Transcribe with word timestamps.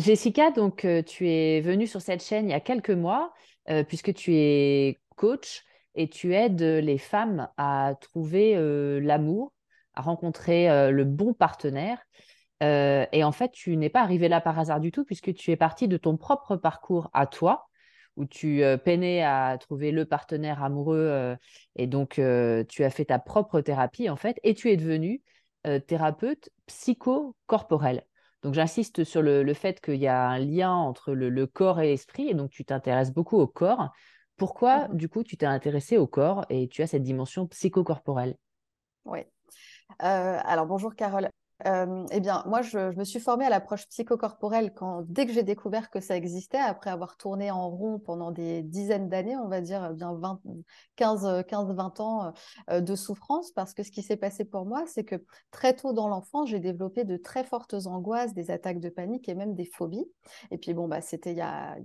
Jessica, 0.00 0.50
donc 0.50 0.86
euh, 0.86 1.02
tu 1.02 1.28
es 1.28 1.60
venue 1.60 1.86
sur 1.86 2.00
cette 2.00 2.22
chaîne 2.22 2.48
il 2.48 2.52
y 2.52 2.54
a 2.54 2.60
quelques 2.60 2.90
mois, 2.90 3.34
euh, 3.68 3.84
puisque 3.84 4.14
tu 4.14 4.34
es 4.34 4.98
coach 5.16 5.62
et 5.94 6.08
tu 6.08 6.34
aides 6.34 6.62
les 6.62 6.96
femmes 6.96 7.48
à 7.58 7.94
trouver 8.00 8.56
euh, 8.56 8.98
l'amour, 9.00 9.52
à 9.94 10.00
rencontrer 10.00 10.90
le 10.90 11.04
bon 11.04 11.34
partenaire. 11.34 11.98
et 12.62 13.24
en 13.24 13.32
fait, 13.32 13.52
tu 13.52 13.76
n'es 13.76 13.90
pas 13.90 14.00
arrivée 14.00 14.28
là 14.28 14.40
par 14.40 14.58
hasard 14.58 14.80
du 14.80 14.92
tout, 14.92 15.04
puisque 15.04 15.34
tu 15.34 15.50
es 15.50 15.56
partie 15.56 15.88
de 15.88 15.96
ton 15.96 16.16
propre 16.16 16.56
parcours 16.56 17.10
à 17.12 17.26
toi, 17.26 17.68
où 18.16 18.24
tu 18.24 18.62
peinais 18.84 19.22
à 19.22 19.58
trouver 19.58 19.90
le 19.90 20.04
partenaire 20.06 20.62
amoureux, 20.62 21.36
et 21.76 21.86
donc 21.86 22.20
tu 22.68 22.84
as 22.84 22.90
fait 22.90 23.06
ta 23.06 23.18
propre 23.18 23.60
thérapie 23.60 24.08
en 24.08 24.16
fait, 24.16 24.38
et 24.44 24.54
tu 24.54 24.70
es 24.70 24.76
devenue 24.76 25.22
thérapeute 25.86 26.50
psychocorporelle. 26.66 28.04
Donc 28.42 28.54
j'insiste 28.54 29.04
sur 29.04 29.22
le, 29.22 29.54
fait 29.54 29.80
qu'il 29.80 29.96
y 29.96 30.06
a 30.06 30.28
un 30.28 30.38
lien 30.38 30.72
entre 30.72 31.12
le, 31.12 31.46
corps 31.46 31.80
et 31.80 31.88
l'esprit, 31.88 32.28
et 32.28 32.34
donc 32.34 32.50
tu 32.50 32.64
t'intéresses 32.64 33.12
beaucoup 33.12 33.38
au 33.38 33.46
corps. 33.46 33.90
Pourquoi, 34.36 34.88
Mmh 34.88 34.96
du 34.96 35.08
coup, 35.08 35.22
tu 35.22 35.36
t'es 35.36 35.46
intéressé 35.46 35.98
au 35.98 36.06
corps 36.06 36.46
et 36.48 36.68
tu 36.68 36.82
as 36.82 36.86
cette 36.86 37.02
dimension 37.02 37.46
psychocorporelle? 37.46 38.36
Oui. 39.04 39.20
alors 39.98 40.66
bonjour 40.66 40.94
Carole. 40.94 41.28
Euh, 41.66 42.06
eh 42.10 42.20
bien, 42.20 42.42
moi, 42.46 42.62
je, 42.62 42.96
me 42.96 43.04
suis 43.04 43.20
formée 43.20 43.44
à 43.44 43.50
l'approche 43.50 43.86
psychocorporelle 43.88 44.72
quand, 44.72 45.02
dès 45.08 45.26
que 45.26 45.32
j'ai 45.32 45.42
découvert 45.42 45.90
que 45.90 46.00
ça 46.00 46.16
existait, 46.16 46.58
après 46.58 46.90
avoir 46.90 47.16
tourné 47.16 47.50
en 47.50 47.68
rond 47.68 47.98
pendant 47.98 48.30
des 48.30 48.62
dizaines 48.62 49.08
d'années, 49.08 49.36
on 49.36 49.48
va 49.48 49.60
dire 49.60 49.90
bien 49.92 50.14
20, 50.14 50.40
15, 50.96 51.44
15, 51.46 51.74
20 51.74 52.00
ans 52.00 52.32
euh, 52.70 52.80
de 52.80 52.94
souffrance, 52.94 53.52
parce 53.52 53.74
que 53.74 53.82
ce 53.82 53.90
qui 53.90 54.02
s'est 54.02 54.16
passé 54.16 54.44
pour 54.44 54.64
moi, 54.64 54.84
c'est 54.86 55.04
que 55.04 55.16
très 55.50 55.74
tôt 55.74 55.92
dans 55.92 56.08
l'enfance, 56.08 56.48
j'ai 56.48 56.60
développé 56.60 57.04
de 57.04 57.16
très 57.16 57.44
fortes 57.44 57.74
angoisses, 57.86 58.34
des 58.34 58.50
attaques 58.50 58.80
de 58.80 58.88
panique 58.88 59.28
et 59.28 59.34
même 59.34 59.54
des 59.54 59.66
phobies. 59.66 60.06
Et 60.50 60.58
puis, 60.58 60.72
bon, 60.72 60.88
bah, 60.88 61.00
c'était 61.00 61.32
il 61.32 61.38
y 61.38 61.42
a, 61.42 61.76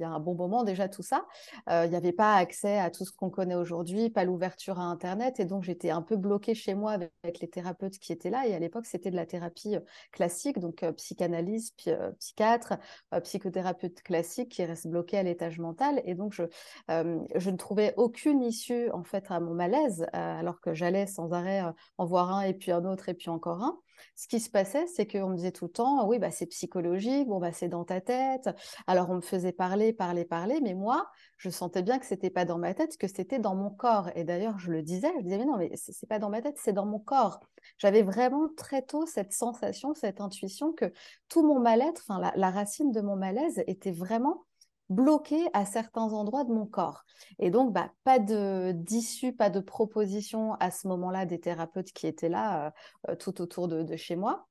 un 0.00 0.20
bon 0.20 0.34
moment 0.36 0.62
déjà 0.62 0.88
tout 0.88 1.02
ça. 1.02 1.26
Euh, 1.68 1.84
il 1.86 1.90
n'y 1.90 1.96
avait 1.96 2.12
pas 2.12 2.36
accès 2.36 2.78
à 2.78 2.90
tout 2.90 3.04
ce 3.04 3.10
qu'on 3.10 3.30
connaît 3.30 3.56
aujourd'hui, 3.56 4.10
pas 4.10 4.24
l'ouverture 4.24 4.78
à 4.78 4.84
Internet, 4.84 5.40
et 5.40 5.44
donc 5.44 5.64
j'étais 5.64 5.90
un 5.90 6.02
peu 6.02 6.16
bloquée 6.16 6.54
chez 6.54 6.74
moi 6.74 6.92
avec, 6.92 7.12
avec 7.24 7.40
les 7.40 7.48
thérapeutes 7.48 7.98
qui 7.98 8.12
étaient 8.12 8.30
là. 8.30 8.46
Et 8.46 8.54
à 8.54 8.58
l'époque, 8.60 8.86
c'était 8.86 9.07
de 9.10 9.16
la 9.16 9.26
thérapie 9.26 9.76
euh, 9.76 9.80
classique, 10.12 10.58
donc 10.58 10.82
euh, 10.82 10.92
psychanalyse, 10.92 11.74
euh, 11.88 12.10
psychiatre, 12.18 12.74
psychothérapeute 13.22 14.02
classique 14.02 14.50
qui 14.50 14.64
reste 14.64 14.86
bloqué 14.86 15.18
à 15.18 15.22
l'étage 15.22 15.58
mental. 15.58 16.02
Et 16.04 16.14
donc, 16.14 16.32
je, 16.32 16.44
je 16.88 17.50
ne 17.50 17.56
trouvais 17.56 17.94
aucune 17.96 18.42
issue 18.42 18.90
en 18.90 19.04
fait 19.04 19.26
à 19.30 19.40
mon 19.40 19.54
malaise, 19.54 20.06
alors 20.12 20.60
que 20.60 20.74
j'allais 20.74 21.06
sans 21.06 21.32
arrêt 21.32 21.62
en 21.98 22.06
voir 22.06 22.32
un 22.32 22.42
et 22.42 22.54
puis 22.54 22.72
un 22.72 22.84
autre 22.84 23.08
et 23.08 23.14
puis 23.14 23.30
encore 23.30 23.62
un 23.62 23.78
ce 24.16 24.28
qui 24.28 24.40
se 24.40 24.50
passait, 24.50 24.86
c'est 24.86 25.06
qu'on 25.06 25.28
me 25.28 25.36
disait 25.36 25.52
tout 25.52 25.66
le 25.66 25.70
temps, 25.70 26.06
oui, 26.06 26.18
bah, 26.18 26.30
c'est 26.30 26.46
psychologique, 26.46 27.28
bon, 27.28 27.38
bah, 27.38 27.52
c'est 27.52 27.68
dans 27.68 27.84
ta 27.84 28.00
tête. 28.00 28.48
Alors, 28.86 29.10
on 29.10 29.16
me 29.16 29.20
faisait 29.20 29.52
parler, 29.52 29.92
parler, 29.92 30.24
parler, 30.24 30.60
mais 30.62 30.74
moi, 30.74 31.08
je 31.36 31.50
sentais 31.50 31.82
bien 31.82 31.98
que 31.98 32.06
c'était 32.06 32.30
pas 32.30 32.44
dans 32.44 32.58
ma 32.58 32.74
tête, 32.74 32.96
que 32.96 33.08
c'était 33.08 33.38
dans 33.38 33.54
mon 33.54 33.70
corps. 33.70 34.10
Et 34.14 34.24
d'ailleurs, 34.24 34.58
je 34.58 34.70
le 34.70 34.82
disais, 34.82 35.10
je 35.18 35.22
disais, 35.22 35.38
mais 35.38 35.44
non, 35.46 35.56
mais 35.56 35.70
c'est 35.76 36.08
pas 36.08 36.18
dans 36.18 36.30
ma 36.30 36.42
tête, 36.42 36.56
c'est 36.58 36.72
dans 36.72 36.86
mon 36.86 36.98
corps. 36.98 37.40
J'avais 37.78 38.02
vraiment 38.02 38.48
très 38.56 38.82
tôt 38.82 39.06
cette 39.06 39.32
sensation, 39.32 39.94
cette 39.94 40.20
intuition 40.20 40.72
que 40.72 40.92
tout 41.28 41.46
mon 41.46 41.60
mal-être, 41.60 42.10
la 42.36 42.50
racine 42.50 42.92
de 42.92 43.00
mon 43.00 43.16
malaise 43.16 43.62
était 43.66 43.92
vraiment 43.92 44.44
bloqué 44.88 45.48
à 45.52 45.64
certains 45.64 46.12
endroits 46.12 46.44
de 46.44 46.52
mon 46.52 46.66
corps. 46.66 47.04
Et 47.38 47.50
donc, 47.50 47.72
bah, 47.72 47.90
pas 48.04 48.18
d'issue, 48.18 49.32
pas 49.32 49.50
de 49.50 49.60
proposition 49.60 50.54
à 50.54 50.70
ce 50.70 50.88
moment-là 50.88 51.26
des 51.26 51.40
thérapeutes 51.40 51.92
qui 51.92 52.06
étaient 52.06 52.28
là 52.28 52.66
euh, 52.66 52.70
euh, 53.10 53.16
tout 53.16 53.40
autour 53.40 53.68
de, 53.68 53.96
chez 53.96 54.16
moi 54.16 54.46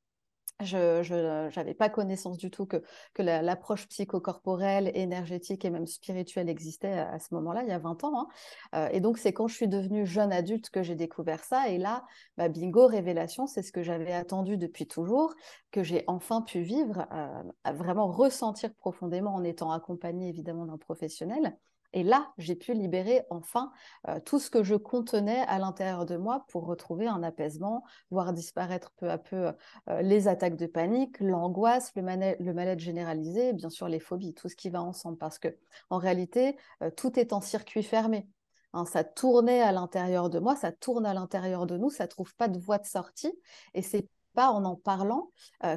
je 0.62 1.56
n'avais 1.56 1.74
pas 1.74 1.90
connaissance 1.90 2.38
du 2.38 2.50
tout 2.50 2.66
que, 2.66 2.82
l'approche 3.18 3.88
psychocorporelle, 3.88 4.92
énergétique 4.96 5.66
et 5.66 5.70
même 5.70 5.88
spirituelle 5.88 6.50
existait 6.50 6.94
à, 6.94 7.20
ce 7.20 7.34
moment-là, 7.36 7.64
il 7.64 7.70
y 7.70 7.72
a 7.72 7.80
20 7.80 8.04
ans. 8.04 8.20
Hein. 8.20 8.28
Euh, 8.76 8.90
et 8.92 9.00
donc, 9.00 9.18
c'est 9.18 9.34
quand 9.34 9.48
je 9.48 9.56
suis 9.56 9.68
devenue 9.68 10.06
jeune 10.06 10.32
adulte 10.32 10.70
que 10.70 10.84
j'ai 10.84 10.96
découvert 10.96 11.44
ça. 11.44 11.70
Et 11.70 11.78
là, 11.78 12.06
bah, 12.38 12.50
bingo, 12.50 12.88
révélation, 12.88 13.48
c'est 13.48 13.62
ce 13.62 13.72
que 13.72 13.84
j'avais 13.84 14.14
attendu 14.14 14.58
depuis 14.58 14.88
toujours, 14.88 15.36
que 15.72 15.84
j'ai 15.84 16.04
enfin 16.08 16.42
pu 16.42 16.62
vivre, 16.62 17.08
euh, 17.12 17.74
vraiment 17.74 18.08
ressentir 18.08 18.74
profondément 18.76 19.36
en 19.36 19.44
étant 19.44 19.72
accompagnée 19.72 20.30
évidemment 20.30 20.66
d'un 20.66 20.78
professionnel. 20.78 21.58
Et 21.98 22.04
là, 22.04 22.32
j'ai 22.38 22.54
pu 22.54 22.76
libérer 22.76 23.24
enfin 23.32 23.72
euh, 24.08 24.20
tout 24.24 24.38
ce 24.38 24.52
que 24.52 24.62
je 24.62 24.76
contenais 24.76 25.40
à 25.48 25.58
l'intérieur 25.58 26.06
de 26.06 26.16
moi 26.16 26.46
pour 26.50 26.68
retrouver 26.68 27.08
un 27.08 27.24
apaisement, 27.24 27.84
voir 28.12 28.34
disparaître 28.34 28.92
peu 28.98 29.10
à 29.10 29.18
peu 29.18 29.52
euh, 29.90 30.02
les 30.04 30.28
attaques 30.28 30.58
de 30.58 30.68
panique, 30.68 31.20
l'angoisse, 31.20 31.92
le, 31.96 32.04
mal-être 32.04 32.80
généralisé, 32.80 33.52
bien 33.52 33.72
sûr 33.72 33.88
les 33.88 34.00
phobies, 34.00 34.36
tout 34.36 34.48
ce 34.48 34.56
qui 34.56 34.70
va 34.70 34.84
ensemble. 34.84 35.18
Parce 35.18 35.40
que 35.40 35.48
en 35.90 35.98
réalité, 35.98 36.56
euh, 36.84 36.92
tout 36.92 37.20
est 37.20 37.34
en 37.34 37.42
circuit 37.42 37.82
fermé. 37.82 38.28
Hein, 38.74 38.86
ça 38.86 39.04
tournait 39.04 39.64
à 39.64 39.72
l'intérieur 39.72 40.30
de 40.30 40.38
moi, 40.38 40.56
ça 40.56 40.72
tourne 40.72 41.04
à 41.08 41.16
l'intérieur 41.16 41.66
de 41.66 41.78
nous, 41.78 41.90
ça 41.90 42.04
ne 42.04 42.10
trouve 42.10 42.36
pas 42.36 42.48
de 42.48 42.60
voie 42.60 42.78
de 42.78 42.86
sortie. 42.86 43.34
Et 43.74 43.82
c'est 43.82 44.08
pas 44.36 44.52
en 44.52 44.66
en 44.66 44.76
parlant 44.76 45.32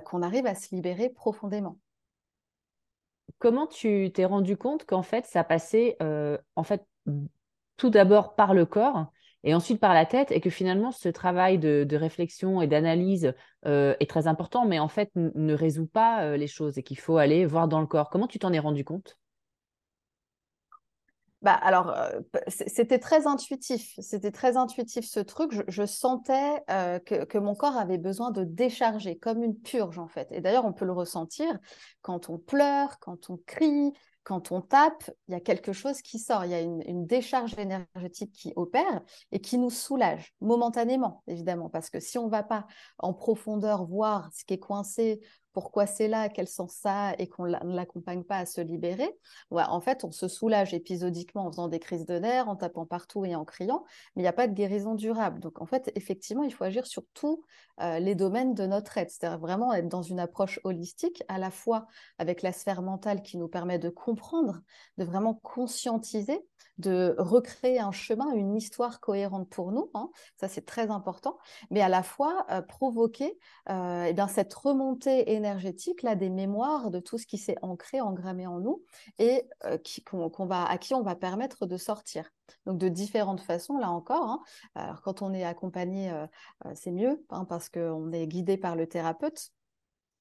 qu'on 0.05 0.21
arrive 0.21 0.45
à 0.45 0.55
se 0.55 0.75
libérer 0.75 1.09
profondément 1.09 1.79
comment 3.39 3.67
tu 3.67 4.11
t'es 4.15 4.25
rendu 4.25 4.57
compte 4.57 4.85
qu'en 4.85 5.03
fait, 5.03 5.27
ça 5.27 5.45
passait 5.45 5.97
euh, 6.03 6.39
en 6.57 6.63
fait 6.63 6.85
tout 7.77 7.91
d'abord 7.91 8.35
par 8.35 8.55
le 8.55 8.67
corps 8.67 9.07
et 9.43 9.55
ensuite 9.55 9.81
par 9.81 9.95
la 9.95 10.05
tête 10.05 10.33
et 10.33 10.41
que 10.41 10.51
finalement 10.51 10.93
ce 10.93 11.09
travail 11.09 11.59
de, 11.59 11.97
réflexion 11.97 12.61
et 12.61 12.67
d'analyse 12.67 13.35
euh, 13.67 13.95
est 14.01 14.09
très 14.09 14.27
important, 14.27 14.67
mais 14.67 14.79
en 14.79 14.89
fait 14.89 15.11
ne 15.15 15.55
résout 15.55 15.87
pas 15.87 16.25
euh, 16.25 16.37
les 16.37 16.47
choses 16.47 16.79
et 16.79 16.83
qu'il 16.83 16.99
faut 16.99 17.17
aller 17.17 17.47
voir 17.47 17.69
dans 17.69 17.81
le 17.81 17.87
corps. 17.87 18.11
Comment 18.11 18.27
tu 18.27 18.39
t'en 18.39 18.53
es 18.53 18.59
rendu 18.59 18.85
compte? 18.85 19.19
Bah, 21.43 21.55
alors, 21.55 21.91
euh, 21.91 22.21
c'était 22.49 22.99
très 22.99 23.27
intuitif. 23.27 23.95
C'était 23.99 24.31
très 24.31 24.59
intuitif 24.59 25.07
ce 25.07 25.21
truc. 25.21 25.53
Je, 25.69 25.87
sentais 25.87 26.63
euh, 26.71 26.99
que, 26.99 27.39
mon 27.39 27.55
corps 27.55 27.79
avait 27.79 27.99
besoin 27.99 28.31
de 28.31 28.45
décharger, 28.45 29.17
comme 29.17 29.43
une 29.43 29.59
purge 29.59 29.99
en 29.99 30.09
fait. 30.09 30.29
Et 30.33 30.43
d'ailleurs, 30.43 30.67
on 30.67 30.75
peut 30.75 30.85
le 30.85 30.93
ressentir 30.93 31.59
quand 32.03 32.29
on 32.29 32.37
pleure, 32.39 32.99
quand 33.01 33.31
on 33.31 33.39
crie, 33.47 33.93
quand 34.23 34.53
on 34.53 34.61
tape, 34.61 35.11
il 35.29 35.33
y 35.33 35.35
a 35.35 35.41
quelque 35.41 35.73
chose 35.73 36.03
qui 36.03 36.19
sort. 36.19 36.45
Il 36.45 36.51
y 36.51 36.55
a 36.55 36.61
une, 36.61 36.83
une 36.87 37.07
décharge 37.07 37.59
énergétique 37.59 38.33
qui 38.33 38.53
opère 38.55 39.01
et 39.33 39.41
qui 39.41 39.57
nous 39.57 39.71
soulage 39.71 40.35
momentanément, 40.43 41.23
évidemment. 41.27 41.71
Parce 41.71 41.89
que 41.89 42.01
si 42.01 42.19
on 42.19 42.27
ne 42.27 42.31
va 42.31 42.43
pas 42.43 42.67
en 42.99 43.15
profondeur 43.15 43.87
voir 43.87 44.31
ce 44.35 44.45
qui 44.45 44.55
est 44.55 44.59
coincé 44.59 45.21
pourquoi 45.53 45.87
c'est 45.87 46.09
là, 46.09 46.29
quel 46.29 46.49
sens 46.49 46.75
ça 46.75 47.15
et 47.19 47.29
qu'on 47.29 47.47
ne 47.47 47.75
l'accompagne 47.75 48.25
pas 48.25 48.39
à 48.39 48.47
se 48.47 48.61
libérer, 48.61 49.11
en 49.51 49.81
fait, 49.81 50.05
on 50.05 50.13
se 50.13 50.29
soulage 50.29 50.75
épisodiquement 50.75 51.47
en 51.47 51.51
faisant 51.51 51.69
des 51.69 51.79
crises 51.79 52.07
de 52.07 52.19
nerfs, 52.19 52.49
en 52.49 52.57
tapant 52.57 52.87
partout 52.87 53.25
et 53.25 53.35
en 53.35 53.45
criant, 53.45 53.85
mais 54.15 54.23
il 54.23 54.25
n'y 54.25 54.29
a 54.29 54.33
pas 54.33 54.49
de 54.49 54.55
guérison 54.55 54.95
durable. 54.95 55.41
Donc, 55.41 55.61
en 55.61 55.67
fait, 55.67 55.91
effectivement, 55.95 56.43
il 56.43 56.53
faut 56.53 56.65
agir 56.65 56.87
sur 56.87 57.03
tous 57.15 57.43
euh, 57.81 57.99
les 57.99 58.15
domaines 58.15 58.55
de 58.55 58.67
notre 58.67 58.97
aide, 58.99 59.11
c'est-à-dire 59.11 59.39
vraiment 59.39 59.73
être 59.73 59.89
dans 59.89 60.03
une 60.03 60.21
approche 60.21 60.61
holistique, 60.65 61.23
à 61.29 61.39
la 61.39 61.51
fois 61.51 61.87
avec 62.19 62.43
la 62.43 62.53
sphère 62.53 62.83
mentale 62.83 63.23
qui 63.23 63.39
nous 63.39 63.49
permet 63.49 63.79
de 63.79 63.89
comprendre, 63.89 64.61
de 64.99 65.05
vraiment 65.05 65.35
conscientiser, 65.35 66.41
de 66.81 67.15
recréer 67.19 67.79
un 67.79 67.93
chemin, 67.93 68.33
une 68.33 68.57
histoire 68.57 69.01
cohérente 69.01 69.49
pour 69.49 69.73
nous, 69.73 69.91
hein. 69.95 70.11
ça 70.37 70.49
c'est 70.49 70.65
très 70.65 70.91
important, 70.91 71.39
mais 71.71 71.81
à 71.81 71.89
la 71.89 72.03
fois 72.03 72.47
euh, 72.51 72.63
provoquer 72.63 73.39
euh, 73.69 74.05
eh 74.09 74.29
cette 74.29 74.53
remontée 74.55 75.33
énergétique 75.33 76.03
là 76.03 76.15
des 76.15 76.31
mémoires 76.31 76.91
de 76.91 77.01
tout 77.01 77.19
ce 77.19 77.27
qui 77.27 77.39
s'est 77.39 77.57
ancré, 77.63 78.01
engrammé 78.01 78.47
en 78.47 78.61
nous 78.61 78.83
et 79.19 79.45
euh, 79.65 79.79
qui, 79.79 80.05
à 80.51 80.79
qui 80.79 80.95
on 80.95 81.03
va 81.03 81.15
permettre 81.15 81.67
de 81.67 81.77
sortir. 81.77 82.31
Donc 82.67 82.79
de 82.79 82.89
différentes 82.89 83.41
façons, 83.41 83.79
là 83.79 83.91
encore. 83.91 84.25
Hein. 84.25 84.41
Alors 84.75 85.03
quand 85.03 85.23
on 85.23 85.33
est 85.33 85.45
accompagné, 85.45 86.13
c'est 86.75 86.91
mieux 86.91 87.25
hein, 87.31 87.45
parce 87.45 87.69
qu'on 87.69 88.13
est 88.13 88.27
guidé 88.27 88.57
par 88.57 88.77
le 88.77 88.89
thérapeute. 88.89 89.53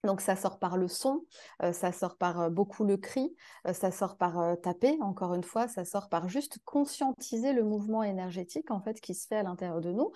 Donc 0.05 0.21
ça 0.21 0.35
sort 0.35 0.59
par 0.59 0.77
le 0.77 0.87
son, 0.87 1.25
ça 1.73 1.91
sort 1.91 2.15
par 2.15 2.49
beaucoup 2.49 2.85
le 2.85 2.95
cri, 2.95 3.35
ça 3.73 3.91
sort 3.91 4.15
par 4.15 4.55
taper, 4.61 4.97
encore 5.01 5.33
une 5.33 5.43
fois, 5.43 5.67
ça 5.67 5.83
sort 5.83 6.07
par 6.07 6.29
juste 6.29 6.59
conscientiser 6.63 7.51
le 7.51 7.63
mouvement 7.63 8.03
énergétique 8.03 8.71
en 8.71 8.79
fait 8.79 9.01
qui 9.01 9.13
se 9.13 9.27
fait 9.27 9.35
à 9.37 9.43
l'intérieur 9.43 9.81
de 9.81 9.91
nous. 9.91 10.11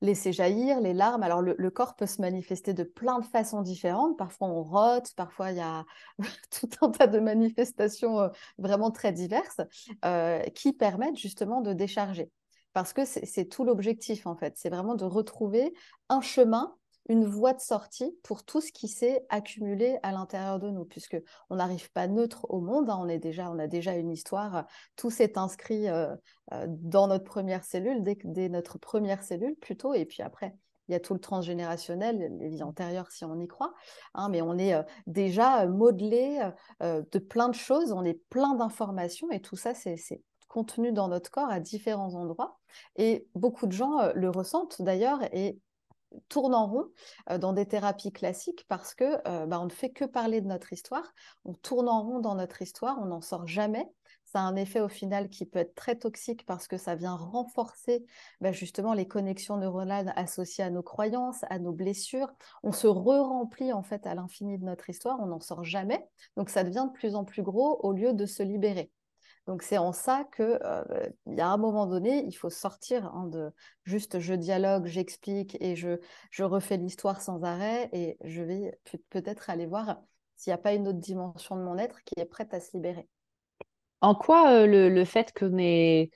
Laisser 0.00 0.32
jaillir 0.32 0.80
les 0.80 0.94
larmes. 0.94 1.22
Alors 1.22 1.40
le, 1.42 1.70
corps 1.70 1.94
peut 1.94 2.06
se 2.06 2.20
manifester 2.20 2.74
de 2.74 2.82
plein 2.82 3.20
de 3.20 3.24
façons 3.24 3.62
différentes. 3.62 4.18
Parfois 4.18 4.48
on 4.48 4.64
rote, 4.64 5.14
parfois 5.14 5.52
il 5.52 5.58
y 5.58 5.60
a 5.60 5.84
tout 6.50 6.68
un 6.80 6.90
tas 6.90 7.06
de 7.06 7.20
manifestations 7.20 8.28
vraiment 8.58 8.90
très 8.90 9.12
diverses 9.12 9.60
qui 10.56 10.72
permettent 10.72 11.16
justement 11.16 11.60
de 11.60 11.72
décharger. 11.72 12.32
Parce 12.72 12.92
que 12.92 13.04
c'est 13.04 13.44
tout 13.44 13.64
l'objectif 13.64 14.26
en 14.26 14.34
fait, 14.34 14.54
c'est 14.56 14.70
vraiment 14.70 14.94
de 14.94 15.04
retrouver 15.04 15.74
un 16.08 16.20
chemin 16.20 16.74
une 17.08 17.24
voie 17.24 17.52
de 17.52 17.60
sortie 17.60 18.16
pour 18.22 18.44
tout 18.44 18.60
ce 18.60 18.72
qui 18.72 18.88
s'est 18.88 19.24
accumulé 19.28 19.98
à 20.02 20.12
l'intérieur 20.12 20.58
de 20.58 20.70
nous, 20.70 20.84
puisque 20.84 21.16
on 21.50 21.56
n'arrive 21.56 21.90
pas 21.92 22.06
neutre 22.06 22.46
au 22.48 22.60
monde, 22.60 22.90
hein. 22.90 22.98
on, 23.00 23.08
est 23.08 23.18
déjà, 23.18 23.50
on 23.50 23.58
a 23.58 23.66
déjà 23.66 23.96
une 23.96 24.10
histoire, 24.10 24.66
tout 24.96 25.10
s'est 25.10 25.38
inscrit 25.38 25.88
euh, 25.88 26.14
euh, 26.52 26.66
dans 26.68 27.08
notre 27.08 27.24
première 27.24 27.64
cellule, 27.64 28.02
dès, 28.02 28.18
dès, 28.24 28.48
notre 28.48 28.78
première 28.78 29.22
cellule 29.22 29.56
plutôt, 29.56 29.94
et 29.94 30.04
puis 30.04 30.22
après, 30.22 30.54
il 30.88 30.92
y 30.92 30.94
a 30.94 31.00
tout 31.00 31.14
le 31.14 31.20
transgénérationnel, 31.20 32.36
les 32.38 32.48
vies 32.48 32.62
antérieures 32.62 33.10
si 33.10 33.24
on 33.24 33.38
y 33.40 33.46
croit, 33.46 33.72
hein, 34.14 34.28
mais 34.28 34.42
on 34.42 34.58
est 34.58 34.74
déjà 35.06 35.66
modelé 35.66 36.50
de 36.80 37.18
plein 37.18 37.48
de 37.48 37.54
choses, 37.54 37.92
on 37.92 38.04
est 38.04 38.20
plein 38.28 38.56
d'informations 38.56 39.30
et 39.30 39.40
tout 39.40 39.54
ça, 39.56 39.74
c'est 39.74 39.96
contenu 40.48 40.92
dans 40.92 41.06
notre 41.06 41.30
corps 41.30 41.50
à 41.50 41.60
différents 41.60 42.14
endroits. 42.14 42.58
Et 42.96 43.28
beaucoup 43.36 43.66
de 43.66 43.72
gens 43.72 44.12
le 44.14 44.28
ressentent 44.28 44.82
d'ailleurs 44.82 45.22
et 45.32 45.60
tournent 46.28 46.54
en 46.54 46.66
rond 46.66 46.86
dans 47.38 47.52
des 47.52 47.66
thérapies 47.66 48.12
classiques 48.12 48.64
parce 48.68 48.94
que 48.94 49.46
bah, 49.46 49.60
on 49.60 49.66
ne 49.66 49.70
fait 49.70 49.90
que 49.90 50.04
parler 50.04 50.40
de 50.40 50.46
notre 50.46 50.72
histoire, 50.72 51.12
on 51.44 51.54
tourne 51.54 51.88
en 51.88 52.02
rond 52.02 52.20
dans 52.20 52.34
notre 52.34 52.62
histoire, 52.62 52.98
on 53.00 53.06
n'en 53.06 53.20
sort 53.20 53.46
jamais 53.46 53.86
ça 54.32 54.40
a 54.40 54.44
un 54.44 54.56
effet 54.56 54.80
au 54.80 54.88
final 54.88 55.28
qui 55.28 55.44
peut 55.44 55.58
être 55.58 55.74
très 55.74 55.96
toxique 55.96 56.46
parce 56.46 56.66
que 56.66 56.78
ça 56.78 56.94
vient 56.94 57.14
renforcer 57.14 58.06
bah, 58.40 58.50
justement 58.50 58.94
les 58.94 59.06
connexions 59.06 59.58
neuronales 59.58 60.12
associées 60.16 60.64
à 60.64 60.70
nos 60.70 60.82
croyances, 60.82 61.44
à 61.50 61.58
nos 61.58 61.72
blessures. 61.72 62.32
On 62.62 62.72
se 62.72 62.86
re-remplit 62.86 63.74
en 63.74 63.82
fait 63.82 64.06
à 64.06 64.14
l'infini 64.14 64.58
de 64.58 64.64
notre 64.64 64.88
histoire, 64.88 65.20
on 65.20 65.26
n'en 65.26 65.40
sort 65.40 65.64
jamais. 65.64 66.02
Donc 66.38 66.48
ça 66.48 66.64
devient 66.64 66.86
de 66.88 66.98
plus 66.98 67.14
en 67.14 67.24
plus 67.24 67.42
gros 67.42 67.78
au 67.82 67.92
lieu 67.92 68.14
de 68.14 68.24
se 68.24 68.42
libérer. 68.42 68.90
Donc 69.46 69.62
c'est 69.62 69.78
en 69.78 69.92
ça 69.92 70.24
que 70.32 70.58
il 71.26 71.36
y 71.36 71.40
a 71.40 71.48
un 71.48 71.56
moment 71.56 71.86
donné, 71.86 72.24
il 72.26 72.32
faut 72.32 72.50
sortir 72.50 73.06
hein, 73.06 73.26
de 73.26 73.50
juste 73.84 74.20
je 74.20 74.34
dialogue, 74.34 74.86
j'explique 74.86 75.56
et 75.60 75.74
je, 75.74 75.98
je 76.30 76.44
refais 76.44 76.76
l'histoire 76.76 77.20
sans 77.20 77.42
arrêt 77.42 77.88
et 77.92 78.18
je 78.22 78.42
vais 78.42 78.78
peut-être 79.10 79.50
aller 79.50 79.66
voir 79.66 79.98
s'il 80.36 80.50
n'y 80.50 80.54
a 80.54 80.58
pas 80.58 80.74
une 80.74 80.86
autre 80.86 81.00
dimension 81.00 81.56
de 81.56 81.62
mon 81.62 81.76
être 81.76 82.02
qui 82.04 82.20
est 82.20 82.24
prête 82.24 82.54
à 82.54 82.60
se 82.60 82.76
libérer. 82.76 83.08
En 84.00 84.14
quoi 84.14 84.52
euh, 84.52 84.66
le, 84.66 85.04
fait 85.04 85.32
qu'on 85.36 85.58
ait, 85.58 86.10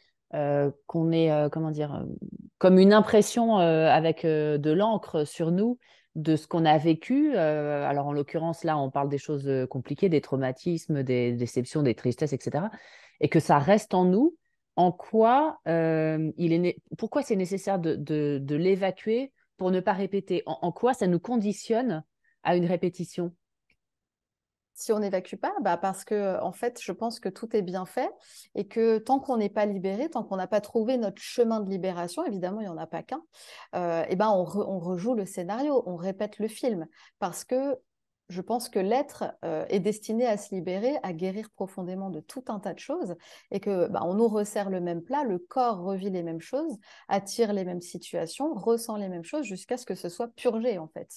comment 0.87 1.71
dire, 1.71 2.05
comme 2.59 2.79
une 2.79 2.93
impression 2.93 3.57
avec 3.57 4.25
de 4.25 4.71
l'encre 4.71 5.25
sur 5.25 5.51
nous 5.51 5.79
de 6.15 6.35
ce 6.35 6.47
qu'on 6.47 6.65
a 6.65 6.79
vécu, 6.79 7.37
alors 7.37 8.07
en 8.07 8.13
l'occurrence 8.13 8.65
là 8.65 8.79
on 8.79 8.91
parle 8.91 9.11
des 9.11 9.19
choses 9.19 9.51
compliquées, 9.69 10.09
des 10.09 10.23
traumatismes, 10.23 11.03
des 11.03 11.33
déceptions, 11.33 11.83
des 11.83 11.95
tristesses, 11.95 12.33
etc., 12.33 12.65
et 13.21 13.29
que 13.29 13.41
ça 13.41 13.59
reste 13.59 13.95
en 13.95 14.05
nous, 14.05 14.37
en 14.77 14.93
quoi 14.93 15.61
il 15.67 16.53
est 16.53 16.77
pourquoi 16.99 17.23
c'est 17.23 17.37
nécessaire 17.37 17.79
de, 17.79 18.57
l'évacuer 18.57 19.33
pour 19.57 19.71
ne 19.71 19.81
pas 19.81 19.93
répéter? 19.93 20.43
En, 20.47 20.71
quoi 20.73 20.95
ça 20.95 21.07
nous 21.07 21.21
conditionne 21.21 22.05
à 22.43 22.57
une 22.57 22.67
répétition? 22.67 23.33
Si 24.77 24.93
on 24.93 24.99
n'évacue 24.99 25.37
pas 25.37 25.55
bah 25.63 25.79
Parce 25.79 26.05
que, 26.05 26.39
en 26.43 26.53
fait, 26.53 26.79
je 26.83 26.93
pense 26.93 27.19
que 27.19 27.31
tout 27.31 27.57
est 27.57 27.63
bien 27.63 27.87
fait 27.87 28.11
et 28.55 28.69
que 28.69 28.99
tant 28.99 29.21
qu'on 29.21 29.39
n'est 29.39 29.49
pas 29.49 29.65
libéré, 29.65 30.11
tant 30.11 30.23
qu'on 30.23 30.37
n'a 30.37 30.47
pas 30.47 30.61
trouvé 30.61 30.99
notre 30.99 31.23
chemin 31.23 31.61
de 31.61 31.71
libération, 31.71 32.27
évidemment, 32.27 32.61
il 32.61 32.65
n'y 32.65 32.69
en 32.69 32.77
a 32.77 32.87
pas 32.87 33.03
qu'un, 33.03 33.23
euh, 33.75 34.05
et 34.11 34.17
ben 34.17 34.29
on, 34.29 34.45
rejoue 34.45 35.15
le 35.15 35.25
scénario, 35.25 35.83
on 35.87 35.97
répète 35.97 36.39
le 36.39 36.47
film. 36.47 36.87
Parce 37.19 37.43
que 37.43 37.79
je 38.29 38.41
pense 38.41 38.69
que 38.69 38.79
l'être 38.79 39.25
euh, 39.45 39.65
est 39.69 39.81
destiné 39.81 40.27
à 40.27 40.37
se 40.37 40.55
libérer, 40.55 40.97
à 41.03 41.13
guérir 41.13 41.49
profondément 41.51 42.11
de 42.11 42.21
tout 42.21 42.45
un 42.49 42.59
tas 42.59 42.75
de 42.75 42.79
choses, 42.79 43.15
et 43.51 43.61
que 43.61 43.89
bah, 43.89 44.01
on 44.05 44.15
nous 44.15 44.29
resserre 44.29 44.71
le 44.71 44.81
même 44.81 45.03
plat, 45.03 45.25
le 45.25 45.39
corps 45.39 45.81
revit 45.81 46.11
les 46.11 46.23
mêmes 46.23 46.41
choses, 46.41 46.77
attire 47.09 47.53
les 47.53 47.65
mêmes 47.65 47.81
situations, 47.81 48.55
ressent 48.55 48.97
les 48.97 49.09
mêmes 49.09 49.25
choses, 49.25 49.45
jusqu'à 49.45 49.77
ce 49.77 49.87
que 49.87 49.95
ce 49.95 50.09
soit 50.09 50.29
purgé 50.29 50.79
en 50.79 50.89
fait. 50.89 51.09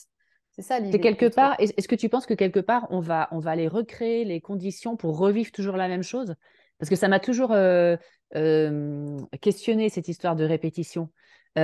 C'est 0.52 0.62
ça 0.62 0.80
l'idée. 0.80 1.00
quelque 1.00 1.28
part. 1.28 1.56
Est-ce 1.60 1.88
que 1.88 1.96
tu 1.96 2.10
penses 2.10 2.26
que 2.26 2.34
quelque 2.34 2.60
part 2.60 2.88
on 2.90 3.00
va 3.00 3.28
on 3.32 3.40
va 3.40 3.52
aller 3.52 3.68
recréer 3.68 4.26
les 4.26 4.42
conditions 4.42 4.98
pour 4.98 5.18
revivre 5.18 5.52
toujours 5.52 5.78
la 5.78 5.88
même 5.88 6.04
chose? 6.04 6.36
Parce 6.80 6.90
que 6.90 6.96
ça 6.96 7.08
m'a 7.08 7.20
toujours 7.20 7.52
euh, 7.52 7.98
euh, 8.36 9.18
questionné 9.42 9.90
cette 9.90 10.08
histoire 10.08 10.36
de 10.36 10.44
répétition. 10.44 11.10
Tu 11.56 11.62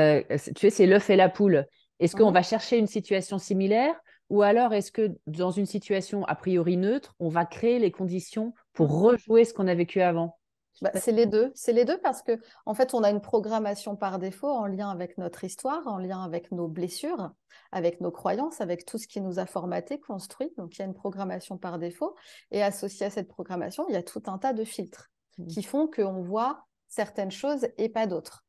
sais, 0.58 0.70
c'est 0.70 0.86
l'œuf 0.88 1.10
et 1.10 1.16
la 1.16 1.30
poule. 1.30 1.68
Est-ce 2.00 2.16
qu'on 2.16 2.32
va 2.32 2.42
chercher 2.42 2.78
une 2.78 2.88
situation 2.88 3.38
similaire 3.38 3.96
ou 4.30 4.42
alors 4.42 4.74
est-ce 4.74 4.92
que 4.92 5.16
dans 5.28 5.52
une 5.52 5.66
situation 5.66 6.24
a 6.26 6.36
priori 6.36 6.78
neutre, 6.78 7.16
on 7.20 7.30
va 7.30 7.46
créer 7.46 7.80
les 7.80 7.92
conditions 7.92 8.54
pour 8.74 9.00
rejouer 9.02 9.46
ce 9.46 9.54
qu'on 9.54 9.68
a 9.68 9.76
vécu 9.76 10.02
avant? 10.02 10.38
Bah, 10.82 10.92
c'est 10.96 11.12
les 11.12 11.26
deux. 11.26 11.52
C'est 11.56 11.72
les 11.72 11.86
deux 11.86 11.98
parce 12.00 12.22
que, 12.22 12.40
en 12.66 12.74
fait, 12.74 12.94
on 12.94 13.04
a 13.04 13.10
une 13.10 13.22
programmation 13.22 13.96
par 13.96 14.20
défaut 14.20 14.50
en 14.50 14.66
lien 14.66 14.90
avec 14.90 15.18
notre 15.18 15.44
histoire, 15.44 15.88
en 15.88 15.98
lien 15.98 16.22
avec 16.22 16.52
nos 16.52 16.68
blessures, 16.68 17.32
avec 17.72 18.02
nos 18.02 18.12
croyances, 18.12 18.60
avec 18.60 18.86
tout 18.86 18.98
ce 18.98 19.08
qui 19.08 19.22
nous 19.22 19.40
a 19.40 19.46
formaté, 19.46 20.00
construit. 20.00 20.52
Donc, 20.58 20.76
il 20.76 20.80
y 20.80 20.82
a 20.82 20.86
une 20.86 20.94
programmation 20.94 21.58
par 21.58 21.80
défaut. 21.80 22.16
Et 22.52 22.62
associé 22.62 23.06
à 23.06 23.10
cette 23.10 23.30
programmation, 23.30 23.86
il 23.88 23.94
y 23.94 23.98
a 23.98 24.04
tout 24.04 24.24
un 24.26 24.38
tas 24.38 24.52
de 24.52 24.66
filtres 24.66 25.12
mmh. 25.38 25.48
qui 25.48 25.64
font 25.64 25.88
qu'on 25.88 26.22
voit 26.22 26.66
certaines 26.88 27.32
choses 27.32 27.68
et 27.78 27.88
pas 27.88 28.06
d'autres. 28.06 28.44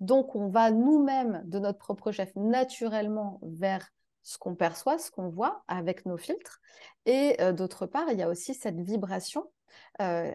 Donc, 0.00 0.34
on 0.34 0.48
va 0.48 0.72
nous-mêmes, 0.72 1.42
de 1.44 1.60
notre 1.60 1.78
propre 1.78 2.10
chef, 2.10 2.34
naturellement 2.34 3.38
vers 3.42 3.88
ce 4.22 4.38
qu'on 4.38 4.54
perçoit, 4.54 4.98
ce 4.98 5.10
qu'on 5.10 5.28
voit 5.28 5.64
avec 5.68 6.06
nos 6.06 6.16
filtres. 6.16 6.60
Et 7.06 7.36
euh, 7.40 7.52
d'autre 7.52 7.86
part, 7.86 8.10
il 8.10 8.18
y 8.18 8.22
a 8.22 8.28
aussi 8.28 8.54
cette 8.54 8.80
vibration 8.80 9.50
euh, 10.00 10.32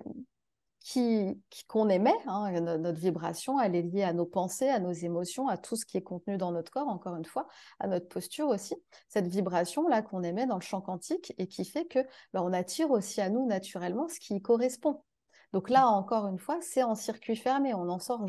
qu'on 1.68 1.90
émet, 1.90 2.14
hein, 2.28 2.62
notre 2.62 3.00
vibration, 3.00 3.60
elle 3.60 3.76
est 3.76 3.82
liée 3.82 4.04
à 4.04 4.14
nos 4.14 4.26
pensées, 4.26 4.70
à 4.70 4.80
nos 4.80 4.94
émotions, 4.94 5.50
à 5.50 5.58
tout 5.58 5.76
ce 5.76 5.86
qui 5.86 5.98
est 5.98 6.02
contenu 6.02 6.38
dans 6.38 6.52
notre 6.52 6.72
corps, 6.72 6.88
encore 6.88 7.18
une 7.18 7.26
fois, 7.26 7.48
à 7.80 7.88
notre 7.88 8.08
posture 8.08 8.48
aussi. 8.48 8.76
Cette 9.10 9.28
vibration-là 9.28 10.02
qu'on 10.02 10.24
émet 10.24 10.46
dans 10.46 10.56
le 10.56 10.62
champ 10.62 10.80
quantique 10.80 11.34
et 11.38 11.48
qui 11.48 11.66
fait 11.66 11.86
que 11.86 12.00
bah, 12.34 12.42
on 12.42 12.54
attire 12.54 12.92
aussi 12.92 13.20
à 13.20 13.30
nous 13.30 13.46
naturellement 13.46 14.08
ce 14.08 14.20
qui 14.20 14.36
y 14.36 14.42
correspond. 14.42 15.04
Donc 15.52 15.70
là, 15.70 15.88
encore 15.88 16.28
une 16.28 16.40
fois, 16.40 16.60
c'est 16.62 16.84
en 16.84 16.96
circuit 16.96 17.36
fermé, 17.36 17.74
on 17.74 17.86
n'en 17.86 18.00
sort 18.00 18.28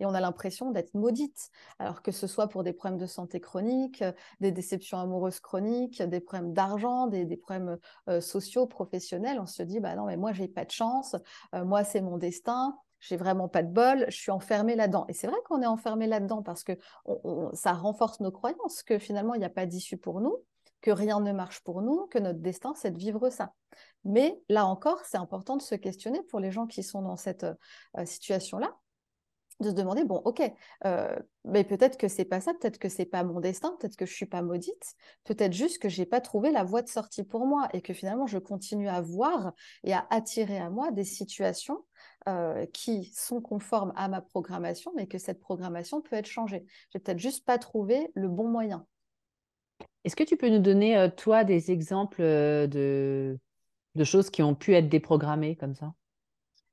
Et 0.00 0.06
on 0.06 0.14
a 0.14 0.20
l'impression 0.20 0.70
d'être 0.70 0.94
maudite. 0.94 1.50
Alors 1.78 2.02
que 2.02 2.12
ce 2.12 2.26
soit 2.26 2.48
pour 2.48 2.62
des 2.62 2.72
problèmes 2.72 2.98
de 2.98 3.06
santé 3.06 3.40
chronique, 3.40 4.02
euh, 4.02 4.12
des 4.40 4.52
déceptions 4.52 4.98
amoureuses 4.98 5.40
chroniques, 5.40 6.02
des 6.02 6.20
problèmes 6.20 6.52
d'argent, 6.52 7.06
des, 7.06 7.36
problèmes 7.36 7.78
euh, 8.08 8.20
sociaux, 8.20 8.66
professionnels, 8.66 9.38
on 9.40 9.46
se 9.46 9.62
dit, 9.62 9.80
bah 9.80 9.94
non, 9.94 10.06
mais 10.06 10.16
moi, 10.16 10.32
j'ai 10.32 10.48
pas 10.48 10.64
de 10.64 10.70
chance, 10.70 11.16
euh, 11.54 11.64
moi, 11.64 11.84
c'est 11.84 12.00
mon 12.00 12.18
destin, 12.18 12.76
j'ai 13.00 13.16
vraiment 13.16 13.48
pas 13.48 13.62
de 13.62 13.72
bol, 13.72 14.04
je 14.08 14.16
suis 14.16 14.30
enfermée 14.30 14.76
là-dedans. 14.76 15.06
Et 15.08 15.12
c'est 15.12 15.26
vrai 15.26 15.38
qu'on 15.46 15.60
est 15.62 15.66
enfermé 15.66 16.06
là-dedans 16.06 16.42
parce 16.42 16.62
que 16.62 16.72
ça 17.52 17.72
renforce 17.72 18.20
nos 18.20 18.30
croyances 18.30 18.84
que 18.84 18.98
finalement, 18.98 19.34
il 19.34 19.40
n'y 19.40 19.44
a 19.44 19.50
pas 19.50 19.66
d'issue 19.66 19.96
pour 19.96 20.20
nous, 20.20 20.36
que 20.80 20.92
rien 20.92 21.18
ne 21.18 21.32
marche 21.32 21.64
pour 21.64 21.82
nous, 21.82 22.06
que 22.06 22.20
notre 22.20 22.38
destin, 22.38 22.74
c'est 22.76 22.92
de 22.92 22.98
vivre 22.98 23.28
ça. 23.28 23.54
Mais 24.04 24.40
là 24.48 24.66
encore, 24.66 25.00
c'est 25.04 25.16
important 25.16 25.56
de 25.56 25.62
se 25.62 25.74
questionner 25.74 26.22
pour 26.22 26.38
les 26.38 26.52
gens 26.52 26.68
qui 26.68 26.84
sont 26.84 27.02
dans 27.02 27.16
cette 27.16 27.46
situation-là 28.04 28.76
de 29.62 29.70
se 29.70 29.74
demander 29.74 30.04
bon 30.04 30.20
ok 30.24 30.42
euh, 30.84 31.16
mais 31.44 31.64
peut-être 31.64 31.96
que 31.96 32.08
c'est 32.08 32.24
pas 32.24 32.40
ça 32.40 32.52
peut-être 32.52 32.78
que 32.78 32.88
c'est 32.88 33.06
pas 33.06 33.24
mon 33.24 33.40
destin 33.40 33.74
peut-être 33.80 33.96
que 33.96 34.04
je 34.04 34.12
suis 34.12 34.26
pas 34.26 34.42
maudite 34.42 34.94
peut-être 35.24 35.52
juste 35.52 35.78
que 35.80 35.88
j'ai 35.88 36.04
pas 36.04 36.20
trouvé 36.20 36.50
la 36.50 36.64
voie 36.64 36.82
de 36.82 36.88
sortie 36.88 37.24
pour 37.24 37.46
moi 37.46 37.68
et 37.72 37.80
que 37.80 37.94
finalement 37.94 38.26
je 38.26 38.38
continue 38.38 38.88
à 38.88 39.00
voir 39.00 39.52
et 39.84 39.94
à 39.94 40.06
attirer 40.10 40.58
à 40.58 40.68
moi 40.68 40.90
des 40.90 41.04
situations 41.04 41.84
euh, 42.28 42.66
qui 42.66 43.12
sont 43.14 43.40
conformes 43.40 43.92
à 43.96 44.08
ma 44.08 44.20
programmation 44.20 44.92
mais 44.94 45.06
que 45.06 45.18
cette 45.18 45.40
programmation 45.40 46.02
peut 46.02 46.16
être 46.16 46.26
changée. 46.26 46.64
J'ai 46.92 46.98
peut-être 46.98 47.18
juste 47.18 47.44
pas 47.44 47.58
trouvé 47.58 48.10
le 48.14 48.28
bon 48.28 48.48
moyen. 48.48 48.86
Est-ce 50.04 50.16
que 50.16 50.24
tu 50.24 50.36
peux 50.36 50.48
nous 50.48 50.58
donner 50.58 50.96
euh, 50.96 51.08
toi 51.08 51.44
des 51.44 51.70
exemples 51.70 52.22
de 52.22 53.38
de 53.94 54.04
choses 54.04 54.30
qui 54.30 54.42
ont 54.42 54.54
pu 54.54 54.74
être 54.74 54.88
déprogrammées 54.88 55.56
comme 55.56 55.74
ça? 55.74 55.92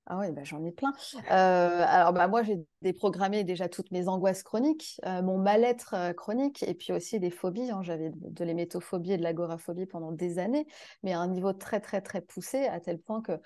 Ah 0.10 0.18
oui, 0.18 0.32
bah, 0.32 0.44
j'en 0.44 0.64
ai 0.66 0.72
plein. 0.72 0.92
Euh, 1.32 1.86
alors, 1.88 2.14
bah, 2.14 2.28
moi, 2.28 2.42
j'ai 2.42 2.66
déprogrammé 2.82 3.44
déjà 3.44 3.70
toutes 3.70 3.92
mes 3.92 4.08
angoisses 4.08 4.42
chroniques, 4.42 5.00
euh, 5.06 5.22
mon 5.22 5.38
mal-être 5.38 5.94
euh, 5.94 6.14
chronique, 6.14 6.64
et 6.64 6.74
puis 6.74 6.92
aussi 6.92 7.20
des 7.20 7.30
phobies. 7.30 7.70
Hein. 7.70 7.84
J'avais 7.84 8.12
de, 8.14 8.44
l'hémétophobie 8.44 9.14
et 9.14 9.18
de 9.18 9.24
l'agoraphobie 9.24 9.86
pendant 9.86 10.12
des 10.12 10.40
années, 10.40 10.66
mais 11.04 11.14
à 11.14 11.20
un 11.20 11.28
niveau 11.28 11.54
très, 11.54 11.80
très, 11.80 12.02
très 12.02 12.22
poussé, 12.22 12.66
à 12.66 12.80
tel 12.80 13.00
point 13.00 13.22
que 13.22 13.40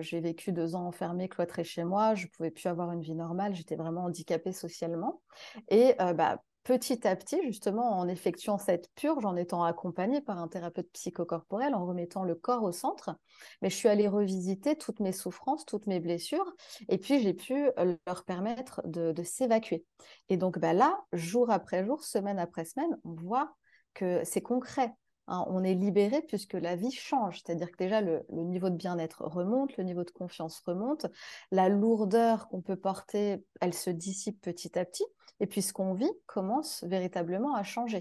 j'ai 0.00 0.20
vécu 0.20 0.52
deux 0.52 0.76
ans 0.76 0.86
enfermée, 0.86 1.28
cloîtrée 1.28 1.64
chez 1.64 1.82
moi. 1.82 2.14
Je 2.14 2.26
ne 2.26 2.30
pouvais 2.30 2.52
plus 2.52 2.66
avoir 2.66 2.92
une 2.92 3.00
vie 3.00 3.16
normale. 3.16 3.54
J'étais 3.54 3.76
vraiment 3.76 4.04
handicapée 4.04 4.52
socialement. 4.52 5.20
Et 5.68 5.96
bah, 5.98 6.40
petit 6.66 7.06
à 7.06 7.14
petit, 7.14 7.40
justement, 7.44 7.96
en 7.96 8.08
effectuant 8.08 8.58
cette 8.58 8.90
purge, 8.96 9.24
en 9.24 9.36
étant 9.36 9.62
accompagnée 9.62 10.20
par 10.20 10.40
un 10.40 10.48
thérapeute 10.48 10.90
psychocorporel, 10.90 11.76
en 11.76 11.86
remettant 11.86 12.24
le 12.24 12.34
corps 12.34 12.64
au 12.64 12.72
centre, 12.72 13.16
mais 13.62 13.70
je 13.70 13.76
suis 13.76 13.88
allée 13.88 14.08
revisiter 14.08 14.76
toutes 14.76 14.98
mes 14.98 15.12
souffrances, 15.12 15.64
toutes 15.64 15.86
mes 15.86 16.00
blessures, 16.00 16.52
et 16.88 16.98
puis 16.98 17.20
j'ai 17.20 17.34
pu 17.34 17.70
euh, 17.78 17.96
leur 18.08 18.24
permettre 18.24 18.82
de, 18.84 19.14
s'évacuer. 19.22 19.84
Et 20.28 20.36
donc 20.36 20.58
bah 20.58 20.72
là, 20.72 20.98
jour 21.12 21.50
après 21.50 21.84
jour, 21.84 22.02
semaine 22.02 22.40
après 22.40 22.64
semaine, 22.64 22.98
on 23.04 23.14
voit 23.14 23.54
que 23.94 24.24
c'est 24.24 24.42
concret. 24.42 24.92
Hein. 25.28 25.44
on 25.48 25.62
est 25.62 25.74
libéré 25.74 26.22
puisque 26.22 26.54
la 26.54 26.74
vie 26.74 26.92
change, 26.92 27.42
c'est-à-dire 27.44 27.70
que 27.70 27.76
déjà 27.78 28.00
le, 28.00 28.24
le 28.28 28.42
niveau 28.42 28.70
de 28.70 28.76
bien-être 28.76 29.22
remonte, 29.22 29.76
le 29.76 29.84
niveau 29.84 30.02
de 30.02 30.10
confiance 30.10 30.60
remonte, 30.66 31.06
la 31.52 31.68
lourdeur 31.68 32.48
qu'on 32.48 32.60
peut 32.60 32.76
porter, 32.76 33.44
elle 33.60 33.74
se 33.74 33.90
dissipe 33.90 34.40
petit 34.40 34.76
à 34.78 34.84
petit, 34.84 35.04
et 35.40 35.46
puis 35.46 35.62
ce 35.62 35.72
qu'on 35.72 35.94
vit 35.94 36.10
commence 36.26 36.84
véritablement 36.84 37.54
à 37.54 37.62
changer. 37.62 38.00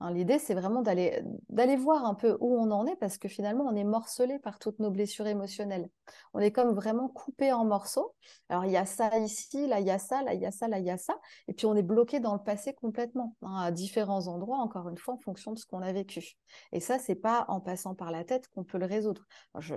Hein, 0.00 0.12
l'idée, 0.12 0.38
c'est 0.38 0.54
vraiment 0.54 0.82
d'aller 0.82 1.76
voir 1.76 2.04
un 2.04 2.14
peu 2.14 2.36
où 2.40 2.56
on 2.56 2.70
en 2.70 2.86
est 2.86 2.94
parce 2.96 3.18
que 3.18 3.28
finalement, 3.28 3.64
on 3.64 3.74
est 3.74 3.84
morcelé 3.84 4.38
par 4.38 4.60
toutes 4.60 4.78
nos 4.78 4.90
blessures 4.92 5.26
émotionnelles. 5.26 5.88
On 6.34 6.38
est 6.38 6.52
comme 6.52 6.72
vraiment 6.72 7.08
coupé 7.08 7.52
en 7.52 7.64
morceaux. 7.64 8.14
Alors, 8.48 8.64
il 8.64 8.70
y 8.70 8.76
a 8.76 8.86
ça 8.86 9.18
ici, 9.18 9.66
là, 9.66 9.80
il 9.80 9.86
y 9.86 9.90
a 9.90 9.98
ça, 9.98 10.22
là, 10.22 10.34
il 10.34 10.40
y 10.40 10.46
a 10.46 10.52
ça, 10.52 10.68
là, 10.68 10.78
il 10.78 10.84
y 10.84 10.90
a 10.90 10.98
ça. 10.98 11.18
Et 11.48 11.52
puis, 11.52 11.66
on 11.66 11.74
est 11.74 11.82
bloqué 11.82 12.20
dans 12.20 12.34
le 12.34 12.42
passé 12.42 12.74
complètement, 12.74 13.34
hein, 13.42 13.56
à 13.56 13.70
différents 13.72 14.28
endroits, 14.28 14.58
encore 14.58 14.88
une 14.88 14.98
fois, 14.98 15.14
en 15.14 15.18
fonction 15.18 15.52
de 15.52 15.58
ce 15.58 15.66
qu'on 15.66 15.82
a 15.82 15.92
vécu. 15.92 16.38
Et 16.70 16.78
ça, 16.78 17.00
c'est 17.00 17.16
pas 17.16 17.44
en 17.48 17.60
passant 17.60 17.96
par 17.96 18.12
la 18.12 18.22
tête 18.22 18.46
qu'on 18.48 18.62
peut 18.62 18.78
le 18.78 18.86
résoudre. 18.86 19.26
je, 19.58 19.74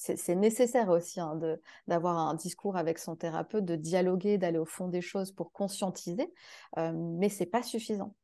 c'est 0.00 0.34
nécessaire 0.34 0.88
aussi 0.88 1.20
hein, 1.20 1.38
d'avoir 1.86 2.16
un 2.16 2.34
discours 2.34 2.76
avec 2.78 2.98
son 2.98 3.16
thérapeute, 3.16 3.66
de 3.66 3.76
dialoguer, 3.76 4.38
d'aller 4.38 4.58
au 4.58 4.64
fond 4.64 4.88
des 4.88 5.02
choses 5.02 5.30
pour 5.30 5.52
conscientiser, 5.52 6.32
euh, 6.78 6.92
mais 6.94 7.28
c'est 7.28 7.44
pas 7.44 7.62
suffisant. 7.62 8.14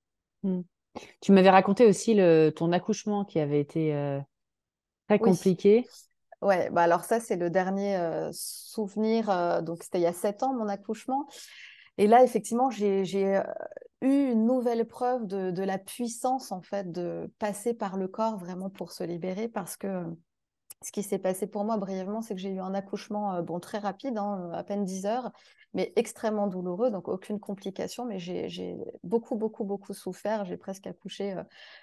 Mmh. 0.43 0.63
Tu 1.21 1.33
m'avais 1.33 1.51
raconté 1.51 1.85
aussi 1.87 2.15
le, 2.15 2.51
ton 2.51 2.73
accouchement 2.73 3.27
qui 3.27 3.39
avait 3.39 3.61
été 3.61 3.95
euh, 3.95 4.19
très 5.07 5.19
compliqué. 5.19 5.87
Ouais, 6.41 6.71
bah 6.71 6.83
alors 6.83 7.05
ça, 7.05 7.21
c'est 7.21 7.37
le 7.37 7.51
dernier 7.51 7.97
euh, 7.97 8.31
souvenir. 8.33 9.29
Euh, 9.29 9.61
donc, 9.61 9.83
c'était 9.83 9.99
il 9.99 10.03
y 10.03 10.07
a 10.07 10.13
sept 10.15 10.43
ans, 10.43 10.55
mon 10.55 10.69
accouchement. 10.69 11.27
Et 11.99 12.07
là, 12.07 12.23
effectivement, 12.23 12.71
j'ai 12.71 13.03
eu 14.03 14.31
une 14.31 14.47
nouvelle 14.47 14.87
preuve 14.87 15.27
de, 15.27 15.51
de, 15.51 15.63
la 15.63 15.79
puissance, 15.79 16.53
en 16.53 16.61
fait, 16.61 16.91
de 16.91 17.31
passer 17.39 17.75
par 17.75 17.97
le 17.97 18.09
corps 18.09 18.39
vraiment 18.39 18.69
pour 18.69 18.93
se 18.93 19.03
libérer 19.05 19.49
parce 19.49 19.77
que 19.77 20.05
ce 20.83 20.93
qui 20.93 21.03
s'est 21.03 21.19
passé 21.19 21.47
pour 21.47 21.65
moi 21.65 21.77
brièvement, 21.79 22.23
c'est 22.23 22.35
que 22.35 22.41
j'ai 22.41 22.51
eu 22.51 22.61
un 22.61 22.75
accouchement 22.75 23.43
bon, 23.43 23.61
très 23.61 23.79
rapide, 23.79 24.19
hein, 24.19 24.51
à 24.53 24.63
peine 24.63 24.85
10 24.85 25.07
heures, 25.07 25.33
mais 25.75 25.93
extrêmement 25.97 26.47
douloureux, 26.47 26.91
donc 26.91 27.09
aucune 27.09 27.41
complication, 27.41 28.05
mais 28.05 28.19
j'ai 28.19 28.77
beaucoup, 29.03 29.37
beaucoup, 29.37 29.65
beaucoup 29.65 29.95
souffert. 29.95 30.45
J'ai 30.45 30.57
presque 30.57 30.87
accouché 30.87 31.35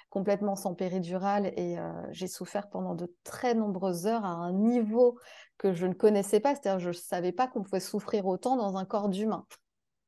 complètement 0.09 0.55
sans 0.55 0.73
péridurale 0.73 1.47
et 1.57 1.77
j'ai 2.11 2.27
souffert 2.27 2.69
pendant 2.69 2.95
de 2.95 3.13
très 3.23 3.53
nombreuses 3.53 4.07
heures 4.07 4.25
à 4.25 4.29
un 4.29 4.53
niveau 4.53 5.19
que 5.57 5.73
je 5.73 5.85
ne 5.85 5.93
connaissais 5.93 6.39
pas, 6.39 6.55
c'est-à-dire 6.55 6.79
je 6.79 6.89
ne 6.89 6.93
savais 6.93 7.31
pas 7.31 7.47
qu'on 7.47 7.63
pouvait 7.63 7.79
souffrir 7.79 8.25
autant 8.25 8.55
dans 8.55 8.77
un 8.77 8.85
corps 8.85 9.09
d'humain. 9.09 9.45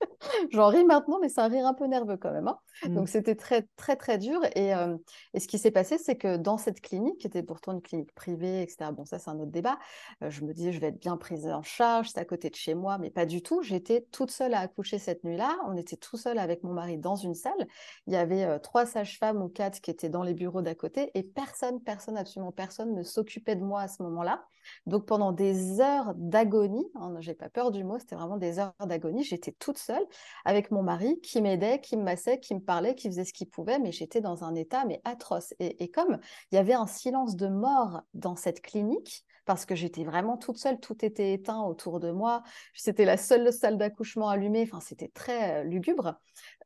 J'en 0.52 0.68
ris 0.68 0.86
maintenant, 0.86 1.20
mais 1.22 1.30
c'est 1.30 1.42
un 1.42 1.48
rire 1.48 1.66
un 1.66 1.74
peu 1.74 1.86
nerveux 1.86 2.18
quand 2.18 2.32
même. 2.32 2.48
Hein. 2.48 2.60
Donc 2.88 3.06
mmh. 3.06 3.08
c'était 3.08 3.36
très 3.36 3.68
très 3.76 3.96
très 3.96 4.18
dur. 4.18 4.40
Et, 4.56 4.72
et 5.34 5.40
ce 5.40 5.48
qui 5.48 5.58
s'est 5.58 5.72
passé, 5.72 5.98
c'est 5.98 6.18
que 6.18 6.38
dans 6.38 6.58
cette 6.58 6.82
clinique, 6.82 7.20
qui 7.20 7.28
était 7.28 7.44
pourtant 7.44 7.74
une 7.74 7.82
clinique 7.82 8.14
privée, 8.14 8.62
etc. 8.62 8.92
Bon, 8.92 9.06
ça 9.06 9.20
c'est 9.20 9.30
un 9.30 9.40
autre 9.40 9.52
débat. 9.52 9.78
je 10.22 10.42
me 10.42 10.54
disais, 10.54 10.72
je 10.72 10.80
vais 10.80 10.88
être 10.88 11.00
bien 11.00 11.18
prise 11.18 11.48
en 11.48 11.64
charge, 11.64 12.10
c'est 12.10 12.20
à 12.20 12.26
côté 12.26 12.50
de 12.50 12.56
chez 12.56 12.76
moi, 12.76 12.98
mais 12.98 13.10
pas 13.10 13.26
du 13.26 13.42
tout. 13.42 13.62
J'étais 13.62 14.06
toute 14.12 14.32
seule 14.32 14.54
à 14.54 14.60
accoucher 14.60 15.00
cette 15.00 15.24
nuit-là. 15.24 15.58
On 15.68 15.76
était 15.78 15.98
tout 15.98 16.18
seul 16.18 16.38
avec 16.38 16.64
mon 16.64 16.74
mari 16.74 16.98
dans 16.98 17.16
une 17.16 17.36
salle. 17.36 17.68
Il 18.08 18.14
y 18.14 18.18
avait 18.18 18.60
trois 18.60 18.86
sages-femmes 18.86 19.42
ou 19.42 19.50
quatre 19.50 19.80
qui 19.82 19.92
étaient 19.92 20.10
dans 20.10 20.24
les 20.24 20.34
bureaux 20.34 20.62
d'à 20.62 20.76
côté, 20.76 21.12
et 21.14 21.24
personne, 21.24 21.82
personne, 21.82 22.18
absolument 22.18 22.52
personne 22.52 22.94
ne 22.94 23.04
s'occupait 23.04 23.56
de 23.56 23.64
moi 23.64 23.82
à 23.82 23.88
ce 23.88 24.02
moment-là. 24.04 24.46
Donc 24.86 25.06
pendant 25.06 25.32
des 25.32 25.82
heures 25.82 26.14
d'agonie, 26.16 26.86
hein, 26.96 27.16
j'ai 27.20 27.34
pas 27.34 27.50
peur 27.50 27.72
du 27.72 27.84
mot, 27.84 27.98
c'était 28.00 28.16
vraiment 28.16 28.38
des 28.38 28.60
heures 28.60 28.74
d'agonie. 28.86 29.24
J'étais 29.24 29.52
toute 29.52 29.78
seule 29.78 30.06
avec 30.46 30.72
mon 30.72 30.84
mari 30.84 31.20
qui 31.22 31.42
m'aidait, 31.42 31.80
qui 31.82 31.98
me 31.98 32.04
massait, 32.04 32.40
qui 32.40 32.56
me 32.56 32.60
parlait, 32.60 32.96
qui 32.96 33.08
faisait 33.08 33.26
ce 33.26 33.34
qu'il 33.34 33.50
pouvait, 33.50 33.80
mais 33.80 33.92
j'étais 33.92 34.22
dans 34.22 34.44
un 34.44 34.56
état 34.56 34.86
mais 34.86 35.02
atroce. 35.04 35.54
Et, 35.60 35.90
comme 35.90 36.20
il 36.52 36.56
y 36.56 36.58
avait 36.58 36.74
un 36.74 36.88
silence 36.88 37.36
de 37.36 37.48
mort 37.48 38.02
dans 38.14 38.36
cette 38.36 38.62
clinique, 38.62 39.26
parce 39.46 39.66
que 39.66 39.76
j'étais 39.76 40.04
vraiment 40.04 40.38
toute 40.38 40.58
seule, 40.58 40.80
tout 40.80 41.06
était 41.06 41.34
éteint 41.34 41.62
autour 41.62 42.00
de 42.00 42.12
moi, 42.12 42.44
c'était 42.74 43.06
la 43.06 43.18
seule 43.18 43.54
salle 43.54 43.78
d'accouchement 43.78 44.30
allumée, 44.30 44.64
enfin 44.64 44.80
c'était 44.82 45.10
très 45.10 45.62
euh, 45.62 45.64
lugubre. 45.64 46.16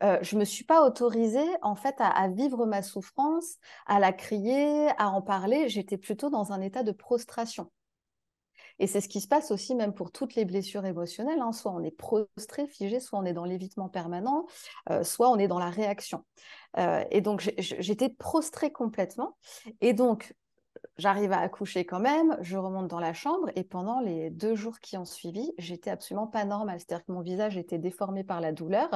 Euh, 0.03 0.17
je 0.21 0.37
me 0.37 0.45
suis 0.45 0.63
pas 0.63 0.85
autorisée 0.85 1.47
en 1.61 1.75
fait 1.75 1.95
à, 1.99 2.27
vivre 2.29 2.65
ma 2.65 2.81
souffrance, 2.81 3.57
à 3.85 3.99
la 3.99 4.13
crier, 4.13 4.89
à 4.97 5.09
en 5.09 5.21
parler. 5.21 5.69
J'étais 5.69 5.97
plutôt 5.97 6.29
dans 6.29 6.51
un 6.53 6.61
état 6.61 6.83
de 6.83 6.91
prostration. 6.91 7.69
Et 8.79 8.87
c'est 8.87 9.01
ce 9.01 9.09
qui 9.09 9.21
se 9.21 9.27
passe 9.27 9.51
aussi 9.51 9.75
même 9.75 9.93
pour 9.93 10.11
toutes 10.11 10.35
les 10.35 10.45
blessures 10.45 10.85
émotionnelles. 10.85 11.41
Hein. 11.41 11.51
Soit 11.51 11.71
on 11.71 11.83
est 11.83 11.91
prostré, 11.91 12.67
figé, 12.67 12.99
soit 12.99 13.19
on 13.19 13.25
est 13.25 13.33
dans 13.33 13.45
l'évitement 13.45 13.89
permanent, 13.89 14.45
euh, 14.89 15.03
soit 15.03 15.29
on 15.29 15.37
est 15.37 15.47
dans 15.47 15.59
la 15.59 15.69
réaction. 15.69 16.25
Euh, 16.77 17.03
et 17.11 17.21
donc 17.21 17.51
j'étais 17.57 18.09
prostrée 18.09 18.71
complètement. 18.71 19.37
Et 19.81 19.93
donc 19.93 20.33
j'arrive 20.97 21.31
à 21.31 21.39
accoucher 21.39 21.85
quand 21.85 21.99
même, 21.99 22.37
je 22.41 22.57
remonte 22.57 22.87
dans 22.87 22.99
la 22.99 23.13
chambre 23.13 23.49
et 23.55 23.63
pendant 23.63 23.99
les 23.99 24.29
deux 24.29 24.55
jours 24.55 24.79
qui 24.79 24.97
ont 24.97 25.05
suivi, 25.05 25.51
j'étais 25.57 25.89
absolument 25.89 26.27
pas 26.27 26.45
normale. 26.45 26.79
C'est-à-dire 26.79 27.05
que 27.05 27.11
mon 27.11 27.21
visage 27.21 27.57
était 27.57 27.77
déformé 27.77 28.23
par 28.23 28.39
la 28.41 28.51
douleur 28.51 28.89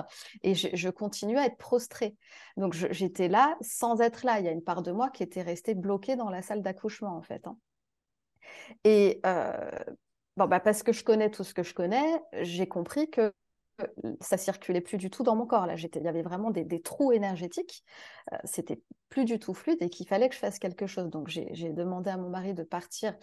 et 0.44 0.56
je, 0.56 0.70
je 0.74 0.90
continuais 0.90 1.40
à 1.40 1.46
être 1.46 1.58
prostrée. 1.58 2.16
Donc 2.58 2.74
j'étais 2.74 3.28
là 3.28 3.58
sans 3.62 4.02
être 4.02 4.26
là. 4.26 4.40
Il 4.40 4.46
y 4.46 4.50
a 4.50 4.52
une 4.52 4.64
part 4.64 4.82
de 4.82 4.92
moi 4.92 5.10
qui 5.10 5.24
était 5.24 5.42
restée 5.42 5.74
bloquée 5.74 6.16
dans 6.16 6.30
la 6.30 6.42
salle 6.42 6.62
d'accouchement 6.62 7.16
en 7.16 7.22
fait. 7.22 7.46
Hein. 7.48 7.58
Et 8.84 9.20
euh, 9.26 9.70
bon, 10.38 10.48
bah 10.48 10.60
parce 10.60 10.84
que 10.84 10.92
je 10.92 11.04
connais 11.04 11.30
tout 11.30 11.44
ce 11.44 11.54
que 11.54 11.64
je 11.64 11.74
connais, 11.74 12.22
j'ai 12.42 12.68
compris 12.68 13.10
que 13.10 13.34
ça 14.22 14.38
circulait 14.38 14.82
plus 14.82 14.98
du 14.98 15.10
tout 15.10 15.24
dans 15.24 15.36
mon 15.36 15.46
corps. 15.46 15.66
Là, 15.66 15.76
il 15.76 16.04
y 16.04 16.08
avait 16.08 16.22
vraiment 16.22 16.52
des, 16.52 16.82
trous 16.82 17.12
énergétiques. 17.12 17.84
Euh, 18.32 18.38
c'était 18.44 18.82
plus 19.10 19.26
du 19.26 19.40
tout 19.40 19.54
fluide 19.54 19.78
et 19.82 19.90
qu'il 19.90 20.08
fallait 20.08 20.30
que 20.30 20.36
je 20.36 20.40
fasse 20.40 20.60
quelque 20.60 20.88
chose. 20.88 21.10
Donc, 21.10 21.28
j'ai 21.28 21.72
demandé 21.72 22.10
à 22.10 22.18
mon 22.18 22.30
mari 22.30 22.54
de 22.54 22.64
partir 22.64 23.16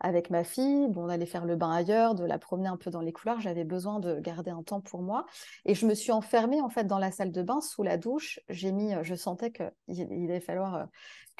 avec 0.00 0.30
ma 0.30 0.44
fille, 0.44 0.88
bon, 0.88 1.06
d'aller 1.06 1.26
faire 1.26 1.44
le 1.44 1.56
bain 1.56 1.70
ailleurs, 1.70 2.14
de 2.14 2.24
la 2.24 2.38
promener 2.38 2.68
un 2.68 2.76
peu 2.76 2.90
dans 2.90 3.00
les 3.00 3.12
couloirs. 3.12 3.40
J'avais 3.40 3.64
besoin 3.64 4.00
de 4.00 4.18
garder 4.20 4.50
un 4.50 4.62
temps 4.62 4.80
pour 4.80 5.02
moi. 5.02 5.26
Et 5.64 5.74
je 5.74 5.86
me 5.86 5.94
suis 5.94 6.12
enfermée, 6.12 6.60
en 6.60 6.70
fait, 6.70 6.84
dans 6.84 6.98
la 6.98 7.10
salle 7.10 7.32
de 7.32 7.42
bain, 7.42 7.60
sous 7.60 7.82
la 7.82 7.96
douche. 7.96 8.40
J'ai 8.48 8.72
mis, 8.72 8.92
je 9.02 9.14
sentais 9.14 9.52
qu'il 9.52 9.72
il 9.88 10.30
allait 10.30 10.40
falloir 10.40 10.88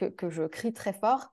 euh, 0.00 0.11
que 0.11 0.30
je 0.30 0.45
crie 0.45 0.73
très 0.73 0.92
fort. 0.92 1.33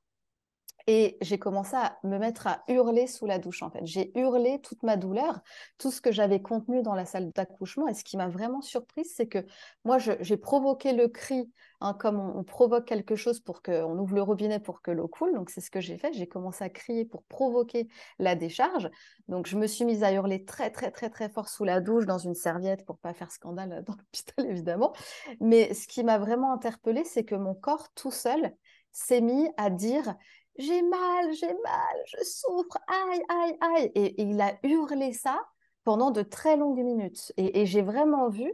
Et 0.87 1.17
j'ai 1.21 1.39
commencé 1.39 1.75
à 1.75 1.97
me 2.03 2.19
mettre 2.19 2.45
à 2.45 2.63
hurler 2.67 3.07
sous 3.07 3.25
la 3.25 3.39
douche, 3.39 3.63
en 3.63 3.71
fait. 3.71 3.83
J'ai 3.83 4.11
hurlé 4.17 4.59
toute 4.61 4.83
ma 4.83 4.97
douleur, 4.97 5.39
tout 5.79 5.89
ce 5.89 5.99
que 5.99 6.11
j'avais 6.11 6.43
contenu 6.43 6.83
dans 6.83 6.93
la 6.93 7.05
salle 7.05 7.31
d'accouchement. 7.31 7.87
Et 7.87 7.95
ce 7.95 8.03
qui 8.03 8.17
m'a 8.17 8.27
vraiment 8.27 8.61
surprise, 8.61 9.11
c'est 9.15 9.25
que 9.27 9.43
moi, 9.83 9.97
j'ai 9.97 10.37
provoqué 10.37 10.93
le 10.93 11.07
cri, 11.07 11.51
hein, 11.81 11.95
comme 11.95 12.19
on, 12.19 12.43
provoque 12.43 12.85
quelque 12.85 13.15
chose 13.15 13.39
pour 13.39 13.63
qu'on 13.63 13.97
ouvre 13.97 14.13
le 14.13 14.21
robinet 14.21 14.59
pour 14.59 14.83
que 14.83 14.91
l'eau 14.91 15.07
coule. 15.07 15.33
Donc, 15.33 15.49
c'est 15.49 15.61
ce 15.61 15.71
que 15.71 15.81
j'ai 15.81 15.97
fait. 15.97 16.13
J'ai 16.13 16.27
commencé 16.27 16.63
à 16.63 16.69
crier 16.69 17.03
pour 17.03 17.23
provoquer 17.23 17.87
la 18.19 18.35
décharge. 18.35 18.87
Donc, 19.27 19.47
je 19.47 19.57
me 19.57 19.65
suis 19.65 19.85
mise 19.85 20.03
à 20.03 20.13
hurler 20.13 20.45
très, 20.45 20.69
très, 20.69 20.91
très, 20.91 21.09
très 21.09 21.29
fort 21.29 21.49
sous 21.49 21.63
la 21.63 21.81
douche, 21.81 22.05
dans 22.05 22.19
une 22.19 22.35
serviette, 22.35 22.85
pour 22.85 22.99
pas 22.99 23.15
faire 23.15 23.31
scandale 23.31 23.83
dans 23.87 23.95
l'hôpital, 23.95 24.45
évidemment. 24.51 24.93
Mais 25.39 25.73
ce 25.73 25.87
qui 25.87 26.03
m'a 26.03 26.19
vraiment 26.19 26.53
interpellée, 26.53 27.05
c'est 27.05 27.23
que 27.23 27.33
mon 27.33 27.55
corps, 27.55 27.91
tout 27.95 28.11
seul, 28.11 28.53
s'est 28.91 29.21
mis 29.21 29.49
à 29.57 29.69
dire 29.69 30.15
j'ai 30.57 30.81
mal, 30.81 31.33
j'ai 31.33 31.53
mal, 31.53 31.97
je 32.05 32.23
souffre, 32.23 32.77
aïe, 32.87 33.23
aïe, 33.29 33.57
aïe. 33.61 33.91
Et, 33.95 34.21
il 34.21 34.39
a 34.41 34.57
hurlé 34.63 35.13
ça 35.13 35.39
pendant 35.83 36.11
de 36.11 36.21
très 36.21 36.57
longues 36.57 36.83
minutes. 36.83 37.33
Et, 37.37 37.65
j'ai 37.65 37.81
vraiment 37.81 38.29
vu 38.29 38.51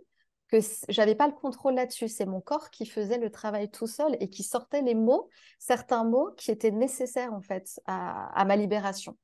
que 0.50 0.58
j'avais 0.89 1.15
pas 1.15 1.27
le 1.27 1.34
contrôle 1.34 1.75
là-dessus. 1.75 2.08
C'est 2.08 2.25
mon 2.25 2.41
corps 2.41 2.70
qui 2.72 2.86
faisait 2.86 3.17
le 3.17 3.29
travail 3.29 3.70
tout 3.70 3.88
seul 3.88 4.17
et 4.20 4.29
qui 4.29 4.43
sortait 4.43 4.81
les 4.81 4.96
mots, 4.96 5.29
certains 5.60 6.03
mots 6.03 6.31
qui 6.38 6.51
étaient 6.51 6.72
nécessaires 6.72 7.34
en 7.34 7.41
fait 7.41 7.79
à, 7.86 8.43
ma 8.46 8.55
libération. 8.55 9.17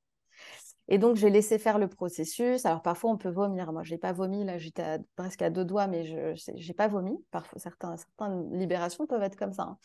Et 0.87 0.99
donc, 0.99 1.17
j'ai 1.17 1.29
laissé 1.29 1.59
faire 1.59 1.79
le 1.79 1.89
processus. 1.89 2.65
Alors, 2.65 2.81
parfois, 2.81 3.11
on 3.11 3.17
peut 3.17 3.29
vomir. 3.29 3.73
Moi, 3.73 3.83
je 3.83 3.93
n'ai 3.93 3.97
pas 3.97 4.13
vomi. 4.13 4.45
Là, 4.45 4.57
j'étais 4.57 4.99
presque 5.17 5.41
à 5.41 5.49
deux 5.49 5.65
doigts, 5.65 5.87
mais 5.87 6.05
je 6.05 6.51
n'ai 6.51 6.73
pas 6.73 6.87
vomi. 6.87 7.17
Parfois, 7.29 7.59
certains, 7.59 7.97
certaines 7.97 8.57
libérations 8.57 9.05
peuvent 9.05 9.23
être 9.23 9.35
comme 9.35 9.51
ça. 9.51 9.63
Hein. 9.63 9.77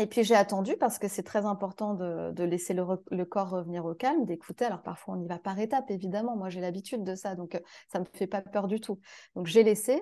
Et 0.00 0.06
puis 0.06 0.22
j'ai 0.22 0.36
attendu 0.36 0.76
parce 0.76 1.00
que 1.00 1.08
c'est 1.08 1.24
très 1.24 1.44
important 1.44 1.94
de, 1.94 2.42
laisser 2.44 2.72
le, 2.72 3.24
corps 3.24 3.50
revenir 3.50 3.84
au 3.84 3.94
calme, 3.94 4.24
d'écouter. 4.24 4.64
Alors 4.64 4.82
parfois 4.82 5.14
on 5.14 5.20
y 5.20 5.26
va 5.26 5.38
par 5.38 5.58
étapes, 5.58 5.90
évidemment. 5.90 6.36
Moi 6.36 6.50
j'ai 6.50 6.60
l'habitude 6.60 7.02
de 7.02 7.16
ça, 7.16 7.34
donc 7.34 7.56
euh, 7.56 7.60
ça 7.92 7.98
ne 7.98 8.04
me 8.04 8.08
fait 8.14 8.28
pas 8.28 8.40
peur 8.40 8.68
du 8.68 8.80
tout. 8.80 9.00
Donc 9.34 9.46
j'ai 9.46 9.64
laissé. 9.64 10.00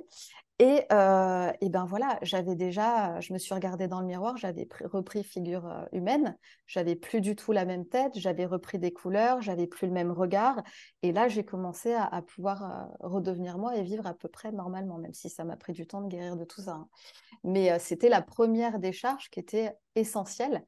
Et, 0.59 0.85
euh, 0.91 1.53
ben 1.61 1.85
voilà, 1.85 2.19
j'avais 2.23 2.55
déjà, 2.55 3.21
je 3.21 3.35
me 3.35 3.39
suis 3.39 3.53
regardée 3.53 3.89
dans 3.89 4.01
le 4.01 4.07
miroir, 4.07 4.39
j'avais 4.39 4.67
repris 4.85 5.23
figure 5.23 5.67
euh, 5.67 5.85
humaine, 5.93 6.39
j'avais 6.67 6.97
plus 6.97 7.21
du 7.21 7.37
tout 7.37 7.53
la 7.53 7.67
même 7.67 7.87
tête, 7.87 8.19
j'avais 8.19 8.47
repris 8.47 8.79
des 8.79 8.91
couleurs, 8.91 9.43
j'avais 9.43 9.67
plus 9.67 9.87
le 9.87 9.93
même 9.93 10.11
regard. 10.11 10.63
Et 11.03 11.13
là, 11.13 11.29
j'ai 11.29 11.45
commencé 11.45 11.93
à, 11.93 12.23
pouvoir 12.23 12.63
euh, 12.63 13.07
redevenir 13.07 13.59
moi 13.59 13.77
et 13.77 13.83
vivre 13.83 14.07
à 14.07 14.15
peu 14.15 14.29
près 14.29 14.51
normalement, 14.51 14.97
même 14.97 15.13
si 15.13 15.29
ça 15.29 15.45
m'a 15.45 15.57
pris 15.57 15.75
du 15.75 15.87
temps 15.87 16.01
de 16.01 16.09
guérir 16.09 16.37
de 16.37 16.45
tout 16.45 16.63
ça. 16.63 16.73
Hein. 16.73 16.89
Mais 17.45 17.79
c'était 17.79 18.09
la 18.09 18.23
première 18.23 18.79
décharge 18.79 19.29
qui 19.29 19.41
était 19.41 19.75
essentielle. 19.95 20.65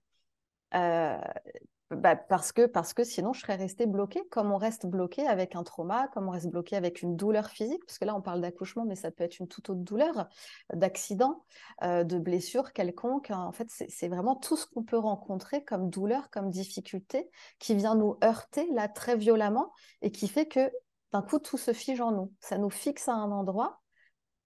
Bah, 1.90 2.16
parce, 2.16 2.52
que, 2.52 2.66
parce 2.66 2.92
que 2.92 3.02
sinon, 3.02 3.32
je 3.32 3.40
serais 3.40 3.54
restée 3.54 3.86
bloquée, 3.86 4.22
comme 4.30 4.52
on 4.52 4.58
reste 4.58 4.84
bloqué 4.84 5.26
avec 5.26 5.56
un 5.56 5.62
trauma, 5.62 6.08
comme 6.08 6.28
on 6.28 6.32
reste 6.32 6.48
bloqué 6.48 6.76
avec 6.76 7.00
une 7.00 7.16
douleur 7.16 7.48
physique, 7.48 7.82
parce 7.86 7.98
que 7.98 8.04
là, 8.04 8.14
on 8.14 8.20
parle 8.20 8.42
d'accouchement, 8.42 8.84
mais 8.84 8.94
ça 8.94 9.10
peut 9.10 9.24
être 9.24 9.38
une 9.38 9.48
toute 9.48 9.70
autre 9.70 9.80
douleur, 9.80 10.28
d'accident, 10.74 11.44
euh, 11.82 12.04
de 12.04 12.18
blessure 12.18 12.74
quelconque. 12.74 13.30
En 13.30 13.52
fait, 13.52 13.68
c'est 13.70 14.08
vraiment 14.08 14.36
tout 14.36 14.56
ce 14.56 14.66
qu'on 14.66 14.82
peut 14.82 14.98
rencontrer 14.98 15.64
comme 15.64 15.88
douleur, 15.88 16.28
comme 16.28 16.50
difficulté, 16.50 17.30
qui 17.58 17.74
vient 17.74 17.94
nous 17.94 18.18
heurter 18.22 18.68
là 18.74 18.88
très 18.88 19.16
violemment 19.16 19.72
et 20.02 20.10
qui 20.10 20.28
fait 20.28 20.46
que 20.46 20.70
d'un 21.12 21.22
coup, 21.22 21.38
tout 21.38 21.56
se 21.56 21.72
fige 21.72 22.02
en 22.02 22.12
nous. 22.12 22.32
Ça 22.40 22.58
nous 22.58 22.68
fixe 22.68 23.08
à 23.08 23.14
un 23.14 23.30
endroit 23.30 23.80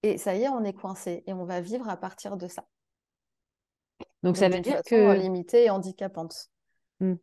et 0.01 0.17
ça 0.17 0.33
y 0.35 0.43
est, 0.43 0.49
on 0.49 0.63
est 0.63 0.73
coincé 0.73 1.23
et 1.27 1.33
on 1.33 1.43
va 1.43 1.59
vivre 1.59 1.89
à 1.89 1.97
partir 1.97 2.37
de 2.37 2.47
ça. 2.47 2.63
Donc, 4.21 4.37
ça 4.37 4.47
veut 4.47 4.61
dire 4.61 4.81
que 4.83 4.95
euh, 4.95 5.15
limitée 5.15 5.65
et 5.65 5.69
handicapante. 5.69 6.49
Hmm. 7.01 7.15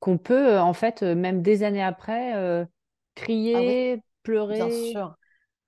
Qu'on 0.00 0.18
peut, 0.18 0.54
euh, 0.54 0.62
en 0.62 0.72
fait, 0.72 1.02
euh, 1.02 1.14
même 1.14 1.42
des 1.42 1.62
années 1.62 1.82
après, 1.82 2.66
crier, 3.14 3.94
ah 3.98 4.02
pleurer. 4.22 4.56
Bien 4.56 4.70
sûr. 4.70 5.16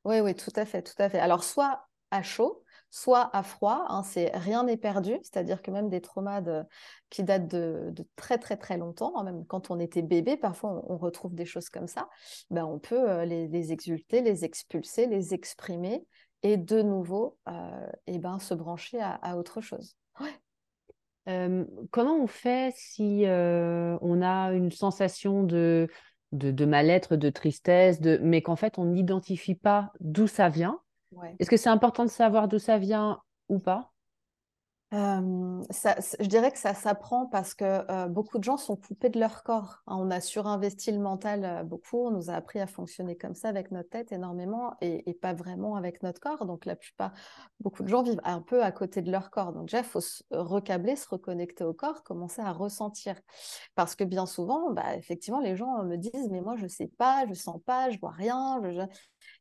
Oui, 0.04 0.20
oui, 0.20 0.34
tout 0.34 0.52
à 0.56 0.64
fait, 0.64 0.82
tout 0.82 1.00
à 1.00 1.08
fait. 1.08 1.18
Alors, 1.18 1.44
soit 1.44 1.88
à 2.10 2.22
chaud, 2.22 2.64
soit 2.90 3.34
à 3.36 3.42
froid. 3.42 3.84
Hein, 3.88 4.02
c'est 4.02 4.30
rien 4.34 4.64
n'est 4.64 4.76
perdu, 4.76 5.18
c'est-à-dire 5.22 5.62
que 5.62 5.70
même 5.70 5.88
des 5.88 6.00
traumas 6.00 6.42
qui 7.10 7.22
datent 7.22 7.48
de, 7.48 7.92
très 8.16 8.38
très 8.38 8.56
très 8.56 8.78
longtemps, 8.78 9.12
hein, 9.16 9.24
même 9.24 9.44
quand 9.46 9.70
on 9.70 9.78
était 9.78 10.02
bébé, 10.02 10.36
parfois 10.36 10.82
on, 10.88 10.96
retrouve 10.96 11.34
des 11.34 11.44
choses 11.44 11.68
comme 11.68 11.88
ça. 11.88 12.08
Ben, 12.50 12.64
on 12.64 12.78
peut 12.78 13.22
les, 13.24 13.72
exulter, 13.72 14.22
les 14.22 14.44
expulser, 14.44 15.06
les 15.06 15.34
exprimer 15.34 16.06
et 16.42 16.56
de 16.56 16.80
nouveau 16.80 17.38
et 18.06 18.14
eh 18.14 18.18
ben, 18.18 18.38
se 18.38 18.54
brancher 18.54 19.00
à, 19.00 19.36
autre 19.36 19.60
chose. 19.60 19.96
Comment 21.90 22.16
on 22.22 22.26
fait 22.26 22.72
si 22.76 23.24
on 23.26 24.22
a 24.22 24.52
une 24.52 24.70
sensation 24.70 25.42
de, 25.42 25.88
de, 26.32 26.64
mal-être, 26.64 27.16
de 27.16 27.30
tristesse, 27.30 28.00
de... 28.00 28.18
mais 28.22 28.42
qu'en 28.42 28.56
fait 28.56 28.78
on 28.78 28.86
n'identifie 28.86 29.54
pas 29.54 29.92
d'où 30.00 30.26
ça 30.26 30.48
vient? 30.48 30.80
Est-ce 31.38 31.50
que 31.50 31.56
c'est 31.56 31.70
important 31.70 32.04
de 32.04 32.10
savoir 32.10 32.48
d'où 32.48 32.58
ça 32.58 32.78
vient 32.78 33.20
ou 33.48 33.58
pas? 33.58 33.90
Je 34.90 36.26
dirais 36.26 36.50
que 36.50 36.58
ça 36.58 36.74
s'apprend 36.74 37.26
parce 37.26 37.54
que 37.54 38.08
beaucoup 38.08 38.38
de 38.38 38.44
gens 38.44 38.56
sont 38.56 38.76
coupés 38.76 39.10
de 39.10 39.20
leur 39.20 39.42
corps. 39.42 39.82
Hein. 39.86 39.96
On 39.98 40.10
a 40.10 40.20
surinvesti 40.20 40.92
le 40.92 40.98
mental 40.98 41.64
beaucoup, 41.66 42.06
on 42.06 42.10
nous 42.10 42.30
a 42.30 42.34
appris 42.34 42.60
à 42.60 42.66
fonctionner 42.66 43.16
comme 43.16 43.34
ça 43.34 43.48
avec 43.48 43.70
notre 43.70 43.90
tête 43.90 44.12
énormément 44.12 44.74
et, 44.80 45.14
pas 45.20 45.34
vraiment 45.34 45.76
avec 45.76 46.02
notre 46.02 46.20
corps. 46.20 46.46
Donc 46.46 46.64
la 46.64 46.76
plupart, 46.76 47.12
beaucoup 47.60 47.82
de 47.82 47.88
gens 47.88 48.02
vivent 48.02 48.20
un 48.24 48.40
peu 48.40 48.62
à 48.62 48.72
côté 48.72 49.02
de 49.02 49.10
leur 49.10 49.30
corps. 49.30 49.52
Donc 49.52 49.66
déjà, 49.66 49.78
il 49.78 49.84
faut 49.84 50.00
se 50.00 50.22
recabler, 50.30 50.96
se 50.96 51.08
reconnecter 51.08 51.64
au 51.64 51.74
corps, 51.74 52.02
commencer 52.02 52.40
à 52.40 52.52
ressentir. 52.52 53.16
Parce 53.74 53.94
que 53.94 54.04
bien 54.04 54.26
souvent, 54.26 54.70
bah, 54.72 54.96
effectivement, 54.96 55.40
les 55.40 55.56
gens 55.56 55.82
me 55.84 55.96
disent, 55.96 56.28
mais 56.30 56.40
moi, 56.40 56.56
je 56.56 56.66
sais 56.66 56.90
pas, 56.98 57.26
je 57.26 57.34
sens 57.34 57.60
pas, 57.64 57.90
je 57.90 57.98
vois 57.98 58.10
rien. 58.10 58.60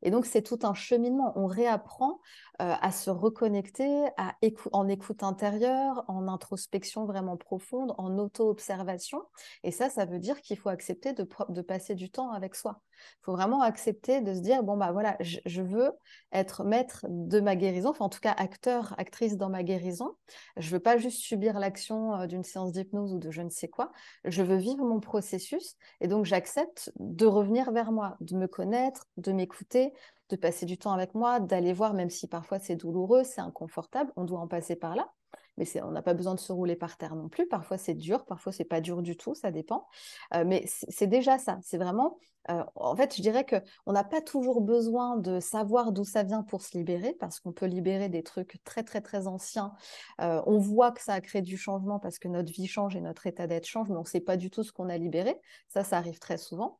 Et 0.02 0.12
donc, 0.12 0.26
c'est 0.26 0.42
tout 0.42 0.60
un 0.64 0.74
cheminement. 0.74 1.34
On 1.36 1.48
réapprend 1.48 2.20
à 2.60 2.92
se 2.92 3.10
reconnecter 3.10 4.08
à 4.18 4.36
en 4.72 4.88
écoute 4.88 5.24
intérieure, 5.24 6.04
en 6.08 6.28
introspection 6.28 7.06
vraiment 7.06 7.38
profonde, 7.38 7.94
en 7.98 8.18
auto-observation. 8.18 9.22
Et 9.64 9.72
ça, 9.72 9.90
ça 9.90 10.06
veut 10.06 10.20
dire 10.20 10.42
qu'il 10.42 10.58
faut 10.58 10.70
accepter 10.70 11.14
de, 11.14 11.62
passer 11.62 11.96
du 11.96 12.10
temps 12.10 12.32
avec 12.32 12.56
soi. 12.56 12.82
Il 12.98 13.24
faut 13.24 13.32
vraiment 13.34 13.62
accepter 13.62 14.22
de 14.22 14.34
se 14.34 14.40
dire, 14.40 14.64
bon, 14.64 14.78
bah 14.78 14.92
voilà, 14.92 15.18
je, 15.20 15.62
veux 15.62 15.92
être 16.32 16.64
maître 16.64 17.06
de 17.10 17.40
ma 17.40 17.56
guérison, 17.56 17.90
enfin 17.90 18.06
en 18.06 18.10
tout 18.10 18.20
cas 18.20 18.34
acteur, 18.38 18.94
actrice 18.98 19.38
dans 19.38 19.50
ma 19.50 19.64
guérison. 19.64 20.16
Je 20.58 20.70
veux 20.70 20.80
pas 20.80 20.98
juste 20.98 21.20
subir 21.20 21.60
l'action 21.60 22.26
d'une 22.26 22.44
séance 22.44 22.72
d'hypnose 22.72 23.14
ou 23.14 23.20
de 23.20 23.32
je 23.32 23.42
ne 23.42 23.50
sais 23.50 23.68
quoi. 23.68 23.92
Je 24.26 24.44
veux 24.44 24.58
vivre 24.58 24.84
mon 24.84 25.00
processus. 25.00 25.76
Et 26.02 26.08
donc, 26.08 26.26
j'accepte 26.26 26.92
de 27.00 27.26
revenir 27.26 27.72
vers 27.72 27.92
moi, 27.92 28.18
de 28.22 28.36
me 28.36 28.48
connaître, 28.48 29.08
de 29.18 29.32
m'écouter, 29.32 29.94
de 30.30 30.36
passer 30.36 30.66
du 30.66 30.78
temps 30.78 30.92
avec 30.92 31.16
moi, 31.16 31.40
d'aller 31.40 31.74
voir, 31.74 31.94
même 31.94 32.10
si 32.10 32.28
parfois 32.28 32.60
c'est 32.60 32.76
douloureux, 32.76 33.24
c'est 33.24 33.42
inconfortable, 33.42 34.12
on 34.16 34.26
doit 34.26 34.40
en 34.40 34.48
passer 34.48 34.76
par 34.76 34.96
là. 34.96 35.14
Mais 35.58 35.66
on 35.82 35.92
n'a 35.92 36.02
pas 36.02 36.14
besoin 36.14 36.36
de 36.36 36.40
se 36.40 36.52
rouler 36.52 36.76
par 36.76 36.98
terre 36.98 37.16
non 37.16 37.30
plus. 37.30 37.48
Parfois 37.48 37.78
c'est 37.78 37.94
dur, 37.94 38.26
parfois 38.26 38.52
c'est 38.52 38.66
pas 38.66 38.82
dur 38.82 39.02
du 39.02 39.18
tout, 39.18 39.36
ça 39.36 39.52
dépend. 39.52 39.88
Euh, 40.34 40.44
mais 40.46 40.66
c'est 40.68 41.08
déjà 41.08 41.38
ça. 41.38 41.60
C'est 41.64 41.78
vraiment, 41.78 42.20
euh, 42.50 42.64
en 42.76 42.96
fait, 42.96 43.16
je 43.16 43.22
dirais 43.22 43.44
que 43.44 43.56
on 43.86 43.94
n'a 43.94 44.04
pas 44.04 44.22
toujours 44.22 44.62
besoin 44.62 45.18
de 45.18 45.40
savoir 45.40 45.92
d'où 45.92 46.04
ça 46.04 46.24
vient 46.24 46.44
pour 46.44 46.62
se 46.62 46.78
libérer, 46.78 47.14
parce 47.20 47.40
qu'on 47.40 47.52
peut 47.52 47.66
libérer 47.66 48.10
des 48.10 48.24
trucs 48.24 48.62
très 48.64 48.84
très 48.84 49.02
très 49.02 49.28
anciens. 49.28 49.74
Euh, 50.22 50.42
on 50.46 50.60
voit 50.60 50.92
que 50.92 51.02
ça 51.02 51.14
a 51.14 51.22
créé 51.22 51.42
du 51.42 51.58
changement 51.58 52.00
parce 52.00 52.20
que 52.20 52.28
notre 52.28 52.52
vie 52.52 52.68
change 52.68 52.96
et 52.96 53.02
notre 53.02 53.28
état 53.28 53.48
d'être 53.48 53.66
change, 53.66 53.90
mais 53.90 53.98
on 53.98 54.02
ne 54.02 54.06
sait 54.06 54.22
pas 54.22 54.38
du 54.38 54.50
tout 54.50 54.64
ce 54.64 54.72
qu'on 54.72 54.90
a 54.90 54.98
libéré. 54.98 55.40
Ça, 55.68 55.84
ça 55.84 55.98
arrive 55.98 56.20
très 56.20 56.38
souvent. 56.38 56.80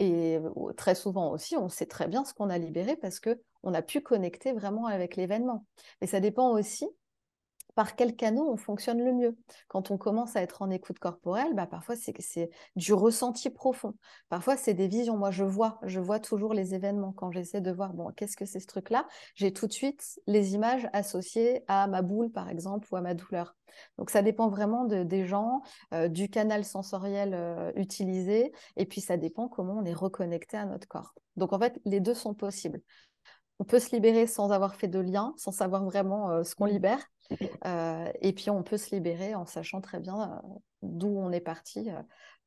Et 0.00 0.38
très 0.76 0.94
souvent 0.94 1.32
aussi, 1.32 1.56
on 1.56 1.68
sait 1.68 1.86
très 1.86 2.06
bien 2.06 2.24
ce 2.24 2.32
qu'on 2.32 2.50
a 2.50 2.58
libéré 2.58 2.94
parce 2.96 3.18
que 3.18 3.40
on 3.64 3.74
a 3.74 3.82
pu 3.82 4.00
connecter 4.00 4.52
vraiment 4.52 4.86
avec 4.86 5.16
l'événement. 5.16 5.66
Mais 6.00 6.06
ça 6.06 6.20
dépend 6.20 6.50
aussi 6.50 6.86
par 7.78 7.94
quel 7.94 8.16
canot 8.16 8.50
on 8.50 8.56
fonctionne 8.56 9.04
le 9.04 9.12
mieux. 9.12 9.38
Quand 9.68 9.92
on 9.92 9.98
commence 9.98 10.34
à 10.34 10.42
être 10.42 10.62
en 10.62 10.70
écoute 10.70 10.98
corporelle, 10.98 11.54
bah 11.54 11.68
parfois 11.68 11.94
c'est 11.94 12.50
du 12.74 12.92
ressenti 12.92 13.50
profond. 13.50 13.94
Parfois 14.28 14.56
c'est 14.56 14.74
des 14.74 14.88
visions. 14.88 15.16
Moi 15.16 15.30
je 15.30 15.44
vois, 15.44 15.78
je 15.84 16.00
vois 16.00 16.18
toujours 16.18 16.54
les 16.54 16.74
événements 16.74 17.12
quand 17.12 17.30
j'essaie 17.30 17.60
de 17.60 17.70
voir 17.70 17.94
bon 17.94 18.10
qu'est-ce 18.16 18.36
que 18.36 18.46
c'est 18.46 18.58
ce 18.58 18.66
truc-là. 18.66 19.06
J'ai 19.36 19.52
tout 19.52 19.68
de 19.68 19.72
suite 19.72 20.18
les 20.26 20.54
images 20.54 20.88
associées 20.92 21.62
à 21.68 21.86
ma 21.86 22.02
boule 22.02 22.32
par 22.32 22.48
exemple 22.48 22.88
ou 22.90 22.96
à 22.96 23.00
ma 23.00 23.14
douleur. 23.14 23.54
Donc 23.96 24.10
ça 24.10 24.22
dépend 24.22 24.48
vraiment 24.48 24.84
des 24.84 25.24
gens, 25.24 25.62
euh, 25.94 26.08
du 26.08 26.28
canal 26.28 26.64
sensoriel 26.64 27.32
euh, 27.32 27.70
utilisé, 27.76 28.50
et 28.76 28.86
puis 28.86 29.00
ça 29.00 29.16
dépend 29.16 29.46
comment 29.46 29.74
on 29.78 29.84
est 29.84 29.94
reconnecté 29.94 30.56
à 30.56 30.64
notre 30.64 30.88
corps. 30.88 31.14
Donc 31.36 31.52
en 31.52 31.60
fait 31.60 31.78
les 31.84 32.00
deux 32.00 32.14
sont 32.14 32.34
possibles 32.34 32.80
on 33.58 33.64
peut 33.64 33.80
se 33.80 33.94
libérer 33.94 34.26
sans 34.26 34.52
avoir 34.52 34.76
fait 34.76 34.88
de 34.88 35.00
lien, 35.00 35.34
sans 35.36 35.52
savoir 35.52 35.84
vraiment 35.84 36.30
euh, 36.30 36.44
ce 36.44 36.54
qu'on 36.54 36.66
mmh. 36.66 36.70
libère. 36.70 37.06
Euh, 37.66 38.10
et 38.20 38.32
puis 38.32 38.50
on 38.50 38.62
peut 38.62 38.76
se 38.76 38.94
libérer 38.94 39.34
en 39.34 39.46
sachant 39.46 39.80
très 39.80 40.00
bien 40.00 40.22
euh, 40.22 40.48
d'où 40.82 41.08
on 41.08 41.32
est 41.32 41.40
parti 41.40 41.88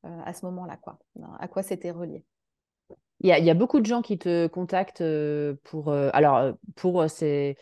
à 0.04 0.32
ce 0.32 0.44
moment-là, 0.46 0.76
quoi, 0.78 0.98
à 1.38 1.46
quoi 1.46 1.62
c'était 1.62 1.92
relié. 1.92 2.24
Il 3.20 3.28
y, 3.28 3.50
a, 3.50 3.54
beaucoup 3.54 3.78
de 3.78 3.86
gens 3.86 4.02
qui 4.02 4.18
te 4.18 4.48
contactent 4.48 5.04
pour, 5.62 5.92
alors 5.92 6.54
pour 6.74 7.08
ces, 7.08 7.56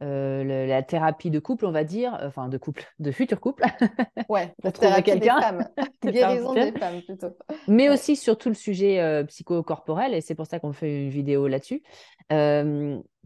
la 0.00 0.82
thérapie 0.82 1.30
de 1.30 1.38
couple, 1.38 1.66
on 1.66 1.70
va 1.70 1.84
dire, 1.84 2.18
enfin 2.20 2.48
de 2.48 2.58
couple, 2.58 2.84
de 2.98 3.12
futur 3.12 3.40
couple. 3.40 3.62
Ouais, 4.28 4.52
pour 4.60 4.72
trouver 4.72 5.04
quelqu'un. 5.04 5.58
Guérison 6.02 6.54
des 6.54 6.72
femmes 6.72 7.00
plutôt. 7.02 7.36
Mais 7.68 7.88
aussi 7.90 8.16
sur 8.16 8.36
tout 8.36 8.48
le 8.48 8.56
sujet 8.56 9.24
psychocorporel, 9.28 10.14
et 10.14 10.20
c'est 10.20 10.34
pour 10.34 10.46
ça 10.46 10.58
qu'on 10.58 10.72
fait 10.72 11.04
une 11.04 11.10
vidéo 11.10 11.46
là-dessus 11.46 11.80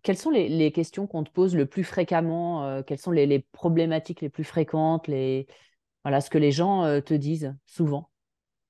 quelles 0.02 0.18
sont 0.18 0.30
les, 0.30 0.72
questions 0.72 1.06
qu'on 1.06 1.24
te 1.24 1.30
pose 1.30 1.56
le 1.56 1.66
plus 1.66 1.84
fréquemment 1.84 2.64
euh, 2.64 2.82
Quelles 2.82 2.98
sont 2.98 3.10
les, 3.10 3.38
problématiques 3.52 4.20
les 4.20 4.30
plus 4.30 4.44
fréquentes 4.44 5.08
les... 5.08 5.46
Voilà, 6.04 6.20
ce 6.20 6.30
que 6.30 6.38
les 6.38 6.52
gens 6.52 6.84
euh, 6.84 7.00
te 7.00 7.14
disent 7.14 7.54
souvent? 7.66 8.10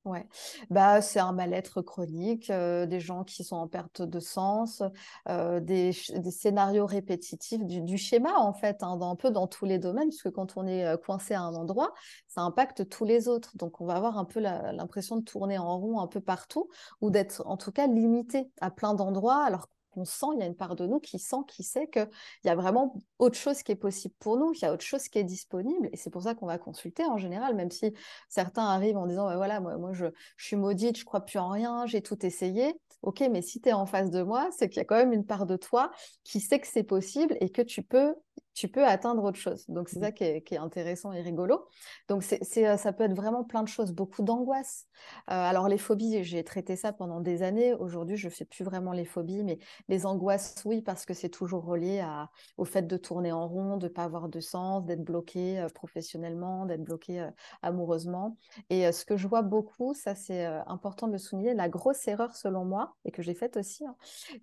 Ouais, 0.04 0.26
bah, 0.70 1.02
c'est 1.02 1.18
un 1.18 1.32
mal-être 1.32 1.82
chronique, 1.82 2.48
euh, 2.48 2.86
des 2.86 2.98
gens 2.98 3.24
qui 3.24 3.44
sont 3.44 3.56
en 3.56 3.68
perte 3.68 4.00
de 4.00 4.20
sens, 4.20 4.82
des, 5.26 5.92
scénarios 5.92 6.86
répétitifs, 6.86 7.62
du, 7.62 7.98
schéma 7.98 8.38
en 8.38 8.54
fait, 8.54 8.82
hein, 8.82 8.98
un 9.02 9.16
peu 9.16 9.30
dans 9.30 9.46
tous 9.46 9.66
les 9.66 9.78
domaines, 9.78 10.08
puisque 10.08 10.30
quand 10.30 10.56
on 10.56 10.66
est 10.66 10.98
coincé 11.02 11.34
à 11.34 11.42
un 11.42 11.54
endroit, 11.54 11.92
ça 12.26 12.40
impacte 12.40 12.88
tous 12.88 13.04
les 13.04 13.28
autres. 13.28 13.54
Donc 13.58 13.82
on 13.82 13.86
va 13.86 13.96
avoir 13.96 14.16
un 14.16 14.24
peu 14.24 14.40
l'impression 14.40 15.16
de 15.16 15.24
tourner 15.24 15.58
en 15.58 15.78
rond 15.78 16.00
un 16.00 16.06
peu 16.06 16.20
partout, 16.20 16.70
ou 17.02 17.10
d'être 17.10 17.42
en 17.44 17.58
tout 17.58 17.72
cas 17.72 17.86
limité 17.86 18.50
à 18.62 18.70
plein 18.70 18.94
d'endroits, 18.94 19.44
alors 19.44 19.68
on 19.98 20.04
sent, 20.04 20.26
il 20.34 20.40
y 20.40 20.42
a 20.42 20.46
une 20.46 20.54
part 20.54 20.76
de 20.76 20.86
nous 20.86 21.00
qui 21.00 21.18
sent, 21.18 21.36
qui 21.48 21.62
sait 21.62 21.88
qu'il 21.88 22.08
y 22.44 22.48
a 22.48 22.54
vraiment 22.54 22.94
autre 23.18 23.36
chose 23.36 23.62
qui 23.62 23.72
est 23.72 23.76
possible 23.76 24.14
pour 24.18 24.36
nous, 24.36 24.52
qu'il 24.52 24.62
y 24.62 24.66
a 24.66 24.72
autre 24.72 24.84
chose 24.84 25.08
qui 25.08 25.18
est 25.18 25.24
disponible. 25.24 25.88
Et 25.92 25.96
c'est 25.96 26.10
pour 26.10 26.22
ça 26.22 26.34
qu'on 26.34 26.46
va 26.46 26.58
consulter 26.58 27.04
en 27.04 27.18
général, 27.18 27.54
même 27.54 27.70
si 27.70 27.92
certains 28.28 28.66
arrivent 28.66 28.96
en 28.96 29.06
disant, 29.06 29.26
bah 29.26 29.36
voilà, 29.36 29.60
moi, 29.60 29.76
moi 29.76 29.92
je, 29.92 30.06
suis 30.36 30.56
maudite, 30.56 30.98
je 30.98 31.04
crois 31.04 31.20
plus 31.20 31.38
en 31.38 31.48
rien, 31.50 31.86
j'ai 31.86 32.02
tout 32.02 32.24
essayé. 32.24 32.74
Ok, 33.02 33.22
mais 33.30 33.42
si 33.42 33.60
tu 33.60 33.68
es 33.68 33.72
en 33.72 33.86
face 33.86 34.10
de 34.10 34.22
moi, 34.22 34.48
c'est 34.56 34.68
qu'il 34.68 34.78
y 34.78 34.80
a 34.80 34.84
quand 34.84 34.96
même 34.96 35.12
une 35.12 35.26
part 35.26 35.46
de 35.46 35.56
toi 35.56 35.90
qui 36.24 36.40
sait 36.40 36.60
que 36.60 36.66
c'est 36.66 36.82
possible 36.82 37.36
et 37.40 37.50
que 37.50 37.62
tu 37.62 37.82
peux 37.82 38.14
tu 38.58 38.66
peux 38.66 38.84
atteindre 38.84 39.22
autre 39.22 39.38
chose. 39.38 39.64
Donc, 39.68 39.88
c'est 39.88 40.00
mmh. 40.00 40.02
ça 40.02 40.12
qui 40.12 40.24
est, 40.24 40.52
intéressant 40.58 41.12
et 41.12 41.20
rigolo. 41.20 41.64
Donc, 42.08 42.24
c'est, 42.24 42.66
euh, 42.66 42.76
ça 42.76 42.92
peut 42.92 43.04
être 43.04 43.14
vraiment 43.14 43.44
plein 43.44 43.62
de 43.62 43.68
choses, 43.68 43.92
beaucoup 43.92 44.22
d'angoisse. 44.22 44.88
Euh, 45.30 45.34
alors, 45.34 45.68
les 45.68 45.78
phobies, 45.78 46.24
j'ai 46.24 46.42
traité 46.42 46.74
ça 46.74 46.92
pendant 46.92 47.20
des 47.20 47.44
années. 47.44 47.72
Aujourd'hui, 47.74 48.16
je 48.16 48.26
ne 48.26 48.32
fais 48.32 48.44
plus 48.44 48.64
vraiment 48.64 48.90
les 48.90 49.04
phobies, 49.04 49.44
mais 49.44 49.60
les 49.86 50.06
angoisses, 50.06 50.56
oui, 50.64 50.82
parce 50.82 51.06
que 51.06 51.14
c'est 51.14 51.28
toujours 51.28 51.64
relié 51.64 52.00
à, 52.00 52.30
au 52.56 52.64
fait 52.64 52.82
de 52.82 52.96
tourner 52.96 53.30
en 53.30 53.46
rond, 53.46 53.76
de 53.76 53.86
ne 53.86 53.92
pas 53.92 54.02
avoir 54.02 54.28
de 54.28 54.40
sens, 54.40 54.84
d'être 54.84 55.04
bloqué 55.04 55.60
euh, 55.60 55.68
professionnellement, 55.68 56.66
d'être 56.66 56.82
bloqué 56.82 57.28
amoureusement. 57.62 58.36
Et 58.70 58.90
ce 58.90 59.04
que 59.04 59.16
je 59.16 59.28
vois 59.28 59.42
beaucoup, 59.42 59.94
ça 59.94 60.16
c'est 60.16 60.44
important 60.66 61.06
de 61.06 61.12
le 61.12 61.18
souligner, 61.18 61.54
la 61.54 61.68
grosse 61.68 62.08
erreur 62.08 62.34
selon 62.34 62.64
moi, 62.64 62.96
et 63.04 63.12
que 63.12 63.22
j'ai 63.22 63.34
faite 63.34 63.56
aussi, 63.56 63.86
hein, 63.86 63.94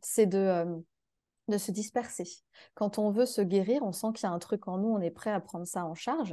c'est 0.02 0.26
de 0.26 0.66
de 1.48 1.58
se 1.58 1.72
disperser. 1.72 2.28
Quand 2.74 2.98
on 2.98 3.12
veut 3.12 3.26
se 3.26 3.42
guérir, 3.42 3.84
on 3.84 3.92
sent 3.92 4.08
qu'il 4.16 4.28
y 4.28 4.32
a 4.32 4.34
un 4.34 4.40
truc 4.40 4.68
en 4.68 4.78
nous, 4.78 4.90
on 4.90 5.00
est 5.00 5.12
prêt 5.12 5.32
à 5.32 5.40
prendre 5.40 5.66
ça 5.66 5.86
en 5.86 5.94
charge. 5.94 6.32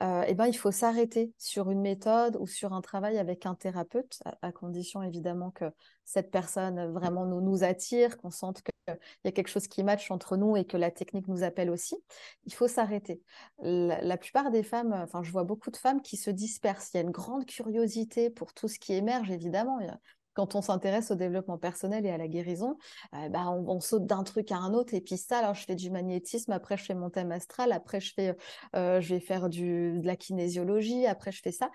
et 0.00 0.04
euh, 0.04 0.24
eh 0.26 0.34
ben, 0.34 0.46
il 0.46 0.56
faut 0.56 0.70
s'arrêter 0.70 1.32
sur 1.38 1.70
une 1.70 1.80
méthode 1.80 2.36
ou 2.40 2.46
sur 2.46 2.72
un 2.72 2.80
travail 2.80 3.18
avec 3.18 3.46
un 3.46 3.54
thérapeute, 3.54 4.22
à, 4.42 4.52
condition 4.52 5.02
évidemment 5.02 5.50
que 5.50 5.64
cette 6.04 6.30
personne 6.30 6.92
vraiment 6.92 7.26
nous, 7.26 7.64
attire, 7.64 8.16
qu'on 8.18 8.30
sente 8.30 8.62
qu'il 8.62 8.96
y 9.24 9.28
a 9.28 9.32
quelque 9.32 9.48
chose 9.48 9.68
qui 9.68 9.82
matche 9.82 10.10
entre 10.10 10.36
nous 10.36 10.56
et 10.56 10.64
que 10.64 10.76
la 10.76 10.90
technique 10.90 11.28
nous 11.28 11.42
appelle 11.42 11.70
aussi. 11.70 11.96
Il 12.44 12.54
faut 12.54 12.68
s'arrêter. 12.68 13.22
La, 13.60 14.16
plupart 14.16 14.50
des 14.50 14.62
femmes, 14.62 15.06
je 15.22 15.32
vois 15.32 15.44
beaucoup 15.44 15.70
de 15.70 15.76
femmes 15.76 16.02
qui 16.02 16.16
se 16.16 16.30
dispersent. 16.30 16.90
Il 16.94 16.98
y 16.98 17.00
a 17.00 17.02
une 17.02 17.10
grande 17.10 17.46
curiosité 17.46 18.30
pour 18.30 18.52
tout 18.52 18.68
ce 18.68 18.78
qui 18.78 18.94
émerge, 18.94 19.30
évidemment. 19.30 19.80
Il 19.80 19.86
y 19.86 19.90
a 19.90 20.00
quand 20.34 20.54
on 20.54 20.62
s'intéresse 20.62 21.10
au 21.10 21.14
développement 21.14 21.58
personnel 21.58 22.06
et 22.06 22.10
à 22.10 22.18
la 22.18 22.28
guérison, 22.28 22.78
euh, 23.14 23.28
bah, 23.28 23.50
on, 23.50 23.80
saute 23.80 24.06
d'un 24.06 24.22
truc 24.22 24.50
à 24.52 24.56
un 24.56 24.72
autre. 24.74 24.94
Et 24.94 25.00
puis 25.00 25.16
ça, 25.16 25.38
alors 25.38 25.54
je 25.54 25.64
fais 25.64 25.74
du 25.74 25.90
magnétisme, 25.90 26.52
après 26.52 26.76
je 26.76 26.84
fais 26.84 26.94
mon 26.94 27.10
thème 27.10 27.32
astral, 27.32 27.72
après 27.72 28.00
je, 28.00 28.12
fais, 28.14 28.36
euh, 28.76 29.00
je 29.00 29.14
vais 29.14 29.20
faire 29.20 29.48
du, 29.48 29.98
de 29.98 30.06
la 30.06 30.16
kinésiologie, 30.16 31.06
après 31.06 31.32
je 31.32 31.42
fais 31.42 31.52
ça. 31.52 31.70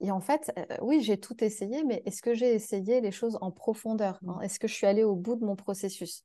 Et 0.00 0.10
en 0.10 0.20
fait, 0.20 0.52
euh, 0.58 0.76
oui, 0.82 1.00
j'ai 1.00 1.18
tout 1.18 1.42
essayé, 1.42 1.84
mais 1.84 2.02
est-ce 2.06 2.22
que 2.22 2.34
j'ai 2.34 2.54
essayé 2.54 3.00
les 3.00 3.10
choses 3.10 3.38
en 3.40 3.50
profondeur 3.50 4.18
hein? 4.26 4.40
Est-ce 4.40 4.58
que 4.58 4.68
je 4.68 4.74
suis 4.74 4.86
allée 4.86 5.04
au 5.04 5.16
bout 5.16 5.36
de 5.36 5.44
mon 5.44 5.56
processus? 5.56 6.24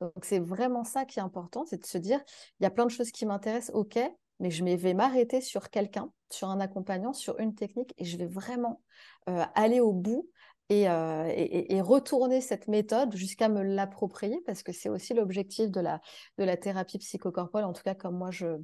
Donc 0.00 0.24
c'est 0.24 0.38
vraiment 0.38 0.84
ça 0.84 1.04
qui 1.04 1.18
est 1.18 1.22
important, 1.22 1.64
c'est 1.66 1.82
de 1.82 1.86
se 1.86 1.98
dire, 1.98 2.20
il 2.60 2.62
y 2.62 2.66
a 2.66 2.70
plein 2.70 2.86
de 2.86 2.90
choses 2.90 3.10
qui 3.10 3.26
m'intéressent, 3.26 3.74
ok, 3.74 3.98
mais 4.40 4.50
je 4.50 4.64
vais 4.64 4.94
m'arrêter 4.94 5.40
sur 5.40 5.68
quelqu'un, 5.68 6.12
sur 6.30 6.48
un 6.48 6.60
accompagnant, 6.60 7.12
sur 7.12 7.40
une 7.40 7.54
technique, 7.56 7.92
et 7.98 8.04
je 8.04 8.16
vais 8.16 8.26
vraiment 8.26 8.80
aller 9.26 9.80
au 9.80 9.92
bout 9.92 10.30
euh, 10.70 11.32
et, 11.34 11.80
retourner 11.80 12.40
cette 12.40 12.68
méthode 12.68 13.16
jusqu'à 13.16 13.48
me 13.48 13.62
l'approprier, 13.62 14.42
parce 14.44 14.62
que 14.62 14.72
c'est 14.72 14.90
aussi 14.90 15.14
l'objectif 15.14 15.70
de 15.70 15.80
la, 15.80 16.00
de 16.36 16.44
la 16.44 16.58
thérapie 16.58 16.98
psychocorporelle, 16.98 17.64
en 17.64 17.72
tout 17.72 17.82
cas 17.82 17.94
comme 17.94 18.18
moi 18.18 18.30
je, 18.30 18.58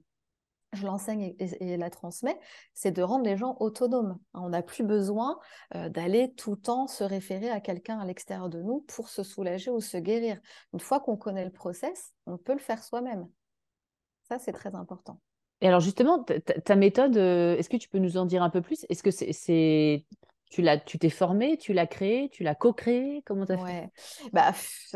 je 0.74 0.84
l'enseigne 0.84 1.34
et, 1.38 1.76
la 1.76 1.90
transmets, 1.90 2.38
c'est 2.74 2.90
de 2.90 3.02
rendre 3.02 3.24
les 3.24 3.36
gens 3.36 3.56
autonomes. 3.60 4.18
On 4.34 4.50
n'a 4.50 4.62
plus 4.62 4.84
besoin 4.84 5.38
euh, 5.74 5.88
d'aller 5.88 6.34
tout 6.34 6.52
le 6.52 6.60
temps 6.60 6.86
se 6.86 7.04
référer 7.04 7.48
à 7.48 7.60
quelqu'un 7.60 7.98
à 7.98 8.04
l'extérieur 8.04 8.48
de 8.48 8.60
nous 8.60 8.80
pour 8.88 9.08
se 9.08 9.22
soulager 9.22 9.70
ou 9.70 9.80
se 9.80 9.96
guérir. 9.96 10.38
Une 10.72 10.80
fois 10.80 11.00
qu'on 11.00 11.16
connaît 11.16 11.44
le 11.44 11.52
process, 11.52 12.12
on 12.26 12.36
peut 12.36 12.52
le 12.52 12.58
faire 12.58 12.82
soi-même. 12.82 13.28
Ça, 14.28 14.38
c'est 14.38 14.52
très 14.52 14.74
important. 14.74 15.20
Et 15.60 15.68
alors 15.68 15.80
justement, 15.80 16.22
ta, 16.22 16.76
méthode, 16.76 17.16
euh, 17.16 17.56
est-ce 17.56 17.70
que 17.70 17.76
tu 17.76 17.88
peux 17.88 17.98
nous 17.98 18.18
en 18.18 18.26
dire 18.26 18.42
un 18.42 18.50
peu 18.50 18.60
plus? 18.60 18.84
Est-ce 18.90 19.02
que 19.02 19.10
c'est 19.10 20.04
tu 20.54 20.62
l'as, 20.62 20.78
tu 20.78 21.00
t'es 21.00 21.10
formé, 21.10 21.58
tu 21.58 21.72
l'as 21.72 21.88
créé, 21.88 22.28
tu 22.28 22.44
l'as 22.44 22.54
co-créé 22.54 23.24
Comment 23.26 23.44
tu 23.44 23.54
as 23.54 23.58
fait 23.58 23.90
bah, 24.32 24.52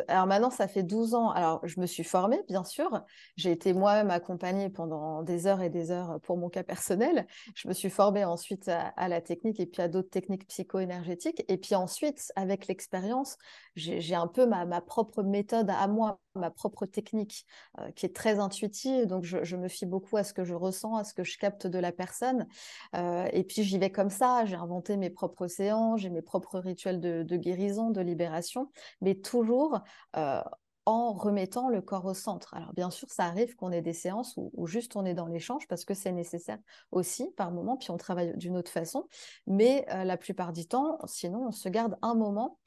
Alors 0.07 0.29
maintenant, 0.29 0.51
ça 0.51 0.69
fait 0.69 0.85
12 0.85 1.17
ans. 1.17 1.31
Alors, 1.33 1.67
je 1.67 1.81
me 1.81 1.87
suis 1.87 2.05
formée, 2.05 2.41
bien 2.49 2.63
sûr. 2.63 3.03
J'ai 3.35 3.51
été 3.51 3.73
moi-même 3.73 4.13
accompagnée 4.13 4.71
pendant 4.71 5.25
des 5.25 5.49
heures 5.49 5.61
et 5.61 5.69
des 5.69 5.91
heures 5.91 6.21
pour 6.23 6.37
mon 6.37 6.49
cas 6.49 6.63
personnel. 6.63 7.27
Je 7.57 7.67
me 7.67 7.73
suis 7.73 7.91
formée 7.91 8.25
ensuite 8.25 8.69
à, 8.69 9.09
la 9.09 9.21
technique 9.21 9.59
et 9.59 9.67
puis 9.67 9.83
à 9.83 9.89
d'autres 9.89 10.11
techniques 10.11 10.47
psycho-énergétiques. 10.47 11.45
Et 11.49 11.57
puis 11.57 11.75
ensuite, 11.75 12.31
avec 12.37 12.69
l'expérience, 12.69 13.37
j'ai, 13.75 14.15
un 14.15 14.29
peu 14.29 14.47
ma, 14.47 14.81
propre 14.81 15.25
méthode 15.25 15.71
à 15.71 15.89
moi, 15.89 16.21
ma 16.39 16.51
propre 16.51 16.87
technique 16.87 17.47
euh, 17.79 17.91
qui 17.93 18.07
est 18.07 18.15
très 18.15 18.39
intuitive. 18.39 19.07
Donc, 19.07 19.25
je, 19.25 19.57
me 19.57 19.69
fie 19.69 19.87
beaucoup 19.87 20.17
à 20.17 20.25
ce 20.25 20.33
que 20.33 20.45
je 20.45 20.55
ressens, 20.55 20.97
à 20.97 21.05
ce 21.05 21.15
que 21.15 21.25
je 21.25 21.39
capte 21.39 21.67
de 21.67 21.79
la 21.79 21.93
personne. 21.93 22.47
Euh, 22.95 23.29
et 23.33 23.45
puis, 23.45 23.63
j'y 23.63 23.79
vais 23.79 23.91
comme 23.91 24.11
ça. 24.11 24.45
J'ai 24.45 24.57
inventé 24.57 24.97
mes 24.97 25.11
propres 25.11 25.47
séances, 25.49 26.01
j'ai 26.01 26.11
mes 26.11 26.23
propres 26.23 26.59
rituels 26.59 27.01
de, 27.01 27.37
guérison, 27.37 27.91
de 27.91 28.01
libération, 28.01 28.71
mais 29.01 29.15
toujours 29.15 29.81
euh, 30.17 30.43
en 30.87 31.13
remettant 31.13 31.69
le 31.69 31.83
corps 31.83 32.07
au 32.07 32.15
centre. 32.15 32.55
Alors, 32.55 32.73
bien 32.73 32.91
sûr, 32.91 33.11
ça 33.11 33.25
arrive 33.25 33.55
qu'on 33.57 33.73
ait 33.73 33.83
des 33.83 33.93
séances 33.93 34.35
où, 34.37 34.67
juste 34.67 34.97
on 34.97 35.05
est 35.05 35.15
dans 35.15 35.27
l'échange 35.27 35.67
parce 35.69 35.85
que 35.85 35.93
c'est 35.93 36.13
nécessaire 36.13 36.59
aussi 36.93 37.31
par 37.37 37.51
moment, 37.51 37.77
puis 37.77 37.91
on 37.91 37.99
travaille 37.99 38.37
d'une 38.39 38.57
autre 38.57 38.71
façon. 38.71 39.07
Mais 39.47 39.87
la 39.89 40.17
plupart 40.17 40.53
du 40.53 40.67
temps, 40.67 40.99
sinon, 41.07 41.49
on 41.49 41.53
se 41.53 41.69
garde 41.69 41.99
un 42.01 42.15
moment 42.15 42.59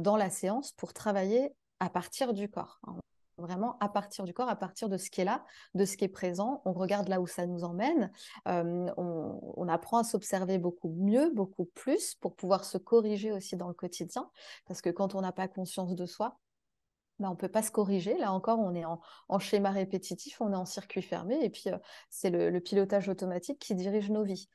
dans 0.00 0.16
la 0.16 0.28
séance 0.28 0.72
pour 0.72 0.92
travailler 0.92 1.54
à 1.80 1.88
partir 1.88 2.32
du 2.32 2.48
corps. 2.48 2.80
Vraiment 3.38 3.76
à 3.78 3.88
partir 3.88 4.24
du 4.24 4.34
corps, 4.34 4.48
à 4.48 4.56
partir 4.56 4.88
de 4.88 4.96
ce 4.96 5.10
qui 5.10 5.20
est 5.20 5.24
là, 5.24 5.44
de 5.74 5.84
ce 5.84 5.96
qui 5.96 6.04
est 6.04 6.08
présent. 6.08 6.60
On 6.64 6.72
regarde 6.72 7.08
là 7.08 7.20
où 7.20 7.26
ça 7.26 7.46
nous 7.46 7.64
emmène. 7.64 8.10
Euh, 8.48 8.86
on, 8.96 9.68
apprend 9.68 9.98
à 9.98 10.04
s'observer 10.04 10.58
beaucoup 10.58 10.88
mieux, 10.98 11.30
beaucoup 11.34 11.66
plus 11.66 12.14
pour 12.14 12.34
pouvoir 12.34 12.64
se 12.64 12.78
corriger 12.78 13.32
aussi 13.32 13.56
dans 13.56 13.68
le 13.68 13.74
quotidien. 13.74 14.30
Parce 14.66 14.80
que 14.80 14.90
quand 14.90 15.14
on 15.14 15.20
n'a 15.20 15.30
pas 15.30 15.46
conscience 15.46 15.94
de 15.94 16.06
soi, 16.06 16.38
bah, 17.18 17.28
on 17.28 17.32
ne 17.32 17.36
peut 17.36 17.48
pas 17.48 17.62
se 17.62 17.70
corriger. 17.70 18.16
Là 18.18 18.32
encore, 18.32 18.58
on 18.60 18.74
est 18.74 18.84
en, 18.84 19.38
schéma 19.38 19.70
répétitif, 19.70 20.40
on 20.40 20.52
est 20.52 20.56
en 20.56 20.64
circuit 20.64 21.02
fermé, 21.02 21.38
et 21.42 21.50
puis 21.50 21.64
euh, 21.66 21.78
c'est 22.10 22.30
le, 22.30 22.58
pilotage 22.60 23.08
automatique 23.08 23.58
qui 23.58 23.74
dirige 23.74 24.10
nos 24.10 24.24
vies. 24.24 24.48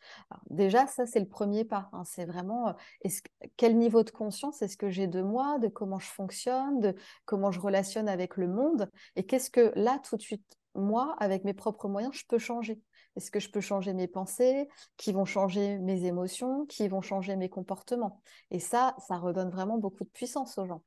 déjà, 0.49 0.88
ça, 0.88 1.06
c'est 1.06 1.19
le 1.19 1.28
premier 1.28 1.65
pas. 1.65 1.89
Hein. 1.93 2.04
C'est 2.06 2.26
vraiment 2.26 2.69
euh, 2.69 3.10
quel 3.58 3.78
niveau 3.78 4.04
de 4.04 4.12
conscience 4.12 4.62
est-ce 4.62 4.78
que 4.78 4.89
j'ai 4.89 5.08
de 5.08 5.21
moi, 5.21 5.60
de 5.60 5.67
comment 5.67 5.99
je 5.99 6.08
fonctionne, 6.08 6.80
de 6.80 6.95
comment 7.26 7.52
je 7.52 7.60
relationne 7.60 8.08
avec 8.10 8.38
le 8.38 8.47
monde, 8.47 8.89
et 9.15 9.26
qu'est-ce 9.26 9.49
que 9.49 9.71
là, 9.76 9.99
tout 10.04 10.17
de 10.17 10.21
suite, 10.21 10.58
moi, 10.76 11.15
avec 11.19 11.43
mes 11.43 11.54
propres 11.54 11.88
moyens, 11.88 12.13
je 12.15 12.26
peux 12.28 12.39
changer? 12.39 12.82
Est-ce 13.15 13.30
que 13.30 13.39
je 13.39 13.49
peux 13.49 13.62
changer 13.62 13.93
mes 13.93 14.08
pensées, 14.08 14.67
qui 14.97 15.12
vont 15.12 15.26
changer 15.26 15.78
mes 15.80 16.06
émotions, 16.06 16.65
qui 16.65 16.88
vont 16.88 17.02
changer 17.02 17.36
mes 17.36 17.49
comportements? 17.49 18.21
Et 18.52 18.60
ça, 18.60 18.95
ça 19.08 19.17
redonne 19.17 19.49
vraiment 19.49 19.78
beaucoup 19.78 20.04
de 20.04 20.10
puissance 20.10 20.58
aux 20.58 20.65
gens. 20.65 20.84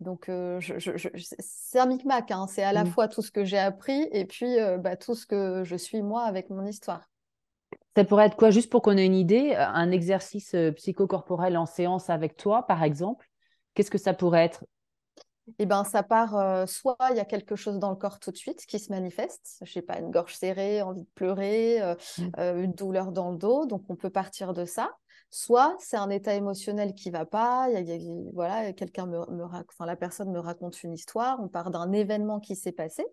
Donc, 0.00 0.28
euh, 0.28 0.60
c'est 1.40 1.78
un 1.78 1.86
micmac, 1.86 2.30
hein. 2.30 2.46
c'est 2.48 2.62
à 2.62 2.72
la 2.72 2.84
mmh. 2.84 2.88
fois 2.88 3.08
tout 3.08 3.22
ce 3.22 3.32
que 3.32 3.44
j'ai 3.44 3.58
appris 3.58 4.08
et 4.12 4.24
puis 4.26 4.58
euh, 4.58 4.78
bah, 4.78 4.96
tout 4.96 5.14
ce 5.14 5.26
que 5.26 5.64
je 5.64 5.76
suis 5.76 6.02
moi 6.02 6.22
avec 6.22 6.50
mon 6.50 6.64
histoire. 6.64 7.10
Ça 7.96 8.04
pourrait 8.04 8.26
être 8.26 8.36
quoi, 8.36 8.50
juste 8.50 8.70
pour 8.70 8.82
qu'on 8.82 8.96
ait 8.96 9.04
une 9.04 9.16
idée, 9.16 9.54
euh, 9.56 9.66
un 9.66 9.90
exercice 9.90 10.54
psychocorporel 10.76 11.56
en 11.56 11.66
séance 11.66 12.10
avec 12.10 12.36
toi, 12.36 12.64
par 12.64 12.84
exemple? 12.84 13.28
Qu'est-ce 13.74 13.90
que 13.90 13.98
ça 13.98 14.14
pourrait 14.14 14.44
être? 14.44 14.64
Eh 15.58 15.66
ben, 15.66 15.82
ça 15.82 16.02
part, 16.02 16.68
soit 16.68 16.98
il 17.10 17.16
y 17.16 17.20
a 17.20 17.24
quelque 17.24 17.56
chose 17.56 17.78
dans 17.78 17.88
le 17.88 17.96
corps 17.96 18.20
tout 18.20 18.30
de 18.30 18.36
suite 18.36 18.66
qui 18.66 18.78
se 18.78 18.92
manifeste, 18.92 19.58
je 19.62 19.72
sais 19.72 19.82
pas, 19.82 19.98
une 19.98 20.10
gorge 20.10 20.34
serrée, 20.34 20.82
envie 20.82 21.04
de 21.04 21.10
pleurer, 21.14 21.80
mmh. 22.18 22.22
une 22.58 22.72
douleur 22.72 23.12
dans 23.12 23.30
le 23.30 23.38
dos, 23.38 23.64
donc 23.64 23.82
on 23.88 23.96
peut 23.96 24.10
partir 24.10 24.52
de 24.52 24.66
ça 24.66 24.90
soit 25.30 25.76
c'est 25.78 25.96
un 25.96 26.10
état 26.10 26.34
émotionnel 26.34 26.94
qui 26.94 27.10
va 27.10 27.26
pas, 27.26 27.68
voilà, 28.32 28.72
quelqu'un 28.72 29.06
me, 29.06 29.18
enfin, 29.44 29.86
la 29.86 29.96
personne 29.96 30.30
me 30.30 30.38
raconte 30.38 30.82
une 30.82 30.92
histoire, 30.92 31.38
on 31.40 31.48
part 31.48 31.70
d'un 31.70 31.92
événement 31.92 32.40
qui 32.40 32.56
s'est 32.56 32.72
passé. 32.72 33.04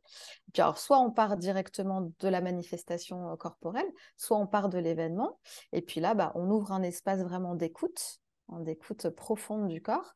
Alors, 0.58 0.78
soit 0.78 0.99
on 0.99 1.12
part 1.12 1.38
directement 1.38 2.12
de 2.19 2.28
la 2.28 2.41
manifestation 2.41 3.32
euh, 3.32 3.36
corporelle, 3.36 3.91
soit 4.17 4.38
on 4.38 4.47
part 4.47 4.69
de 4.69 4.78
l'événement. 4.78 5.39
Et 5.73 5.82
puis 5.82 5.99
là, 5.99 6.13
bah, 6.13 6.32
on 6.36 6.49
ouvre 6.49 6.71
un 6.71 6.84
espace 6.84 7.19
vraiment 7.19 7.56
d'écoute, 7.56 8.19
d'écoute 8.60 9.10
profonde 9.10 9.67
du 9.67 9.82
corps 9.82 10.15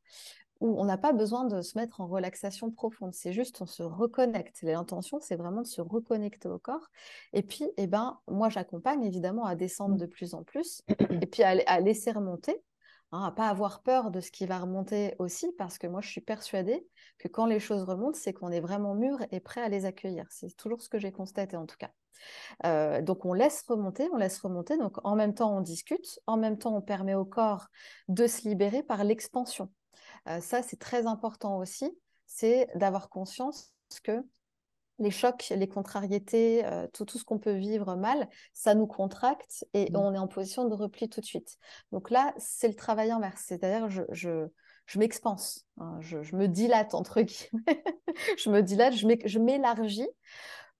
où 0.60 0.80
on 0.80 0.86
n'a 0.86 0.98
pas 0.98 1.14
besoin 1.14 1.46
de 1.46 1.62
se 1.62 1.78
mettre 1.78 2.02
en 2.02 2.08
relaxation 2.08 2.72
profonde. 2.72 3.14
C'est 3.14 3.34
juste, 3.34 3.62
on 3.62 3.66
se 3.66 3.84
reconnecte. 3.84 4.62
L'intention, 4.62 5.20
c'est 5.20 5.36
vraiment 5.36 5.62
de 5.62 5.68
se 5.68 5.82
reconnecter 5.82 6.50
au 6.50 6.60
corps. 6.60 6.90
Et 7.34 7.44
puis, 7.44 7.66
eh 7.78 7.88
ben, 7.88 8.20
moi, 8.28 8.50
j'accompagne 8.50 9.04
évidemment 9.04 9.46
à 9.46 9.56
descendre 9.56 9.96
mmh. 9.96 10.00
de 10.00 10.06
plus 10.06 10.34
en 10.34 10.44
plus 10.44 10.82
et 11.22 11.26
puis 11.26 11.44
à, 11.44 11.80
laisser 11.80 12.12
remonter. 12.12 12.62
Hein, 13.12 13.24
à 13.24 13.32
pas 13.32 13.48
avoir 13.48 13.82
peur 13.82 14.12
de 14.12 14.20
ce 14.20 14.30
qui 14.30 14.46
va 14.46 14.60
remonter 14.60 15.16
aussi, 15.18 15.52
parce 15.58 15.80
que 15.80 15.88
moi, 15.88 16.00
je 16.00 16.10
suis 16.10 16.22
persuadée 16.22 16.88
que 17.18 17.28
quand 17.28 17.48
les 17.48 17.60
choses 17.60 17.82
remontent, 17.82 18.20
c'est 18.20 18.34
qu'on 18.34 18.52
est 18.52 18.60
vraiment 18.60 18.94
mûr 18.94 19.18
et 19.32 19.40
prêt 19.40 19.62
à 19.62 19.70
les 19.70 19.86
accueillir. 19.86 20.28
C'est 20.30 20.56
toujours 20.56 20.80
ce 20.84 20.90
que 20.90 21.00
j'ai 21.00 21.12
constaté 21.12 21.58
en 21.58 21.66
tout 21.66 21.78
cas. 21.80 21.90
Euh, 22.66 23.02
donc 23.02 23.26
on 23.26 23.34
laisse 23.34 23.64
remonter, 23.68 24.08
on 24.14 24.18
laisse 24.18 24.40
remonter. 24.40 24.78
Donc 24.78 24.98
en 25.04 25.16
même 25.16 25.34
temps, 25.34 25.58
on 25.58 25.62
discute, 25.62 26.20
en 26.28 26.38
même 26.38 26.60
temps, 26.60 26.76
on 26.76 26.82
permet 26.82 27.16
au 27.16 27.26
corps 27.26 27.70
de 28.10 28.28
se 28.28 28.48
libérer 28.48 28.84
par 28.84 29.04
l'expansion. 29.04 29.72
Euh, 30.28 30.42
ça, 30.42 30.62
c'est 30.62 30.80
très 30.80 31.08
important 31.08 31.58
aussi, 31.58 31.90
c'est 32.26 32.68
d'avoir 32.76 33.10
conscience 33.10 33.74
que 34.04 34.24
les 35.00 35.12
chocs, 35.12 35.54
les 35.56 35.68
contrariétés, 35.68 36.66
euh, 36.66 36.88
tout, 36.94 37.06
ce 37.08 37.24
qu'on 37.24 37.40
peut 37.40 37.54
vivre 37.54 37.96
mal, 37.96 38.28
ça 38.54 38.76
nous 38.76 38.88
contracte 38.88 39.66
et 39.74 39.90
mmh. 39.92 39.96
on 39.96 40.14
est 40.14 40.18
en 40.18 40.28
position 40.28 40.68
de 40.68 40.74
repli 40.76 41.10
tout 41.10 41.22
de 41.22 41.26
suite. 41.26 41.58
Donc 41.92 42.10
là, 42.10 42.34
c'est 42.38 42.68
le 42.68 42.76
travail 42.76 43.12
inverse, 43.12 43.44
c'est-à-dire 43.48 43.90
je, 43.90 44.04
je, 44.12 44.48
je 44.86 45.00
m'expanse, 45.00 45.66
hein, 45.78 45.98
je, 46.02 46.36
me 46.36 46.48
dilate 46.48 46.94
entre 46.94 47.22
guillemets, 47.22 47.84
je 48.38 48.50
me 48.50 48.62
dilate, 48.62 48.94
je 48.94 49.40
m'élargis 49.40 50.10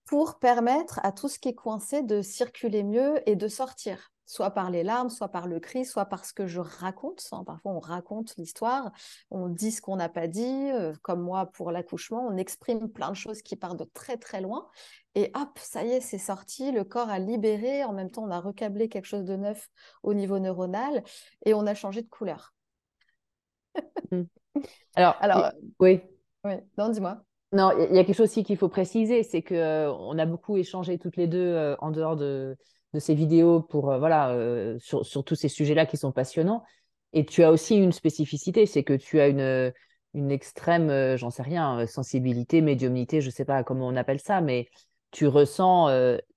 pour 0.04 0.38
permettre 0.38 1.00
à 1.02 1.12
tout 1.12 1.28
ce 1.28 1.38
qui 1.38 1.48
est 1.48 1.54
coincé 1.54 2.02
de 2.02 2.20
circuler 2.20 2.82
mieux 2.82 3.22
et 3.28 3.36
de 3.36 3.48
sortir 3.48 4.12
soit 4.30 4.52
par 4.52 4.70
les 4.70 4.84
larmes, 4.84 5.10
soit 5.10 5.28
par 5.28 5.48
le 5.48 5.58
cri, 5.58 5.84
soit 5.84 6.04
parce 6.04 6.32
que 6.32 6.46
je 6.46 6.60
raconte. 6.60 7.26
Hein. 7.32 7.42
Parfois, 7.44 7.72
on 7.72 7.80
raconte 7.80 8.36
l'histoire, 8.36 8.92
on 9.32 9.48
dit 9.48 9.72
ce 9.72 9.82
qu'on 9.82 9.96
n'a 9.96 10.08
pas 10.08 10.28
dit, 10.28 10.70
euh, 10.70 10.92
comme 11.02 11.20
moi 11.20 11.46
pour 11.46 11.72
l'accouchement, 11.72 12.28
on 12.28 12.36
exprime 12.36 12.88
plein 12.88 13.10
de 13.10 13.16
choses 13.16 13.42
qui 13.42 13.56
partent 13.56 13.80
de 13.80 13.90
très 13.92 14.18
très 14.18 14.40
loin. 14.40 14.68
Et 15.16 15.32
hop, 15.34 15.58
ça 15.58 15.82
y 15.82 15.90
est, 15.90 16.00
c'est 16.00 16.18
sorti, 16.18 16.70
le 16.70 16.84
corps 16.84 17.10
a 17.10 17.18
libéré, 17.18 17.82
en 17.82 17.92
même 17.92 18.08
temps, 18.08 18.22
on 18.22 18.30
a 18.30 18.38
recablé 18.38 18.88
quelque 18.88 19.06
chose 19.06 19.24
de 19.24 19.34
neuf 19.34 19.68
au 20.04 20.14
niveau 20.14 20.38
neuronal 20.38 21.02
et 21.44 21.52
on 21.52 21.66
a 21.66 21.74
changé 21.74 22.00
de 22.00 22.08
couleur. 22.08 22.54
Mmh. 24.12 24.22
Alors, 24.94 25.16
Alors 25.18 25.50
oui. 25.80 26.02
Oui, 26.44 26.54
non, 26.78 26.88
dis-moi. 26.90 27.20
Non, 27.52 27.72
il 27.72 27.96
y 27.96 27.98
a 27.98 28.04
quelque 28.04 28.16
chose 28.16 28.30
aussi 28.30 28.44
qu'il 28.44 28.56
faut 28.56 28.68
préciser, 28.68 29.24
c'est 29.24 29.42
qu'on 29.42 29.56
euh, 29.56 30.18
a 30.18 30.26
beaucoup 30.26 30.56
échangé 30.56 30.98
toutes 30.98 31.16
les 31.16 31.26
deux 31.26 31.38
euh, 31.38 31.74
en 31.80 31.90
dehors 31.90 32.14
de, 32.14 32.56
de 32.92 32.98
ces 32.98 33.14
vidéos 33.14 33.62
pour 33.62 33.90
euh, 33.90 33.98
voilà 33.98 34.30
euh, 34.30 34.78
sur, 34.78 35.24
tous 35.24 35.34
ces 35.34 35.48
sujets-là 35.48 35.86
qui 35.86 35.96
sont 35.96 36.12
passionnants. 36.12 36.64
Et 37.12 37.24
tu 37.24 37.42
as 37.42 37.50
aussi 37.50 37.76
une 37.76 37.92
spécificité, 37.92 38.66
c'est 38.66 38.84
que 38.84 38.92
tu 38.92 39.20
as 39.20 39.28
une, 39.28 39.72
une 40.14 40.30
extrême, 40.30 40.90
euh, 40.90 41.16
j'en 41.16 41.30
sais 41.30 41.42
rien, 41.42 41.86
sensibilité, 41.86 42.60
médiumnité, 42.60 43.20
je 43.20 43.26
ne 43.26 43.32
sais 43.32 43.44
pas 43.44 43.64
comment 43.64 43.88
on 43.88 43.96
appelle 43.96 44.20
ça, 44.20 44.40
mais 44.40 44.68
tu 45.10 45.26
ressens, 45.26 45.88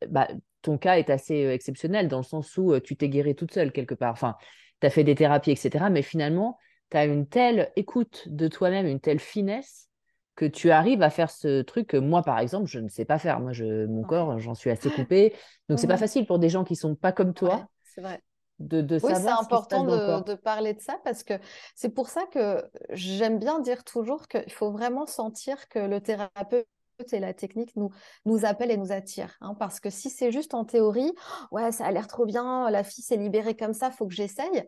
bah, 0.10 0.28
ton 0.64 0.80
cas 0.80 0.98
est 0.98 1.12
assez 1.12 1.36
exceptionnel 1.36 2.08
dans 2.08 2.18
le 2.18 2.24
sens 2.24 2.58
où 2.58 2.80
tu 2.80 2.96
t'es 2.96 3.08
guérie 3.08 3.36
toute 3.36 3.54
seule 3.54 3.72
quelque 3.72 3.94
part. 3.94 4.14
Enfin, 4.14 4.36
tu 4.82 4.88
as 4.88 4.90
fait 4.90 5.04
des 5.04 5.14
thérapies, 5.14 5.52
etc. 5.52 5.92
Mais 5.92 6.02
finalement, 6.02 6.58
tu 6.90 6.98
as 6.98 7.06
une 7.06 7.28
telle 7.28 7.72
écoute 7.76 8.24
de 8.28 8.48
toi-même, 8.48 8.88
une 8.88 9.00
telle 9.00 9.20
finesse 9.20 9.90
que 10.36 10.46
tu 10.46 10.72
arrives 10.72 11.02
à 11.04 11.10
faire 11.10 11.30
ce 11.30 11.62
truc 11.62 11.88
que 11.88 11.98
moi, 11.98 12.24
par 12.24 12.40
exemple, 12.40 12.68
je 12.68 12.80
ne 12.80 12.88
sais 12.88 13.06
pas 13.06 13.20
faire. 13.20 13.40
Moi, 13.40 13.52
je, 13.52 13.86
mon 13.86 14.04
corps, 14.04 14.40
j'en 14.40 14.56
suis 14.56 14.70
assez 14.70 14.90
coupé. 14.90 15.34
Donc, 15.70 15.80
c'est 15.80 15.88
pas 15.88 15.98
facile 15.98 16.26
pour 16.26 16.40
des 16.40 16.50
gens 16.50 16.64
qui 16.64 16.76
sont 16.76 16.96
pas 16.96 17.12
comme 17.12 17.34
toi. 17.34 17.68
c'est 17.84 18.02
vrai. 18.02 18.22
De, 18.60 18.82
de 18.82 19.00
oui, 19.04 19.12
c'est 19.16 19.28
important 19.28 19.84
de, 19.84 20.24
de, 20.24 20.36
parler 20.36 20.74
de 20.76 20.80
ça 20.80 20.98
parce 21.04 21.24
que 21.24 21.34
c'est 21.76 21.90
pour 21.90 22.08
ça 22.08 22.24
que 22.32 22.64
j'aime 22.92 23.40
bien 23.40 23.60
dire 23.60 23.84
toujours 23.84 24.28
qu'il 24.28 24.52
faut 24.52 24.72
vraiment 24.72 25.08
sentir 25.08 25.68
que 25.70 25.80
le 25.80 26.00
thérapeute 26.00 26.68
et 27.12 27.20
la 27.20 27.34
technique 27.34 27.76
nous, 27.76 27.90
nous 28.26 28.46
appelle 28.46 28.72
et 28.72 28.78
nous 28.78 28.92
attire. 28.92 29.36
Hein, 29.42 29.56
parce 29.60 29.80
que 29.80 29.90
si 29.90 30.10
c'est 30.10 30.32
juste 30.32 30.54
en 30.54 30.64
théorie, 30.64 31.12
ouais, 31.52 31.72
ça 31.72 31.86
a 31.86 31.92
l'air 31.92 32.08
trop 32.08 32.26
bien, 32.26 32.70
la 32.70 32.84
fille 32.84 33.04
s'est 33.04 33.18
libérée 33.18 33.56
comme 33.56 33.74
ça, 33.74 33.92
faut 33.92 34.08
que 34.08 34.14
j'essaye, 34.14 34.64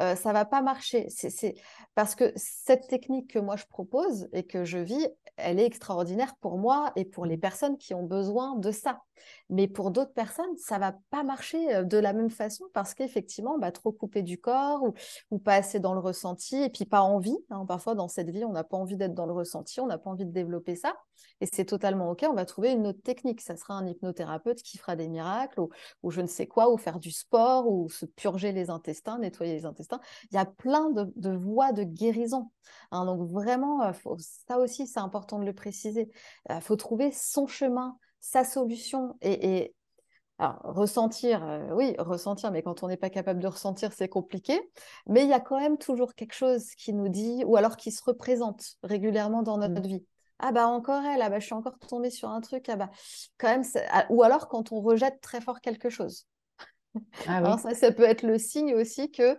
euh, 0.00 0.14
ça 0.14 0.32
va 0.32 0.44
pas 0.44 0.62
marcher. 0.62 1.06
C'est 1.08 1.54
parce 1.94 2.14
que 2.14 2.32
cette 2.36 2.88
technique 2.88 3.32
que 3.32 3.38
moi 3.38 3.56
je 3.56 3.66
propose 3.66 4.28
et 4.32 4.44
que 4.44 4.64
je 4.64 4.78
vis, 4.78 5.06
elle 5.36 5.58
est 5.58 5.66
extraordinaire 5.66 6.34
pour 6.40 6.58
moi 6.58 6.92
et 6.96 7.04
pour 7.04 7.26
les 7.26 7.36
personnes 7.36 7.76
qui 7.76 7.94
ont 7.94 8.04
besoin 8.04 8.56
de 8.56 8.70
ça. 8.70 9.02
Mais 9.50 9.68
pour 9.68 9.90
d'autres 9.90 10.12
personnes, 10.12 10.56
ça 10.56 10.78
va 10.78 10.96
pas 11.10 11.22
marcher 11.22 11.74
euh, 11.74 11.84
de 11.84 11.98
la 11.98 12.12
même 12.12 12.30
façon 12.30 12.64
parce 12.72 12.94
qu'effectivement, 12.94 13.58
bah, 13.58 13.70
trop 13.72 13.92
coupé 13.92 14.22
du 14.22 14.38
corps 14.38 14.82
ou, 14.82 14.94
ou, 15.30 15.38
pas 15.38 15.54
assez 15.54 15.80
dans 15.80 15.94
le 15.94 16.00
ressenti 16.00 16.56
et 16.56 16.70
puis 16.70 16.84
pas 16.84 17.02
envie. 17.02 17.36
Hein. 17.50 17.64
Parfois, 17.66 17.94
dans 17.94 18.08
cette 18.08 18.30
vie, 18.30 18.44
on 18.44 18.52
n'a 18.52 18.64
pas 18.64 18.76
envie 18.76 18.96
d'être 18.96 19.14
dans 19.14 19.26
le 19.26 19.32
ressenti, 19.32 19.80
on 19.80 19.86
n'a 19.86 19.98
pas 19.98 20.10
envie 20.10 20.26
de 20.26 20.32
développer 20.32 20.74
ça. 20.74 20.94
Et 21.40 21.46
c'est 21.46 21.71
totalement 21.72 22.10
OK. 22.10 22.26
On 22.28 22.34
va 22.34 22.44
trouver 22.44 22.72
une 22.72 22.86
autre 22.86 23.00
technique. 23.02 23.40
Ça 23.40 23.56
sera 23.56 23.74
un 23.74 23.86
hypnothérapeute 23.86 24.62
qui 24.62 24.76
fera 24.76 24.94
des 24.94 25.08
miracles 25.08 25.58
ou, 25.58 25.70
ou 26.02 26.10
je 26.10 26.20
ne 26.20 26.26
sais 26.26 26.46
quoi, 26.46 26.70
ou 26.70 26.76
faire 26.76 27.00
du 27.00 27.10
sport 27.10 27.66
ou 27.66 27.88
se 27.88 28.04
purger 28.04 28.52
les 28.52 28.68
intestins, 28.68 29.18
nettoyer 29.18 29.54
les 29.54 29.64
intestins. 29.64 30.00
Il 30.30 30.34
y 30.34 30.38
a 30.38 30.44
plein 30.44 30.90
de, 30.90 31.10
de 31.16 31.30
voies 31.30 31.72
de 31.72 31.82
guérison. 31.82 32.50
Hein. 32.90 33.06
donc 33.06 33.30
vraiment, 33.30 33.82
euh, 33.82 33.92
ça 34.46 34.58
aussi, 34.58 34.86
c'est 34.86 35.00
important 35.00 35.38
de 35.38 35.46
le 35.46 35.54
préciser. 35.54 36.10
Il 36.50 36.56
euh, 36.56 36.60
faut 36.60 36.76
trouver 36.76 37.10
son 37.10 37.46
chemin 37.46 37.96
sa 38.20 38.44
solution 38.44 39.16
et, 39.22 39.74
alors, 40.38 40.60
ressentir, 40.64 41.44
euh, 41.44 41.68
oui, 41.72 41.94
ressentir, 41.98 42.50
mais 42.50 42.62
quand 42.62 42.82
on 42.82 42.88
n'est 42.88 42.96
pas 42.96 43.10
capable 43.10 43.40
de 43.40 43.46
ressentir, 43.46 43.92
c'est 43.92 44.08
compliqué. 44.08 44.60
Mais 45.06 45.22
il 45.22 45.28
y 45.28 45.32
a 45.32 45.40
quand 45.40 45.58
même 45.58 45.78
toujours 45.78 46.14
quelque 46.14 46.34
chose 46.34 46.74
qui 46.76 46.92
nous 46.92 47.08
dit, 47.08 47.44
ou 47.46 47.56
alors 47.56 47.76
qui 47.76 47.92
se 47.92 48.02
représente 48.04 48.76
régulièrement 48.82 49.42
dans 49.42 49.58
notre 49.58 49.80
mmh. 49.80 49.86
vie. 49.86 50.06
Ah 50.38 50.52
bah 50.52 50.66
encore 50.66 51.04
elle, 51.04 51.22
ah 51.22 51.30
bah 51.30 51.38
je 51.38 51.46
suis 51.46 51.54
encore 51.54 51.78
tombée 51.78 52.10
sur 52.10 52.28
un 52.28 52.40
truc, 52.40 52.68
ah 52.68 52.76
bah 52.76 52.90
quand 53.38 53.48
même, 53.48 53.64
ah, 53.90 54.06
ou 54.10 54.22
alors 54.22 54.48
quand 54.48 54.72
on 54.72 54.80
rejette 54.80 55.20
très 55.20 55.40
fort 55.40 55.60
quelque 55.60 55.90
chose. 55.90 56.26
Ah 57.26 57.56
ça, 57.58 57.74
ça 57.74 57.92
peut 57.92 58.02
être 58.02 58.22
le 58.22 58.38
signe 58.38 58.74
aussi 58.74 59.10
que 59.10 59.38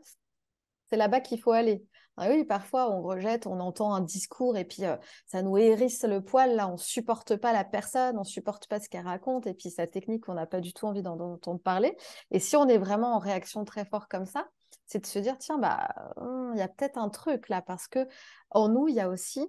c'est 0.89 0.97
là-bas 0.97 1.21
qu'il 1.21 1.39
faut 1.39 1.51
aller. 1.51 1.86
Ah 2.15 2.27
oui, 2.29 2.43
parfois 2.45 2.91
on 2.91 3.01
rejette, 3.01 3.47
on 3.47 3.60
entend 3.60 3.93
un 3.95 4.01
discours 4.01 4.56
et 4.56 4.65
puis 4.65 4.86
euh, 4.86 4.95
ça 5.25 5.41
nous 5.41 5.58
hérisse 5.58 6.03
le 6.03 6.23
poil, 6.23 6.56
là 6.56 6.67
on 6.67 6.77
supporte 6.77 7.36
pas 7.36 7.53
la 7.53 7.63
personne, 7.63 8.19
on 8.19 8.23
supporte 8.23 8.67
pas 8.67 8.79
ce 8.79 8.88
qu'elle 8.88 9.06
raconte 9.06 9.47
et 9.47 9.56
puis 9.56 9.71
sa 9.71 9.88
technique, 9.88 10.29
on 10.29 10.36
n'a 10.36 10.45
pas 10.45 10.62
du 10.62 10.73
tout 10.73 10.86
envie 10.86 11.01
d'en 11.01 11.19
entendre 11.19 11.60
parler. 11.60 11.97
Et 12.29 12.39
si 12.39 12.56
on 12.56 12.67
est 12.67 12.77
vraiment 12.77 13.15
en 13.15 13.19
réaction 13.19 13.65
très 13.65 13.84
fort 13.86 14.08
comme 14.08 14.27
ça, 14.27 14.47
c'est 14.86 14.99
de 14.99 15.06
se 15.08 15.17
dire, 15.17 15.39
tiens, 15.39 15.58
bah, 15.58 15.88
hum, 16.17 16.51
il 16.53 16.60
y 16.60 16.62
a 16.62 16.67
peut-être 16.67 16.99
un 16.99 17.10
truc 17.10 17.49
là 17.49 17.63
parce 17.63 17.88
que 17.88 18.08
en 18.51 18.69
nous, 18.69 18.88
il 18.88 18.95
y 18.95 18.99
a 18.99 19.10
aussi 19.10 19.47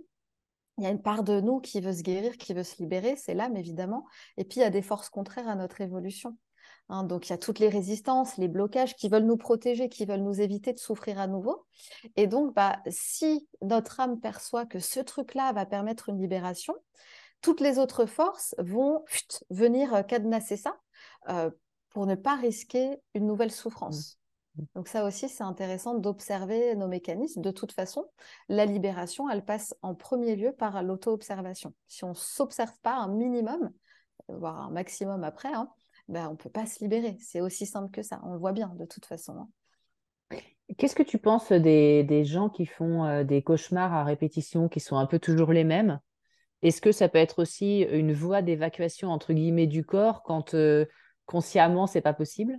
il 0.78 0.84
y 0.84 0.87
a 0.87 0.90
une 0.90 1.02
part 1.02 1.22
de 1.22 1.40
nous 1.40 1.60
qui 1.60 1.80
veut 1.80 1.92
se 1.92 2.02
guérir, 2.02 2.37
qui 2.37 2.54
veut 2.54 2.64
se 2.64 2.76
libérer, 2.82 3.16
c'est 3.16 3.34
l'âme 3.34 3.56
évidemment. 3.56 4.06
Et 4.37 4.44
puis 4.44 4.60
il 4.60 4.62
y 4.62 4.66
a 4.66 4.70
des 4.70 4.82
forces 4.82 5.08
contraires 5.08 5.48
à 5.48 5.54
notre 5.54 5.80
évolution. 5.80 6.37
Hein, 6.88 7.04
donc, 7.04 7.28
il 7.28 7.30
y 7.30 7.32
a 7.32 7.38
toutes 7.38 7.58
les 7.60 7.68
résistances, 7.68 8.37
les 8.37 8.48
blocages 8.48 8.94
qui 8.94 9.08
veulent 9.08 9.24
nous 9.24 9.37
protéger, 9.37 9.88
qui 9.88 10.04
veulent 10.04 10.22
nous 10.22 10.40
éviter 10.40 10.72
de 10.72 10.78
souffrir 10.78 11.18
à 11.18 11.26
nouveau. 11.26 11.64
Et 12.16 12.26
donc, 12.26 12.54
bah, 12.54 12.80
si 12.88 13.48
notre 13.62 14.00
âme 14.00 14.20
perçoit 14.20 14.66
que 14.66 14.78
ce 14.78 15.00
truc-là 15.00 15.52
va 15.52 15.64
permettre 15.64 16.10
une 16.10 16.20
libération, 16.20 16.74
toutes 17.40 17.60
les 17.60 17.78
autres 17.78 18.06
forces 18.06 18.54
vont 18.58 19.04
venir 19.50 19.94
euh, 19.94 20.02
cadenasser 20.02 20.56
ça 20.56 20.76
euh, 21.28 21.50
pour 21.90 22.06
ne 22.06 22.14
pas 22.14 22.37
risquer 22.37 22.96
une 23.14 23.26
nouvelle 23.26 23.52
souffrance. 23.52 24.18
Donc 24.74 24.88
ça 24.88 25.04
aussi, 25.04 25.28
c'est 25.28 25.42
intéressant 25.42 25.94
d'observer 25.94 26.74
nos 26.76 26.86
mécanismes. 26.86 27.40
De 27.40 27.50
toute 27.50 27.72
façon, 27.72 28.06
la 28.48 28.66
libération, 28.66 29.28
elle 29.28 29.44
passe 29.44 29.74
en 29.82 29.94
premier 29.94 30.36
lieu 30.36 30.52
par 30.52 30.82
l'auto-observation. 30.82 31.74
Si 31.88 32.04
on 32.04 32.10
ne 32.10 32.14
s'observe 32.14 32.78
pas 32.82 32.96
un 32.96 33.08
minimum, 33.08 33.72
voire 34.28 34.60
un 34.60 34.70
maximum 34.70 35.24
après, 35.24 35.52
hein, 35.52 35.68
ben, 36.08 36.28
on 36.28 36.32
ne 36.32 36.36
peut 36.36 36.50
pas 36.50 36.66
se 36.66 36.82
libérer. 36.84 37.16
C'est 37.20 37.40
aussi 37.40 37.66
simple 37.66 37.90
que 37.90 38.02
ça. 38.02 38.20
On 38.24 38.32
le 38.32 38.38
voit 38.38 38.52
bien 38.52 38.72
de 38.78 38.84
toute 38.84 39.06
façon. 39.06 39.32
Hein. 39.38 39.48
Qu'est-ce 40.78 40.94
que 40.94 41.02
tu 41.02 41.18
penses 41.18 41.52
des, 41.52 42.24
gens 42.24 42.48
qui 42.48 42.66
font 42.66 43.04
euh, 43.04 43.24
des 43.24 43.42
cauchemars 43.42 43.92
à 43.92 44.04
répétition, 44.04 44.68
qui 44.68 44.80
sont 44.80 44.96
un 44.96 45.06
peu 45.06 45.18
toujours 45.18 45.52
les 45.52 45.64
mêmes? 45.64 46.00
Est-ce 46.62 46.80
que 46.80 46.92
ça 46.92 47.08
peut 47.08 47.18
être 47.18 47.42
aussi 47.42 47.80
une 47.82 48.14
voie 48.14 48.40
d'évacuation 48.40 49.10
entre 49.10 49.34
guillemets 49.34 49.66
du 49.66 49.84
corps 49.84 50.22
quand 50.22 50.54
euh, 50.54 50.86
consciemment 51.26 51.86
c'est 51.86 52.00
pas 52.00 52.14
possible? 52.14 52.58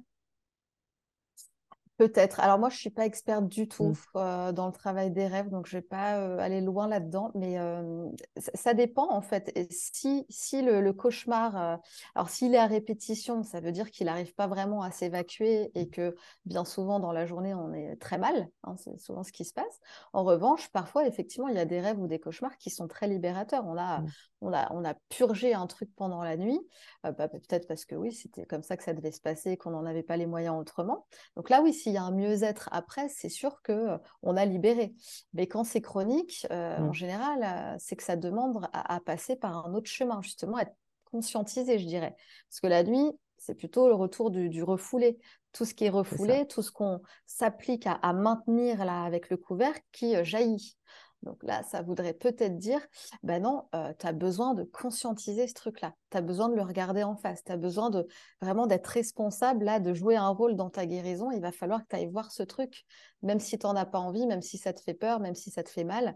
Peut-être. 1.98 2.42
Alors 2.42 2.60
moi, 2.60 2.68
je 2.68 2.76
suis 2.76 2.90
pas 2.90 3.06
experte 3.06 3.48
du 3.48 3.70
tout 3.70 3.92
mmh. 3.92 4.18
euh, 4.18 4.52
dans 4.52 4.66
le 4.68 4.74
travail 4.74 5.12
des 5.12 5.28
rêves, 5.28 5.50
donc 5.50 5.66
je 5.66 5.78
vais 5.78 5.82
pas 5.82 6.18
euh, 6.18 6.38
aller 6.40 6.60
loin 6.60 6.90
là-dedans. 6.90 7.32
Mais 7.36 7.58
euh, 7.58 8.06
ça, 8.54 8.74
dépend 8.74 9.10
en 9.10 9.22
fait. 9.22 9.58
si 9.72 10.26
si 10.30 10.62
le, 10.62 10.92
cauchemar, 10.92 11.80
alors 12.14 12.30
s'il 12.30 12.54
est 12.54 12.58
à 12.58 12.66
répétition, 12.66 13.44
ça 13.44 13.62
veut 13.62 13.72
dire 13.72 13.92
qu'il 13.92 14.08
n'arrive 14.08 14.36
pas 14.36 14.48
vraiment 14.48 14.82
à 14.82 14.92
s'évacuer 14.92 15.72
et 15.74 15.88
que 15.88 16.16
bien 16.46 16.66
souvent 16.66 17.00
dans 17.00 17.14
la 17.14 17.26
journée 17.26 17.54
on 17.54 17.74
est 17.74 17.96
très 17.96 18.18
mal. 18.18 18.50
Hein, 18.64 18.76
c'est 18.78 19.00
souvent 19.00 19.24
ce 19.24 19.32
qui 19.32 19.46
se 19.46 19.54
passe. 19.54 19.80
En 20.12 20.26
revanche, 20.26 20.70
parfois 20.72 21.08
effectivement, 21.08 21.48
il 21.48 21.56
y 21.56 21.60
a 21.60 21.66
des 21.66 21.80
rêves 21.80 22.00
ou 22.00 22.08
des 22.08 22.20
cauchemars 22.20 22.58
qui 22.58 22.72
sont 22.72 22.90
très 22.90 23.08
libérateurs. 23.08 23.64
On 23.66 23.78
a 23.78 24.00
mmh. 24.00 24.08
on 24.42 24.54
a 24.54 24.74
on 24.74 24.84
a 24.84 24.96
purgé 25.08 25.54
un 25.54 25.68
truc 25.68 25.90
pendant 25.96 26.24
la 26.24 26.36
nuit, 26.36 26.60
bah, 27.04 27.14
peut-être 27.14 27.68
parce 27.68 27.86
que 27.86 27.96
oui, 27.96 28.12
c'était 28.12 28.46
comme 28.46 28.64
ça 28.64 28.76
que 28.76 28.84
ça 28.84 28.94
devait 28.94 29.14
se 29.14 29.22
passer, 29.22 29.56
qu'on 29.56 29.72
n'en 29.72 29.86
avait 29.86 30.04
pas 30.04 30.18
les 30.18 30.26
moyens 30.26 30.60
autrement. 30.60 31.06
Donc 31.38 31.50
là, 31.50 31.62
oui 31.62 31.74
s'il 31.86 31.94
y 31.94 31.98
a 31.98 32.04
un 32.04 32.12
mieux-être 32.12 32.68
après, 32.72 33.10
c'est 33.10 33.30
sûr 33.30 33.62
que 33.62 34.00
on 34.24 34.36
a 34.38 34.46
libéré. 34.46 34.96
Mais 35.34 35.46
quand 35.46 35.64
c'est 35.64 35.82
chronique, 35.82 36.48
euh, 36.50 36.78
en 36.80 36.90
mmh. 36.90 36.94
général, 36.96 37.44
euh, 37.44 37.76
c'est 37.78 37.96
que 37.96 38.02
ça 38.02 38.16
demande 38.16 38.68
à, 38.74 39.00
passer 39.02 39.36
par 39.36 39.68
un 39.68 39.76
autre 39.76 39.90
chemin, 39.90 40.20
justement, 40.24 40.58
être 40.58 40.74
conscientisé, 41.12 41.78
je 41.78 41.86
dirais. 41.86 42.16
Parce 42.50 42.60
que 42.60 42.66
la 42.66 42.84
nuit, 42.84 43.12
c'est 43.38 43.54
plutôt 43.54 43.88
le 43.88 43.94
retour 43.94 44.32
du, 44.32 44.64
refoulé. 44.64 45.20
Tout 45.52 45.64
ce 45.64 45.76
qui 45.76 45.86
est 45.86 45.90
refoulé, 45.90 46.48
tout 46.48 46.64
ce 46.64 46.72
qu'on 46.72 47.02
s'applique 47.28 47.86
à, 47.86 47.94
à, 47.94 48.14
maintenir 48.14 48.84
là 48.84 49.04
avec 49.04 49.30
le 49.30 49.38
couvercle 49.38 49.84
qui 49.92 50.16
jaillit. 50.26 50.76
Donc 51.26 51.42
là, 51.44 51.64
ça 51.64 51.82
voudrait 51.82 52.14
peut-être 52.14 52.58
dire, 52.58 52.80
ben 53.24 53.42
non, 53.42 53.68
tu 54.00 54.08
as 54.08 54.14
besoin 54.14 54.54
de 54.54 54.64
conscientiser 54.64 55.48
ce 55.48 55.54
truc-là. 55.54 55.94
Tu 56.12 56.18
as 56.18 56.22
besoin 56.22 56.50
de 56.50 56.56
le 56.56 56.62
regarder 56.62 57.04
en 57.04 57.16
face. 57.16 57.44
Tu 57.44 57.52
as 57.52 57.58
besoin 57.58 57.90
de 57.90 58.08
vraiment 58.42 58.68
d'être 58.68 58.88
responsable, 58.88 59.66
là, 59.66 59.80
de 59.80 59.94
jouer 59.94 60.16
un 60.16 60.30
rôle 60.30 60.56
dans 60.56 60.70
ta 60.70 60.86
guérison. 60.86 61.32
Il 61.32 61.42
va 61.42 61.52
falloir 61.52 61.82
que 61.82 61.88
tu 61.90 61.96
ailles 61.96 62.12
voir 62.12 62.32
ce 62.32 62.44
truc, 62.44 62.86
même 63.24 63.40
si 63.40 63.58
tu 63.58 63.66
n'en 63.66 63.76
as 63.76 63.86
pas 63.86 64.00
envie, 64.00 64.28
même 64.28 64.42
si 64.42 64.58
ça 64.58 64.72
te 64.72 64.80
fait 64.80 64.94
peur, 64.94 65.20
même 65.20 65.36
si 65.36 65.50
ça 65.50 65.64
te 65.64 65.70
fait 65.70 65.84
mal. 65.84 66.16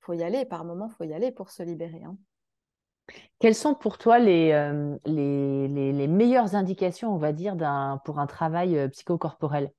Faut 0.00 0.12
y 0.12 0.22
aller. 0.22 0.44
Par 0.44 0.64
moment, 0.64 0.88
faut 0.88 1.04
y 1.04 1.12
aller 1.12 1.32
pour 1.32 1.50
se 1.50 1.62
libérer. 1.62 2.02
Hein. 2.04 2.16
Quelles 3.40 3.56
sont 3.56 3.74
pour 3.74 3.98
toi 3.98 4.18
les, 4.18 4.52
meilleures 6.08 6.54
indications, 6.54 7.12
on 7.12 7.18
va 7.18 7.32
dire, 7.32 7.56
pour 8.04 8.20
un 8.20 8.26
travail 8.26 8.88
psychocorporel? 8.90 9.70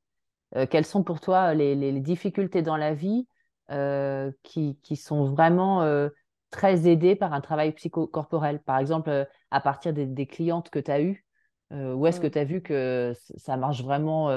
Quelles 0.70 0.86
sont 0.86 1.04
pour 1.04 1.22
toi 1.22 1.54
les 1.54 2.00
difficultés 2.02 2.62
dans 2.62 2.78
la 2.78 2.94
vie 2.94 3.26
euh, 3.72 4.32
qui, 4.44 4.78
qui, 4.84 4.96
sont 4.96 5.26
vraiment 5.26 5.82
euh, 5.82 6.10
très 6.52 6.88
aidés 6.88 7.16
par 7.16 7.34
un 7.34 7.42
travail 7.42 7.72
psychocorporel. 7.74 8.60
Par 8.60 8.78
exemple, 8.78 9.10
euh, 9.10 9.26
à 9.52 9.60
partir 9.60 9.94
des, 9.94 10.28
clientes 10.28 10.70
que 10.70 10.80
tu 10.80 10.92
as 10.92 11.02
eues, 11.02 11.26
où 11.72 12.06
est-ce 12.06 12.22
que 12.22 12.28
mmh. 12.28 12.32
tu 12.32 12.40
as 12.40 12.44
vu 12.44 12.62
que 12.62 13.14
ça 13.38 13.58
marche 13.58 13.84
vraiment, 13.84 14.28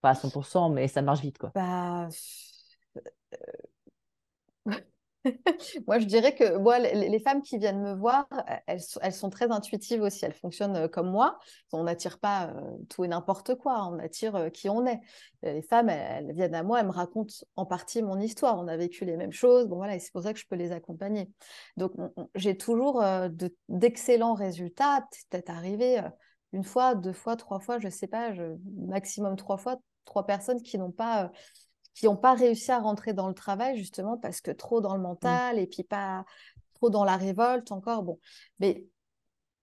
pas 0.00 0.10
à 0.10 0.14
100%, 0.14 0.70
mais 0.70 0.88
ça 0.88 1.02
marche 1.02 1.20
vite 1.20 1.38
quoi? 1.38 1.52
Bah, 1.54 2.08
Moi, 5.86 5.98
je 5.98 6.06
dirais 6.06 6.34
que 6.34 6.44
les, 6.94 7.18
femmes 7.20 7.42
qui 7.42 7.58
viennent 7.58 7.80
me 7.80 7.94
voir, 7.94 8.28
elles, 8.66 9.12
sont 9.12 9.30
très 9.30 9.50
intuitives 9.50 10.02
aussi. 10.02 10.24
Elles 10.24 10.34
fonctionnent 10.34 10.88
comme 10.88 11.10
moi. 11.10 11.38
On 11.72 11.84
n'attire 11.84 12.18
pas 12.18 12.52
tout 12.88 13.04
et 13.04 13.08
n'importe 13.08 13.54
quoi. 13.56 13.86
On 13.86 13.98
attire 13.98 14.50
qui 14.52 14.68
on 14.68 14.86
est. 14.86 15.00
Les 15.42 15.62
femmes, 15.62 15.88
elles, 15.88 16.32
viennent 16.32 16.54
à 16.54 16.62
moi, 16.62 16.80
elles 16.80 16.86
me 16.86 16.92
racontent 16.92 17.34
en 17.56 17.66
partie 17.66 18.02
mon 18.02 18.18
histoire. 18.18 18.58
On 18.58 18.68
a 18.68 18.76
vécu 18.76 19.04
les 19.04 19.16
mêmes 19.16 19.32
choses. 19.32 19.66
Bon, 19.66 19.76
voilà, 19.76 19.96
et 19.96 19.98
c'est 19.98 20.12
pour 20.12 20.22
ça 20.22 20.32
que 20.32 20.38
je 20.38 20.46
peux 20.46 20.56
les 20.56 20.72
accompagner. 20.72 21.30
Donc, 21.76 21.92
j'ai 22.34 22.56
toujours 22.56 23.02
d'excellents 23.68 24.34
résultats. 24.34 25.06
Peut-être 25.30 25.50
arrivé 25.50 26.00
une 26.52 26.64
fois, 26.64 26.94
deux 26.94 27.12
fois, 27.12 27.36
trois 27.36 27.60
fois, 27.60 27.78
je 27.78 27.86
ne 27.86 27.92
sais 27.92 28.06
pas, 28.06 28.32
maximum 28.86 29.36
trois 29.36 29.58
fois, 29.58 29.76
trois 30.04 30.26
personnes 30.26 30.62
qui 30.62 30.78
n'ont 30.78 30.92
pas 30.92 31.30
qui 31.98 32.06
n'ont 32.06 32.16
pas 32.16 32.34
réussi 32.34 32.70
à 32.70 32.78
rentrer 32.78 33.12
dans 33.12 33.26
le 33.26 33.34
travail 33.34 33.76
justement 33.76 34.16
parce 34.16 34.40
que 34.40 34.52
trop 34.52 34.80
dans 34.80 34.94
le 34.94 35.00
mmh. 35.00 35.02
mental 35.02 35.58
et 35.58 35.66
puis 35.66 35.82
pas 35.82 36.24
trop 36.74 36.90
dans 36.90 37.04
la 37.04 37.16
révolte 37.16 37.72
encore. 37.72 38.04
Bon, 38.04 38.20
mais 38.60 38.84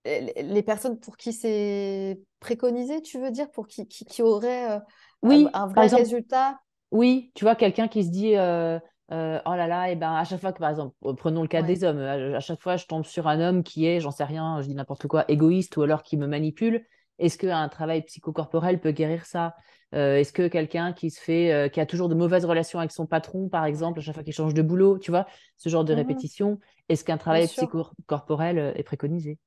les 0.04 0.62
personnes 0.62 1.00
pour 1.00 1.16
qui 1.16 1.32
c'est 1.32 2.20
préconisé, 2.38 3.00
tu 3.00 3.18
veux 3.18 3.30
dire, 3.30 3.50
pour 3.50 3.66
qui, 3.66 3.88
qui, 3.88 4.22
auraient 4.22 4.70
euh, 4.70 4.80
oui, 5.22 5.48
un, 5.54 5.66
vrai 5.66 5.86
résultat? 5.86 6.60
Oui, 6.92 7.32
tu 7.34 7.44
vois, 7.44 7.56
quelqu'un 7.56 7.88
qui 7.88 8.04
se 8.04 8.10
dit 8.10 8.36
euh, 8.36 8.78
euh, 9.12 9.40
oh 9.46 9.54
là 9.54 9.66
là, 9.66 9.90
et 9.90 9.96
ben 9.96 10.12
à 10.12 10.24
chaque 10.24 10.40
fois 10.40 10.52
que, 10.52 10.58
par 10.58 10.68
exemple, 10.68 10.94
prenons 11.16 11.40
le 11.40 11.48
cas 11.48 11.62
Ouais. 11.62 11.66
des 11.66 11.84
hommes, 11.84 11.98
à, 11.98 12.36
à 12.36 12.40
chaque 12.40 12.60
fois 12.60 12.76
je 12.76 12.84
tombe 12.84 13.06
sur 13.06 13.28
un 13.28 13.40
homme 13.40 13.64
qui 13.64 13.86
est, 13.86 14.00
j'en 14.00 14.10
sais 14.10 14.24
rien, 14.24 14.60
je 14.60 14.68
dis 14.68 14.74
n'importe 14.74 15.08
quoi, 15.08 15.24
égoïste 15.28 15.76
ou 15.78 15.82
alors 15.82 16.02
qui 16.02 16.18
me 16.18 16.26
manipule. 16.26 16.84
Est-ce 17.18 17.38
qu'un 17.38 17.68
travail 17.70 18.02
psychocorporel 18.02 18.78
peut 18.78 18.92
guérir 18.92 19.24
ça? 19.24 19.56
Euh, 19.94 20.16
est-ce 20.16 20.32
que 20.32 20.48
quelqu'un 20.48 20.92
qui 20.92 21.10
se 21.10 21.20
fait, 21.20 21.52
euh, 21.52 21.68
qui 21.68 21.80
a 21.80 21.86
toujours 21.86 22.08
de 22.08 22.14
mauvaises 22.14 22.44
relations 22.44 22.78
avec 22.78 22.90
son 22.92 23.06
patron, 23.06 23.48
par 23.48 23.64
exemple, 23.64 24.00
à 24.00 24.02
chaque 24.02 24.14
fois 24.14 24.24
qu'il 24.24 24.32
change 24.32 24.54
de 24.54 24.62
boulot, 24.62 24.98
tu 24.98 25.10
vois, 25.10 25.26
ce 25.56 25.68
genre 25.68 25.84
de 25.84 25.92
Mhm. 25.92 25.98
répétition, 25.98 26.58
est-ce 26.88 27.04
qu'un 27.04 27.18
travail 27.18 27.46
psychocorporel 27.46 28.58
euh, 28.58 28.72
est 28.74 28.82
préconisé? 28.82 29.38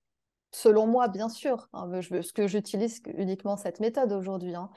Selon 0.51 0.87
moi, 0.87 1.07
bien 1.09 1.29
sûr, 1.29 1.69
hein, 1.73 2.01
je, 2.01 2.09
parce 2.09 2.31
que 2.31 2.47
j'utilise 2.47 3.03
uniquement 3.17 3.55
cette 3.55 3.79
méthode 3.79 4.11
aujourd'hui, 4.11 4.55
hein, 4.55 4.71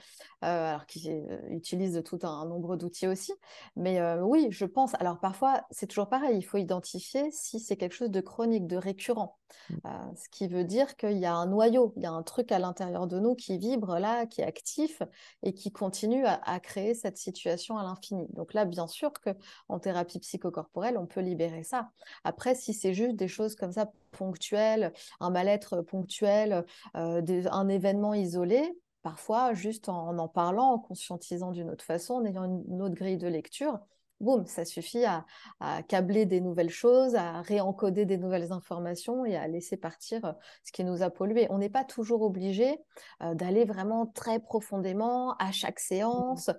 euh, 0.44 0.68
alors 0.68 0.84
qu'ils 0.84 1.10
euh, 1.10 1.38
utilisent 1.48 2.02
tout 2.04 2.18
un, 2.24 2.44
nombre 2.44 2.76
d'outils 2.76 3.06
aussi. 3.06 3.32
Mais 3.74 3.98
euh, 3.98 4.20
oui, 4.22 4.48
je 4.50 4.66
pense. 4.66 4.94
Alors 5.00 5.18
parfois, 5.18 5.62
c'est 5.70 5.86
toujours 5.86 6.10
pareil, 6.10 6.36
il 6.36 6.42
faut 6.42 6.58
identifier 6.58 7.30
si 7.30 7.58
c'est 7.58 7.78
quelque 7.78 7.94
chose 7.94 8.10
de 8.10 8.20
chronique, 8.20 8.66
de 8.66 8.76
récurrent. 8.76 9.38
Euh, 9.84 9.88
ce 10.16 10.28
qui 10.28 10.48
veut 10.48 10.64
dire 10.64 10.96
qu'il 10.96 11.18
y 11.18 11.26
a 11.26 11.34
un 11.34 11.46
noyau, 11.46 11.92
il 11.96 12.02
y 12.02 12.06
a 12.06 12.12
un 12.12 12.22
truc 12.22 12.52
à 12.52 12.58
l'intérieur 12.58 13.06
de 13.06 13.18
nous 13.18 13.34
qui 13.34 13.58
vibre 13.58 13.98
là, 13.98 14.26
qui 14.26 14.40
est 14.40 14.44
actif 14.44 15.02
et 15.42 15.54
qui 15.54 15.72
continue 15.72 16.24
à, 16.26 16.60
créer 16.60 16.94
cette 16.94 17.18
situation 17.18 17.78
à 17.78 17.82
l'infini. 17.82 18.26
Donc 18.30 18.54
là, 18.54 18.64
bien 18.64 18.86
sûr 18.86 19.12
qu'en 19.12 19.78
thérapie 19.78 20.18
psychocorporelle, 20.20 20.98
on 20.98 21.06
peut 21.06 21.20
libérer 21.20 21.64
ça. 21.64 21.90
Après, 22.24 22.54
si 22.54 22.74
c'est 22.74 22.94
juste 22.94 23.16
des 23.16 23.28
choses 23.28 23.54
comme 23.54 23.72
ça 23.72 23.90
ponctuelles, 24.12 24.92
un 25.20 25.30
mal-être 25.30 25.80
ponctuel, 25.82 26.64
euh, 26.96 27.42
un 27.50 27.68
événement 27.68 28.14
isolé, 28.14 28.78
parfois 29.02 29.54
juste 29.54 29.88
en 29.88 30.18
en 30.18 30.28
parlant, 30.28 30.72
en 30.72 30.78
conscientisant 30.78 31.50
d'une 31.52 31.70
autre 31.70 31.84
façon, 31.84 32.14
en 32.14 32.24
ayant 32.24 32.44
une 32.44 32.82
autre 32.82 32.94
grille 32.94 33.18
de 33.18 33.26
lecture, 33.26 33.80
boum, 34.22 34.46
ça 34.46 34.64
suffit 34.64 35.04
à, 35.04 35.26
à, 35.60 35.82
câbler 35.82 36.26
des 36.26 36.40
nouvelles 36.40 36.70
choses, 36.70 37.14
à 37.14 37.42
réencoder 37.42 38.06
des 38.06 38.18
nouvelles 38.18 38.52
informations 38.52 39.24
et 39.24 39.36
à 39.36 39.46
laisser 39.48 39.76
partir 39.76 40.34
ce 40.64 40.72
qui 40.72 40.84
nous 40.84 41.02
a 41.02 41.10
pollué. 41.10 41.46
On 41.50 41.58
n'est 41.58 41.68
pas 41.68 41.84
toujours 41.84 42.22
obligé 42.22 42.78
euh, 43.22 43.34
d'aller 43.34 43.64
vraiment 43.64 44.06
très 44.06 44.38
profondément 44.38 45.34
à 45.38 45.52
chaque 45.52 45.80
séance. 45.80 46.50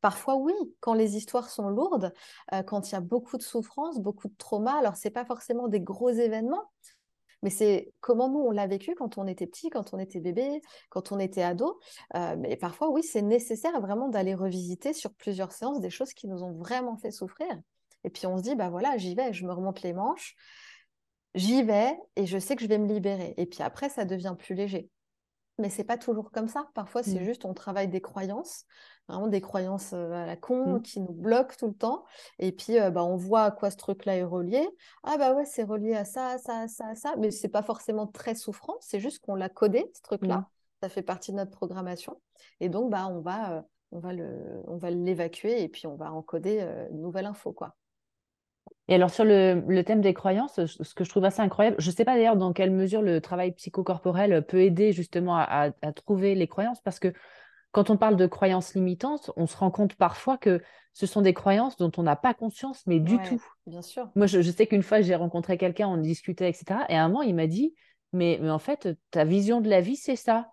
Parfois, 0.00 0.34
oui, 0.34 0.52
quand 0.80 0.94
les 0.94 1.16
histoires 1.16 1.48
sont 1.48 1.68
lourdes, 1.68 2.12
euh, 2.52 2.62
quand 2.64 2.90
il 2.90 2.92
y 2.92 2.96
a 2.96 3.00
beaucoup 3.00 3.36
de 3.36 3.42
souffrance, 3.42 4.00
beaucoup 4.00 4.28
de 4.28 4.34
trauma, 4.36 4.74
alors 4.74 4.96
ce 4.96 5.06
n'est 5.06 5.12
pas 5.12 5.24
forcément 5.24 5.68
des 5.68 5.80
gros 5.80 6.10
événements, 6.10 6.70
mais 7.42 7.50
c'est 7.50 7.92
comment 8.00 8.28
nous, 8.28 8.40
on 8.40 8.50
l'a 8.50 8.66
vécu 8.66 8.94
quand 8.94 9.18
on 9.18 9.26
était 9.26 9.46
petit, 9.46 9.70
quand 9.70 9.94
on 9.94 9.98
était 9.98 10.20
bébé, 10.20 10.62
quand 10.90 11.12
on 11.12 11.18
était 11.18 11.42
ado. 11.42 11.80
Euh, 12.14 12.36
mais 12.38 12.56
parfois, 12.56 12.90
oui, 12.90 13.02
c'est 13.02 13.22
nécessaire 13.22 13.80
vraiment 13.80 14.08
d'aller 14.08 14.34
revisiter 14.34 14.92
sur 14.92 15.12
plusieurs 15.14 15.52
séances 15.52 15.80
des 15.80 15.90
choses 15.90 16.12
qui 16.14 16.28
nous 16.28 16.42
ont 16.42 16.52
vraiment 16.52 16.96
fait 16.96 17.10
souffrir. 17.10 17.48
Et 18.04 18.10
puis 18.10 18.26
on 18.26 18.36
se 18.36 18.42
dit, 18.42 18.54
bah 18.54 18.70
voilà, 18.70 18.96
j'y 18.96 19.14
vais, 19.14 19.32
je 19.32 19.44
me 19.46 19.52
remonte 19.52 19.82
les 19.82 19.92
manches, 19.92 20.34
j'y 21.34 21.62
vais 21.62 21.96
et 22.16 22.26
je 22.26 22.38
sais 22.38 22.56
que 22.56 22.62
je 22.62 22.68
vais 22.68 22.78
me 22.78 22.86
libérer. 22.86 23.34
Et 23.36 23.46
puis 23.46 23.62
après, 23.62 23.88
ça 23.88 24.04
devient 24.04 24.34
plus 24.38 24.54
léger. 24.54 24.90
Mais 25.58 25.68
c'est 25.70 25.84
pas 25.84 25.98
toujours 25.98 26.30
comme 26.30 26.48
ça. 26.48 26.68
Parfois, 26.74 27.02
c'est 27.02 27.20
Mm. 27.20 27.24
juste 27.24 27.44
on 27.44 27.52
travaille 27.54 27.88
des 27.88 28.00
croyances, 28.00 28.64
vraiment 29.06 29.26
des 29.28 29.40
croyances 29.40 29.92
à 29.92 30.24
la 30.26 30.36
con 30.36 30.76
Mm. 30.76 30.82
qui 30.82 31.00
nous 31.00 31.12
bloquent 31.12 31.54
tout 31.58 31.66
le 31.68 31.74
temps. 31.74 32.04
Et 32.38 32.52
puis, 32.52 32.78
euh, 32.80 32.90
bah, 32.90 33.04
on 33.04 33.16
voit 33.16 33.42
à 33.44 33.50
quoi 33.50 33.70
ce 33.70 33.76
truc-là 33.76 34.16
est 34.16 34.24
relié. 34.24 34.66
Ah 35.02 35.18
bah 35.18 35.34
ouais, 35.34 35.44
c'est 35.44 35.62
relié 35.64 35.94
à 35.94 36.04
ça, 36.04 36.38
ça, 36.38 36.68
ça, 36.68 36.94
ça. 36.94 37.14
Mais 37.18 37.30
c'est 37.30 37.48
pas 37.48 37.62
forcément 37.62 38.06
très 38.06 38.34
souffrant. 38.34 38.74
C'est 38.80 38.98
juste 39.00 39.18
qu'on 39.20 39.34
l'a 39.34 39.48
codé, 39.50 39.90
ce 39.94 40.00
truc-là. 40.02 40.48
Ça 40.82 40.88
fait 40.88 41.02
partie 41.02 41.32
de 41.32 41.36
notre 41.36 41.50
programmation. 41.52 42.20
Et 42.60 42.68
donc, 42.68 42.90
bah, 42.90 43.06
on 43.08 43.20
va, 43.20 43.58
euh, 43.58 43.62
on 43.92 44.00
va 44.00 44.12
le, 44.14 44.62
on 44.66 44.78
va 44.78 44.90
l'évacuer 44.90 45.62
et 45.62 45.68
puis 45.68 45.86
on 45.86 45.96
va 45.96 46.12
encoder 46.12 46.58
euh, 46.60 46.88
une 46.90 47.02
nouvelle 47.02 47.26
info, 47.26 47.52
quoi. 47.52 47.76
Et 48.88 48.94
alors 48.94 49.10
sur 49.10 49.24
le, 49.24 49.62
le 49.66 49.84
thème 49.84 50.00
des 50.00 50.12
croyances, 50.14 50.64
ce 50.66 50.94
que 50.94 51.04
je 51.04 51.10
trouve 51.10 51.24
assez 51.24 51.40
incroyable, 51.40 51.76
je 51.78 51.90
ne 51.90 51.94
sais 51.94 52.04
pas 52.04 52.16
d'ailleurs 52.16 52.36
dans 52.36 52.52
quelle 52.52 52.72
mesure 52.72 53.00
le 53.00 53.20
travail 53.20 53.52
psychocorporel 53.52 54.44
peut 54.44 54.60
aider 54.60 54.92
justement 54.92 55.36
à, 55.36 55.42
à- 55.42 55.70
à 55.82 55.92
trouver 55.92 56.34
les 56.34 56.48
croyances, 56.48 56.80
parce 56.82 56.98
que 56.98 57.12
quand 57.70 57.90
on 57.90 57.96
parle 57.96 58.16
de 58.16 58.26
croyances 58.26 58.74
limitantes, 58.74 59.30
on 59.36 59.46
se 59.46 59.56
rend 59.56 59.70
compte 59.70 59.94
parfois 59.94 60.36
que 60.36 60.60
ce 60.92 61.06
sont 61.06 61.22
des 61.22 61.32
croyances 61.32 61.76
dont 61.76 61.90
on 61.96 62.02
n'a 62.02 62.16
pas 62.16 62.34
conscience, 62.34 62.82
mais 62.86 63.00
du 63.00 63.16
Ouais, 63.16 63.28
tout. 63.28 63.42
bien 63.66 63.82
sûr. 63.82 64.10
Moi, 64.14 64.26
je, 64.26 64.42
je 64.42 64.50
sais 64.50 64.66
qu'une 64.66 64.82
fois, 64.82 65.00
j'ai 65.00 65.14
rencontré 65.14 65.56
quelqu'un, 65.56 65.88
on 65.88 65.96
discutait, 65.96 66.50
etc. 66.50 66.84
Et 66.90 66.96
à 66.96 67.04
un 67.04 67.08
moment, 67.08 67.22
il 67.22 67.34
m'a 67.34 67.46
dit, 67.46 67.74
mais, 68.12 68.38
mais 68.42 68.50
en 68.50 68.58
fait, 68.58 68.90
ta 69.10 69.24
vision 69.24 69.62
de 69.62 69.70
la 69.70 69.80
vie, 69.80 69.96
c'est 69.96 70.16
ça. 70.16 70.48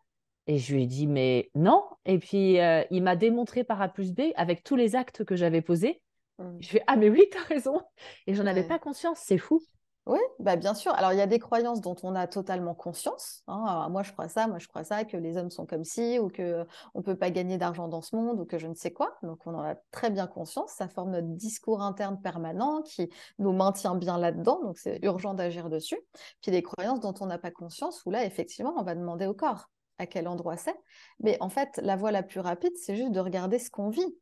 Et 0.48 0.58
je 0.58 0.74
lui 0.74 0.84
ai 0.84 0.88
dit, 0.88 1.08
mais 1.08 1.52
non. 1.56 1.84
Et 2.06 2.20
puis, 2.20 2.60
euh, 2.62 2.84
il 2.90 3.04
m'a 3.04 3.18
démontré 3.18 3.66
par 3.66 3.82
A 3.82 3.90
plus 3.90 4.14
B, 4.14 4.22
avec 4.36 4.64
tous 4.64 4.78
les 4.78 4.96
actes 4.96 5.26
que 5.26 5.36
j'avais 5.36 5.62
posés. 5.62 6.02
Mm. 6.40 6.58
Je 6.60 6.70
fais, 6.70 6.84
ah, 6.88 6.96
mais 6.96 7.10
oui, 7.10 7.26
t'as 7.32 7.44
raison. 7.44 7.82
Et 8.28 8.34
j'en 8.34 8.46
avais 8.46 8.62
Ouais. 8.62 8.68
pas 8.68 8.80
conscience, 8.80 9.20
c'est 9.24 9.38
fou. 9.38 9.62
Oui, 10.06 10.20
bah 10.40 10.56
bien 10.56 10.74
sûr. 10.74 10.92
Alors, 10.96 11.14
il 11.14 11.20
y 11.20 11.22
a 11.22 11.28
des 11.28 11.38
croyances 11.38 11.82
dont 11.82 11.96
on 12.02 12.16
a 12.16 12.26
totalement 12.26 12.74
conscience. 12.74 13.44
hein. 13.46 13.64
Alors, 13.68 13.90
moi, 13.92 14.02
je 14.02 14.12
crois 14.12 14.28
ça, 14.28 14.48
moi, 14.48 14.58
je 14.58 14.68
crois 14.68 14.84
ça, 14.84 15.04
que 15.06 15.18
les 15.18 15.38
hommes 15.38 15.52
sont 15.52 15.68
comme 15.68 15.84
ci, 15.84 16.18
ou 16.18 16.30
qu'on 16.30 16.66
ne 16.96 17.02
peut 17.04 17.16
pas 17.16 17.30
gagner 17.30 17.60
d'argent 17.60 17.88
dans 17.88 18.02
ce 18.02 18.16
monde, 18.16 18.40
ou 18.40 18.46
que 18.46 18.58
je 18.58 18.66
ne 18.66 18.74
sais 18.74 18.92
quoi. 18.92 19.18
Donc, 19.22 19.46
on 19.46 19.54
en 19.54 19.62
a 19.62 19.76
très 19.92 20.10
bien 20.10 20.26
conscience. 20.26 20.72
Ça 20.72 20.88
forme 20.88 21.12
notre 21.12 21.28
discours 21.28 21.84
interne 21.84 22.20
permanent 22.20 22.82
qui 22.82 23.12
nous 23.38 23.52
maintient 23.52 23.94
bien 23.94 24.18
là-dedans. 24.18 24.60
Donc, 24.64 24.80
c'est 24.80 24.98
urgent 25.04 25.36
d'agir 25.36 25.70
dessus. 25.70 26.00
Puis, 26.42 26.50
des 26.52 26.64
croyances 26.64 27.02
dont 27.02 27.14
on 27.20 27.28
n'a 27.28 27.38
pas 27.38 27.52
conscience, 27.52 28.04
où 28.06 28.10
là, 28.10 28.26
effectivement, 28.26 28.74
on 28.78 28.84
va 28.84 28.96
demander 28.96 29.28
au 29.28 29.36
corps 29.36 29.70
à 30.00 30.08
quel 30.08 30.28
endroit 30.28 30.58
c'est. 30.58 30.78
Mais 31.20 31.38
en 31.40 31.50
fait, 31.50 31.80
la 31.84 31.96
voie 31.98 32.12
la 32.12 32.24
plus 32.24 32.40
rapide, 32.40 32.72
c'est 32.78 32.96
juste 32.96 33.12
de 33.12 33.20
regarder 33.20 33.60
ce 33.60 33.70
qu'on 33.70 33.90
vit. 33.90 34.18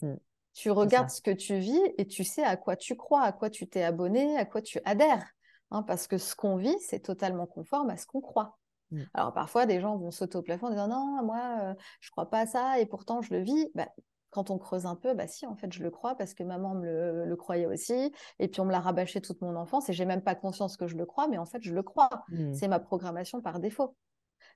Mm, 0.00 0.14
Tu 0.56 0.70
regardes 0.70 1.10
ce 1.10 1.20
que 1.20 1.30
tu 1.30 1.58
vis 1.58 1.78
et 1.98 2.06
tu 2.06 2.24
sais 2.24 2.42
à 2.42 2.56
quoi 2.56 2.76
tu 2.76 2.96
crois, 2.96 3.20
à 3.20 3.32
quoi 3.32 3.50
tu 3.50 3.68
t'es 3.68 3.82
abonné, 3.82 4.38
à 4.38 4.46
quoi 4.46 4.62
tu 4.62 4.80
adhères. 4.86 5.28
Hein, 5.70 5.82
parce 5.82 6.06
que 6.06 6.16
ce 6.16 6.34
qu'on 6.34 6.56
vit, 6.56 6.78
c'est 6.80 7.00
totalement 7.00 7.46
conforme 7.46 7.90
à 7.90 7.98
ce 7.98 8.06
qu'on 8.06 8.22
croit. 8.22 8.56
Mm. 8.90 9.02
Alors 9.12 9.34
parfois, 9.34 9.66
des 9.66 9.80
gens 9.80 9.98
vont 9.98 10.10
sauter 10.10 10.38
au 10.38 10.42
plafond 10.42 10.68
en 10.68 10.70
disant 10.70 10.88
non, 10.88 11.22
moi, 11.22 11.58
euh, 11.60 11.74
je 12.00 12.10
crois 12.10 12.30
pas 12.30 12.40
à 12.40 12.46
ça 12.46 12.80
et 12.80 12.86
pourtant 12.86 13.20
je 13.20 13.34
le 13.34 13.42
vis. 13.42 13.70
Bah, 13.74 13.86
quand 14.30 14.50
on 14.50 14.56
creuse 14.56 14.86
un 14.86 14.96
peu, 14.96 15.12
bah 15.12 15.26
si, 15.26 15.46
en 15.46 15.56
fait, 15.56 15.70
je 15.74 15.82
le 15.82 15.90
crois 15.90 16.14
parce 16.14 16.32
que 16.32 16.42
maman 16.42 16.74
me 16.74 16.86
le, 16.86 17.26
le 17.26 17.36
croyait 17.36 17.66
aussi. 17.66 18.14
Et 18.38 18.48
puis 18.48 18.62
on 18.62 18.64
me 18.64 18.72
l'a 18.72 18.80
rabâché 18.80 19.20
toute 19.20 19.42
mon 19.42 19.56
enfance 19.56 19.90
et 19.90 19.92
j'ai 19.92 20.06
même 20.06 20.22
pas 20.22 20.34
conscience 20.34 20.78
que 20.78 20.86
je 20.86 20.96
le 20.96 21.04
crois, 21.04 21.28
mais 21.28 21.36
en 21.36 21.44
fait, 21.44 21.62
je 21.62 21.74
le 21.74 21.82
crois. 21.82 22.08
Mm. 22.30 22.54
C'est 22.54 22.68
ma 22.68 22.80
programmation 22.80 23.42
par 23.42 23.60
défaut. 23.60 23.94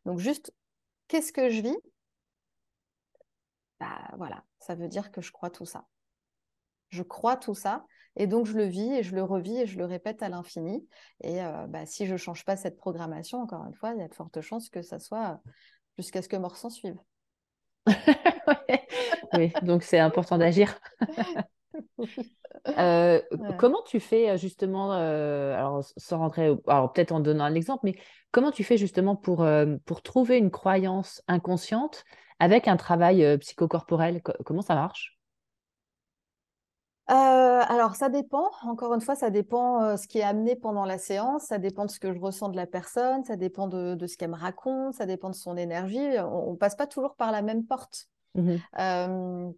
Donc 0.06 0.18
juste, 0.18 0.54
qu'est-ce 1.08 1.30
que 1.30 1.50
je 1.50 1.60
vis 1.60 1.76
Bah 3.80 3.98
voilà, 4.18 4.44
ça 4.58 4.74
veut 4.74 4.88
dire 4.88 5.10
que 5.10 5.20
je 5.20 5.32
crois 5.32 5.50
tout 5.50 5.64
ça. 5.64 5.86
Je 6.90 7.02
crois 7.02 7.36
tout 7.36 7.54
ça 7.54 7.86
et 8.16 8.26
donc 8.26 8.46
je 8.46 8.56
le 8.56 8.64
vis 8.64 8.92
et 8.94 9.02
je 9.02 9.14
le 9.14 9.22
revis 9.22 9.58
et 9.58 9.66
je 9.66 9.78
le 9.78 9.84
répète 9.84 10.22
à 10.22 10.28
l'infini. 10.28 10.86
Et 11.22 11.42
euh, 11.42 11.66
bah, 11.66 11.86
si 11.86 12.06
je 12.06 12.12
ne 12.12 12.18
change 12.18 12.44
pas 12.44 12.56
cette 12.56 12.76
programmation, 12.76 13.40
encore 13.40 13.64
une 13.64 13.74
fois, 13.74 13.92
il 13.94 14.00
y 14.00 14.02
a 14.02 14.08
de 14.08 14.14
fortes 14.14 14.40
chances 14.40 14.68
que 14.68 14.82
ça 14.82 14.98
soit 14.98 15.40
jusqu'à 15.98 16.20
ce 16.22 16.28
que 16.28 16.36
mort 16.36 16.56
s'en 16.56 16.70
suive. 16.70 16.98
Ouais. 18.68 18.86
Oui, 19.34 19.52
donc 19.62 19.82
c'est 19.82 19.98
important 19.98 20.38
d'agir. 20.38 20.78
Euh, 22.78 23.20
Ouais. 23.30 23.56
comment 23.58 23.82
tu 23.86 24.00
fais 24.00 24.30
euh, 24.30 24.36
justement, 24.36 24.92
euh, 24.92 25.54
alors 25.54 25.84
sans 25.96 26.18
rentrer, 26.18 26.50
alors 26.66 26.92
peut-être 26.92 27.12
en 27.12 27.20
donnant 27.20 27.44
un 27.44 27.54
exemple, 27.54 27.82
mais 27.84 27.94
comment 28.32 28.50
tu 28.50 28.64
fais 28.64 28.76
justement 28.76 29.16
pour, 29.16 29.42
euh, 29.42 29.76
pour 29.86 30.02
trouver 30.02 30.36
une 30.36 30.50
croyance 30.50 31.22
inconsciente 31.28 32.04
avec 32.40 32.68
un 32.68 32.76
travail 32.76 33.24
euh, 33.24 33.38
psychocorporel? 33.38 34.22
Co- 34.22 34.32
comment 34.44 34.62
ça 34.62 34.74
marche? 34.74 35.18
Euh, 37.10 37.12
alors, 37.68 37.96
ça 37.96 38.08
dépend. 38.08 38.50
Encore 38.62 38.94
une 38.94 39.00
fois, 39.00 39.16
ça 39.16 39.30
dépend 39.30 39.82
euh, 39.82 39.96
ce 39.96 40.06
qui 40.06 40.18
est 40.18 40.22
amené 40.22 40.54
pendant 40.54 40.84
la 40.84 40.96
séance. 40.96 41.44
Ça 41.46 41.58
dépend 41.58 41.84
de 41.84 41.90
ce 41.90 41.98
que 41.98 42.12
je 42.12 42.20
ressens 42.20 42.50
de 42.50 42.56
la 42.56 42.66
personne. 42.68 43.24
Ça 43.24 43.34
dépend 43.36 43.66
de, 43.66 43.94
de 43.96 44.06
ce 44.06 44.16
qu'elle 44.16 44.30
me 44.30 44.36
raconte. 44.36 44.94
Ça 44.94 45.06
dépend 45.06 45.28
de 45.30 45.34
son 45.34 45.56
énergie. 45.56 45.98
On 46.20 46.52
ne 46.52 46.56
passe 46.56 46.76
pas 46.76 46.86
toujours 46.86 47.16
par 47.16 47.32
la 47.32 47.42
même 47.42 47.66
porte. 47.66 48.08
Mhm. 48.34 48.64
Euh, 48.80 49.50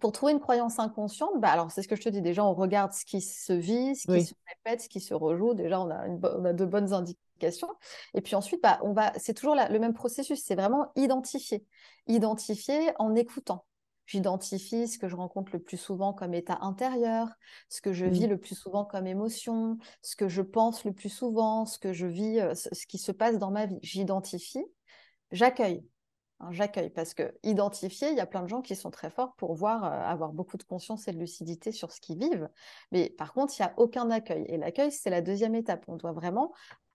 pour 0.00 0.12
trouver 0.12 0.32
une 0.32 0.40
croyance 0.40 0.78
inconsciente, 0.78 1.40
bah 1.40 1.50
alors 1.50 1.70
c'est 1.72 1.82
ce 1.82 1.88
que 1.88 1.96
je 1.96 2.02
te 2.02 2.08
dis. 2.10 2.22
Déjà, 2.22 2.44
on 2.44 2.54
regarde 2.54 2.92
ce 2.92 3.04
qui 3.04 3.20
se 3.22 3.52
vit, 3.52 3.96
ce 3.96 4.06
qui 4.08 4.20
Oui. 4.20 4.22
se 4.22 4.34
répète, 4.48 4.82
ce 4.82 4.88
qui 4.88 5.00
se 5.00 5.14
rejoue. 5.14 5.54
Déjà, 5.54 5.80
on 5.80 5.90
a, 5.90 6.06
une 6.08 6.20
on 6.24 6.44
a 6.46 6.52
de 6.54 6.64
bonnes 6.66 6.92
indications. 6.92 7.20
Et 8.14 8.20
puis 8.20 8.34
ensuite, 8.34 8.62
bah, 8.62 8.78
on 8.82 8.92
va, 8.92 9.12
c'est 9.18 9.34
toujours 9.34 9.54
la- 9.54 9.68
le 9.68 9.78
même 9.78 9.94
processus. 9.94 10.42
C'est 10.44 10.54
vraiment 10.54 10.92
identifier. 10.96 11.66
Identifier 12.06 12.92
en 12.98 13.14
écoutant. 13.14 13.64
J'identifie 14.06 14.88
ce 14.88 14.98
que 14.98 15.08
je 15.08 15.14
rencontre 15.16 15.52
le 15.52 15.60
plus 15.60 15.76
souvent 15.76 16.12
comme 16.12 16.34
état 16.34 16.58
intérieur, 16.60 17.28
ce 17.68 17.80
que 17.80 17.92
je 17.92 18.04
vis 18.04 18.26
Mm. 18.26 18.30
le 18.30 18.38
plus 18.38 18.56
souvent 18.56 18.84
comme 18.84 19.06
émotion, 19.06 19.78
ce 20.02 20.16
que 20.16 20.28
je 20.28 20.42
pense 20.42 20.84
le 20.84 20.92
plus 20.92 21.08
souvent, 21.08 21.66
ce 21.66 21.78
que 21.78 21.92
je 21.92 22.06
vis, 22.06 22.40
euh, 22.40 22.54
ce 22.54 22.68
ce 22.74 22.86
qui 22.86 22.98
se 22.98 23.12
passe 23.12 23.38
dans 23.38 23.50
ma 23.52 23.66
vie. 23.66 23.78
J'identifie, 23.82 24.64
j'accueille. 25.30 25.84
Hein, 26.40 26.48
J'accueille 26.50 26.90
parce 26.90 27.14
que 27.14 27.32
identifier, 27.44 28.10
il 28.10 28.16
y 28.16 28.20
a 28.20 28.26
plein 28.26 28.42
de 28.42 28.48
gens 28.48 28.62
qui 28.62 28.74
sont 28.74 28.90
très 28.90 29.10
forts 29.10 29.34
pour 29.36 29.54
voir, 29.54 29.84
euh, 29.84 29.88
avoir 30.04 30.32
beaucoup 30.32 30.56
de 30.56 30.64
conscience 30.64 31.06
et 31.06 31.12
de 31.12 31.18
lucidité 31.18 31.70
sur 31.70 31.92
ce 31.92 32.00
qu'ils 32.00 32.18
vivent. 32.18 32.48
Mais 32.90 33.10
par 33.10 33.32
contre, 33.32 33.54
il 33.58 33.62
n'y 33.62 33.68
a 33.68 33.74
aucun 33.76 34.10
accueil. 34.10 34.44
Et 34.48 34.56
l'accueil, 34.56 34.90
c'est 34.90 35.10
la 35.10 35.20
deuxième 35.22 35.54
étape. 35.54 35.84
On 35.86 35.94
doit 35.96 36.10
vraiment 36.12 36.52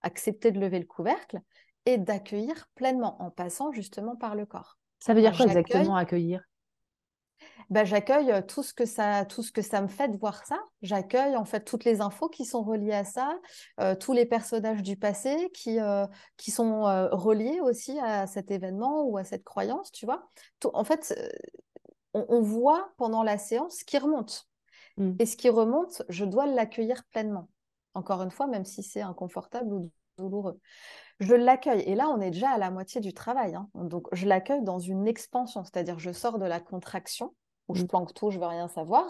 accepter 0.08 0.52
de 0.52 0.60
lever 0.60 0.80
le 0.80 0.86
couvercle 0.86 1.40
et 1.86 1.98
d'accueillir 1.98 2.68
pleinement 2.76 3.22
en 3.22 3.30
passant 3.30 3.72
justement 3.72 4.16
par 4.16 4.36
le 4.36 4.46
corps. 4.46 4.78
Ça 5.00 5.14
veut 5.14 5.22
dire 5.22 5.36
quoi 5.36 5.46
exactement 5.46 5.96
accueillir? 5.96 6.42
bah, 7.70 7.84
j'accueille 7.84 8.32
euh, 8.32 8.42
tout 8.42 8.64
ce 8.64 8.74
que 8.74 8.86
ça 8.86 9.26
tout 9.26 9.44
ce 9.44 9.52
que 9.52 9.62
ça 9.62 9.82
me 9.82 9.88
fait 9.88 10.08
de 10.08 10.18
voir 10.18 10.46
ça. 10.46 10.60
J'accueille 10.82 11.36
en 11.36 11.46
fait 11.46 11.64
toutes 11.64 11.84
les 11.84 12.02
infos 12.02 12.30
qui 12.30 12.46
sont 12.46 12.64
reliées 12.64 12.94
à 12.94 13.04
ça, 13.04 13.38
euh, 13.80 13.96
tous 13.96 14.14
les 14.14 14.26
personnages 14.26 14.84
du 14.84 14.96
passé 14.96 15.50
qui 15.54 15.80
euh, 15.80 16.06
qui 16.38 16.52
sont 16.52 16.84
reliés 17.12 17.60
aussi 17.62 18.00
à 18.00 18.28
cet 18.28 18.52
événement 18.52 19.04
ou 19.04 19.18
à 19.18 19.24
cette 19.24 19.44
croyance, 19.44 19.92
tu 19.92 20.06
vois. 20.06 20.30
en 20.74 20.84
fait, 20.84 21.14
on, 22.14 22.42
voit 22.42 22.92
pendant 22.98 23.24
la 23.24 23.38
séance 23.38 23.78
ce 23.80 23.86
qui 23.86 23.98
remonte. 23.98 24.48
Mmh. 24.98 25.14
Et 25.20 25.26
ce 25.26 25.38
qui 25.38 25.50
remonte, 25.50 26.04
je 26.10 26.26
dois 26.26 26.48
l'accueillir 26.48 27.04
pleinement. 27.12 27.50
Encore 27.94 28.22
une 28.24 28.32
fois, 28.32 28.48
même 28.48 28.66
si 28.66 28.82
c'est 28.82 29.02
inconfortable 29.02 29.74
ou 29.74 29.92
douloureux 30.18 30.60
je 31.20 31.34
l'accueille. 31.34 31.82
Et 31.82 31.96
là, 31.96 32.10
on 32.10 32.22
est 32.22 32.32
déjà 32.32 32.50
à 32.50 32.58
la 32.58 32.72
moitié 32.72 33.02
du 33.02 33.14
travail. 33.14 33.56
Hein. 33.56 33.70
Donc, 33.76 34.08
je 34.12 34.28
l'accueille 34.28 34.64
dans 34.64 34.80
une 34.80 35.08
expansion, 35.08 35.64
c'est-à-dire 35.64 36.00
je 36.00 36.12
sors 36.12 36.40
de 36.40 36.46
la 36.46 36.60
contraction 36.60 37.34
où 37.68 37.76
je 37.76 37.84
mmh. 37.84 37.88
planque 37.88 38.14
tout, 38.14 38.30
je 38.30 38.40
veux 38.40 38.46
rien 38.46 38.68
savoir. 38.68 39.06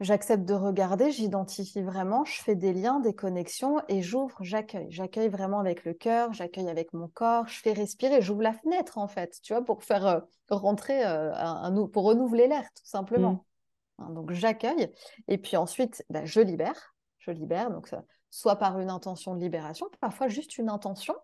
J'accepte 0.00 0.44
de 0.44 0.54
regarder, 0.54 1.10
j'identifie 1.10 1.82
vraiment, 1.82 2.24
je 2.24 2.40
fais 2.40 2.54
des 2.54 2.72
liens, 2.72 3.00
des 3.00 3.14
connexions 3.14 3.80
et 3.88 4.00
j'ouvre, 4.00 4.36
j'accueille. 4.40 4.86
J'accueille 4.90 5.28
vraiment 5.28 5.58
avec 5.58 5.84
le 5.84 5.92
cœur, 5.92 6.32
j'accueille 6.32 6.68
avec 6.68 6.92
mon 6.92 7.08
corps, 7.08 7.48
je 7.48 7.60
fais 7.60 7.72
respirer, 7.72 8.22
j'ouvre 8.22 8.42
la 8.42 8.52
fenêtre 8.52 8.98
en 8.98 9.08
fait, 9.08 9.40
tu 9.42 9.52
vois, 9.52 9.64
pour 9.64 9.82
faire 9.82 10.06
euh, 10.06 10.20
rentrer, 10.50 11.04
euh, 11.04 11.32
un, 11.34 11.86
pour 11.88 12.04
renouveler 12.04 12.46
l'air 12.46 12.62
tout 12.76 12.86
simplement. 12.86 13.32
Mmh. 13.32 14.02
Hein, 14.02 14.10
donc 14.10 14.30
j'accueille 14.30 14.92
et 15.26 15.38
puis 15.38 15.56
ensuite, 15.56 16.04
bah, 16.10 16.24
je 16.24 16.40
libère, 16.40 16.94
je 17.18 17.32
libère, 17.32 17.72
donc 17.72 17.88
soit 18.30 18.56
par 18.56 18.78
une 18.78 18.90
intention 18.90 19.34
de 19.34 19.40
libération, 19.40 19.88
parfois 20.00 20.28
juste 20.28 20.58
une 20.58 20.68
intention, 20.68 21.14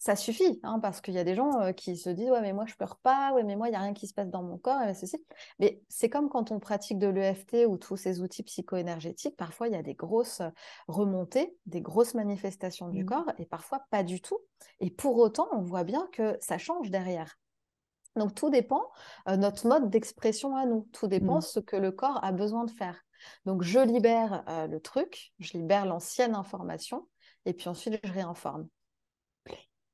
ça 0.00 0.16
suffit, 0.16 0.58
hein, 0.62 0.80
parce 0.80 1.02
qu'il 1.02 1.12
y 1.12 1.18
a 1.18 1.24
des 1.24 1.34
gens 1.34 1.60
euh, 1.60 1.72
qui 1.72 1.94
se 1.98 2.08
disent 2.08 2.30
ouais 2.30 2.40
mais 2.40 2.54
moi 2.54 2.64
je 2.66 2.74
pleure 2.74 2.96
pas, 2.96 3.34
ouais 3.34 3.42
mais 3.42 3.54
moi 3.54 3.68
il 3.68 3.72
y 3.72 3.74
a 3.74 3.80
rien 3.80 3.92
qui 3.92 4.06
se 4.06 4.14
passe 4.14 4.30
dans 4.30 4.42
mon 4.42 4.56
corps, 4.56 4.82
et 4.82 4.94
ceci. 4.94 5.22
Mais 5.58 5.82
c'est 5.90 6.08
comme 6.08 6.30
quand 6.30 6.50
on 6.50 6.58
pratique 6.58 6.98
de 6.98 7.06
l'EFT 7.06 7.66
ou 7.68 7.76
tous 7.76 7.98
ces 7.98 8.22
outils 8.22 8.42
psycho-énergétiques, 8.42 9.36
parfois 9.36 9.68
il 9.68 9.74
y 9.74 9.76
a 9.76 9.82
des 9.82 9.92
grosses 9.92 10.40
remontées, 10.88 11.54
des 11.66 11.82
grosses 11.82 12.14
manifestations 12.14 12.88
du 12.88 13.04
mmh. 13.04 13.06
corps, 13.06 13.32
et 13.38 13.44
parfois 13.44 13.82
pas 13.90 14.02
du 14.02 14.22
tout. 14.22 14.38
Et 14.80 14.90
pour 14.90 15.18
autant, 15.18 15.48
on 15.52 15.60
voit 15.60 15.84
bien 15.84 16.08
que 16.12 16.34
ça 16.40 16.56
change 16.56 16.90
derrière. 16.90 17.36
Donc 18.16 18.34
tout 18.34 18.48
dépend 18.48 18.82
euh, 19.28 19.36
notre 19.36 19.68
mode 19.68 19.90
d'expression 19.90 20.56
à 20.56 20.64
nous, 20.64 20.88
tout 20.92 21.08
dépend 21.08 21.38
mmh. 21.38 21.42
ce 21.42 21.60
que 21.60 21.76
le 21.76 21.92
corps 21.92 22.24
a 22.24 22.32
besoin 22.32 22.64
de 22.64 22.70
faire. 22.70 23.04
Donc 23.44 23.62
je 23.62 23.80
libère 23.80 24.44
euh, 24.48 24.66
le 24.66 24.80
truc, 24.80 25.32
je 25.38 25.52
libère 25.54 25.86
l'ancienne 25.86 26.34
information, 26.34 27.06
et 27.46 27.52
puis 27.52 27.68
ensuite 27.68 27.98
je 28.04 28.12
réinforme. 28.12 28.68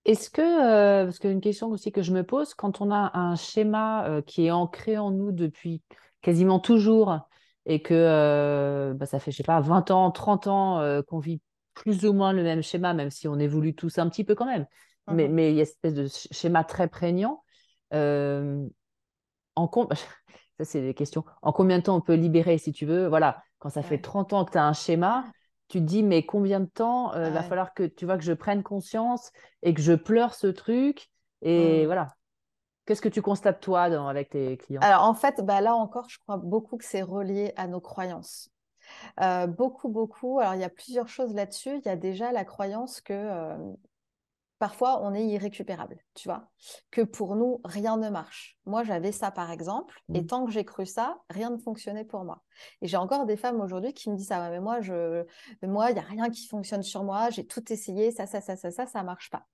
Est-ce 0.04 0.30
que, 0.30 0.40
euh, 0.40 1.04
parce 1.04 1.18
qu'une 1.18 1.40
question 1.40 1.68
aussi 1.68 1.90
que 1.90 2.02
je 2.02 2.12
me 2.12 2.22
pose, 2.22 2.54
quand 2.54 2.80
on 2.80 2.90
a 2.90 3.18
un 3.18 3.34
schéma 3.34 4.06
euh, 4.06 4.22
qui 4.22 4.46
est 4.46 4.50
ancré 4.50 4.98
en 4.98 5.10
nous 5.10 5.32
depuis 5.32 5.82
quasiment 6.22 6.60
toujours 6.60 7.18
et 7.64 7.82
que 7.82 8.94
bah, 8.96 9.06
ça 9.06 9.18
fait, 9.18 9.32
je 9.32 9.38
sais 9.38 9.42
pas, 9.42 9.60
20 9.60 9.90
ans, 9.90 10.12
30 10.12 10.46
ans 10.46 11.02
qu'on 11.08 11.18
vit 11.18 11.40
plus 11.74 12.06
ou 12.06 12.12
moins 12.12 12.32
le 12.32 12.44
même 12.44 12.62
schéma, 12.62 12.94
même 12.94 13.10
si 13.10 13.26
on 13.26 13.38
évolue 13.40 13.74
tous 13.74 13.98
un 13.98 14.08
petit 14.08 14.22
peu 14.22 14.36
quand 14.36 14.46
même, 14.46 14.66
mais, 15.10 15.28
mmh 15.28 15.32
mais 15.32 15.50
il 15.50 15.56
y 15.56 15.60
a 15.60 15.64
cette 15.64 15.84
espèce 15.84 15.94
de 15.94 16.06
schéma 16.32 16.62
très 16.62 16.86
prégnant. 16.86 17.42
en 17.92 18.68
ça, 20.58 20.64
c'est 20.64 20.80
des 20.80 20.94
questions. 20.94 21.24
En 21.42 21.52
combien 21.52 21.78
de 21.78 21.82
temps 21.84 21.96
on 21.96 22.00
peut 22.00 22.14
libérer, 22.14 22.58
si 22.58 22.72
tu 22.72 22.86
veux? 22.86 23.06
Voilà, 23.08 23.42
quand 23.58 23.68
ça 23.68 23.82
fait 23.82 23.98
30 23.98 24.32
ans 24.32 24.44
que 24.44 24.52
tu 24.52 24.58
as 24.58 24.64
un 24.64 24.72
schéma, 24.72 25.24
tu 25.68 25.78
te 25.78 25.84
dis, 25.84 26.02
mais 26.02 26.24
combien 26.24 26.60
de 26.60 26.66
temps 26.66 27.12
il 27.14 27.18
euh, 27.18 27.30
va 27.30 27.42
falloir 27.42 27.74
que 27.74 27.82
tu 27.82 28.06
vois 28.06 28.16
que 28.16 28.24
je 28.24 28.32
prenne 28.32 28.62
conscience 28.62 29.32
et 29.62 29.74
que 29.74 29.82
je 29.82 29.92
pleure 29.92 30.34
ce 30.34 30.46
truc 30.46 31.08
Et 31.42 31.82
mmh. 31.82 31.86
voilà. 31.86 32.08
Qu'est-ce 32.86 33.02
que 33.02 33.08
tu 33.08 33.20
constates, 33.20 33.60
toi, 33.60 33.82
avec 33.82 34.30
tes 34.30 34.56
clients? 34.56 34.80
Alors, 34.80 35.02
en 35.02 35.14
fait, 35.14 35.44
bah, 35.44 35.60
là 35.60 35.74
encore, 35.74 36.08
je 36.08 36.18
crois 36.20 36.36
beaucoup 36.36 36.76
que 36.76 36.84
c'est 36.84 37.02
relié 37.02 37.52
à 37.56 37.66
nos 37.66 37.80
croyances. 37.80 38.48
Euh, 39.20 39.48
beaucoup, 39.48 39.88
beaucoup. 39.88 40.38
Alors, 40.38 40.54
il 40.54 40.60
y 40.60 40.64
a 40.64 40.68
plusieurs 40.68 41.08
choses 41.08 41.34
là-dessus. 41.34 41.80
Il 41.84 41.86
y 41.86 41.90
a 41.90 41.96
déjà 41.96 42.30
la 42.30 42.44
croyance 42.44 43.00
que 43.00 43.12
euh, 43.12 43.56
parfois 44.58 45.02
on 45.02 45.14
est 45.14 45.26
irrécupérable, 45.26 45.98
tu 46.14 46.28
vois, 46.28 46.48
que 46.90 47.02
pour 47.02 47.36
nous, 47.36 47.60
rien 47.64 47.96
ne 47.96 48.08
marche. 48.08 48.58
Moi, 48.64 48.84
j'avais 48.84 49.12
ça 49.12 49.30
par 49.30 49.50
exemple, 49.50 50.00
et 50.12 50.22
mmh. 50.22 50.26
tant 50.26 50.44
que 50.44 50.52
j'ai 50.52 50.64
cru 50.64 50.86
ça, 50.86 51.18
rien 51.30 51.50
ne 51.50 51.58
fonctionnait 51.58 52.04
pour 52.04 52.24
moi. 52.24 52.42
Et 52.82 52.88
j'ai 52.88 52.96
encore 52.96 53.26
des 53.26 53.36
femmes 53.36 53.60
aujourd'hui 53.60 53.92
qui 53.92 54.10
me 54.10 54.16
disent 54.16 54.28
ça, 54.28 54.50
mais 54.50 54.60
moi, 54.60 54.80
je, 54.80 55.24
moi, 55.62 55.90
il 55.90 55.94
n'y 55.94 56.00
a 56.00 56.04
rien 56.04 56.30
qui 56.30 56.46
fonctionne 56.46 56.82
sur 56.82 57.04
moi, 57.04 57.30
j'ai 57.30 57.46
tout 57.46 57.72
essayé, 57.72 58.10
ça, 58.10 58.26
ça, 58.26 58.40
ça, 58.40 58.56
ça, 58.56 58.70
ça, 58.70 58.86
ça 58.86 59.02
marche 59.02 59.30
pas. 59.30 59.46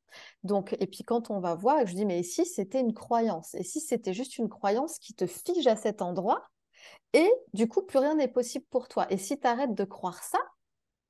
Donc, 0.44 0.76
et 0.78 0.86
puis 0.86 1.02
quand 1.04 1.30
on 1.30 1.40
va 1.40 1.54
voir, 1.54 1.86
je 1.86 1.94
dis, 1.94 2.06
mais 2.06 2.22
si 2.22 2.44
c'était 2.44 2.80
une 2.80 2.94
croyance, 2.94 3.54
et 3.54 3.62
si 3.62 3.80
c'était 3.80 4.14
juste 4.14 4.38
une 4.38 4.48
croyance 4.48 4.98
qui 4.98 5.14
te 5.14 5.26
fige 5.26 5.66
à 5.66 5.76
cet 5.76 6.02
endroit, 6.02 6.42
et 7.12 7.30
du 7.52 7.68
coup, 7.68 7.82
plus 7.82 7.98
rien 7.98 8.14
n'est 8.14 8.28
possible 8.28 8.64
pour 8.70 8.88
toi? 8.88 9.06
Et 9.10 9.18
si 9.18 9.38
tu 9.38 9.46
arrêtes 9.46 9.74
de 9.74 9.84
croire 9.84 10.22
ça, 10.22 10.38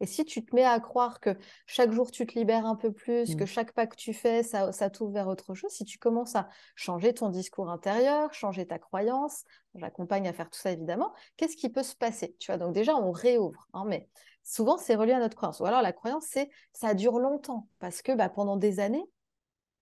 et 0.02 0.06
si 0.06 0.24
tu 0.24 0.44
te 0.44 0.54
mets 0.54 0.64
à 0.64 0.78
croire 0.80 1.20
que 1.20 1.30
chaque 1.66 1.92
jour 1.92 2.10
tu 2.10 2.26
te 2.26 2.38
libères 2.38 2.66
un 2.66 2.74
peu 2.74 2.92
plus, 2.92 3.36
que 3.36 3.44
mmh. 3.44 3.46
chaque 3.46 3.72
pas 3.72 3.86
que 3.86 3.94
tu 3.94 4.12
fais, 4.12 4.42
ça, 4.42 4.72
ça 4.72 4.90
t'ouvre 4.90 5.12
vers 5.12 5.28
autre 5.28 5.54
chose, 5.54 5.70
si 5.70 5.84
tu 5.84 5.98
commences 5.98 6.34
à 6.34 6.48
changer 6.74 7.14
ton 7.14 7.28
discours 7.28 7.70
intérieur, 7.70 8.34
changer 8.34 8.66
ta 8.66 8.80
croyance, 8.80 9.44
j'accompagne 9.76 10.26
à 10.26 10.32
faire 10.32 10.50
tout 10.50 10.58
ça 10.58 10.72
évidemment, 10.72 11.12
qu'est-ce 11.36 11.56
qui 11.56 11.68
peut 11.68 11.84
se 11.84 11.94
passer? 11.94 12.34
Tu 12.40 12.50
vois, 12.50 12.58
donc 12.58 12.74
déjà 12.74 12.96
on 12.96 13.12
réouvre, 13.12 13.68
hein, 13.74 13.84
mais 13.86 14.08
souvent 14.42 14.76
c'est 14.76 14.96
relié 14.96 15.12
à 15.12 15.20
notre 15.20 15.36
croyance. 15.36 15.60
Ou 15.60 15.66
alors 15.66 15.82
la 15.82 15.92
croyance, 15.92 16.26
c'est 16.28 16.50
ça 16.72 16.94
dure 16.94 17.20
longtemps 17.20 17.68
parce 17.78 18.02
que 18.02 18.12
bah, 18.12 18.28
pendant 18.28 18.56
des 18.56 18.80
années, 18.80 19.04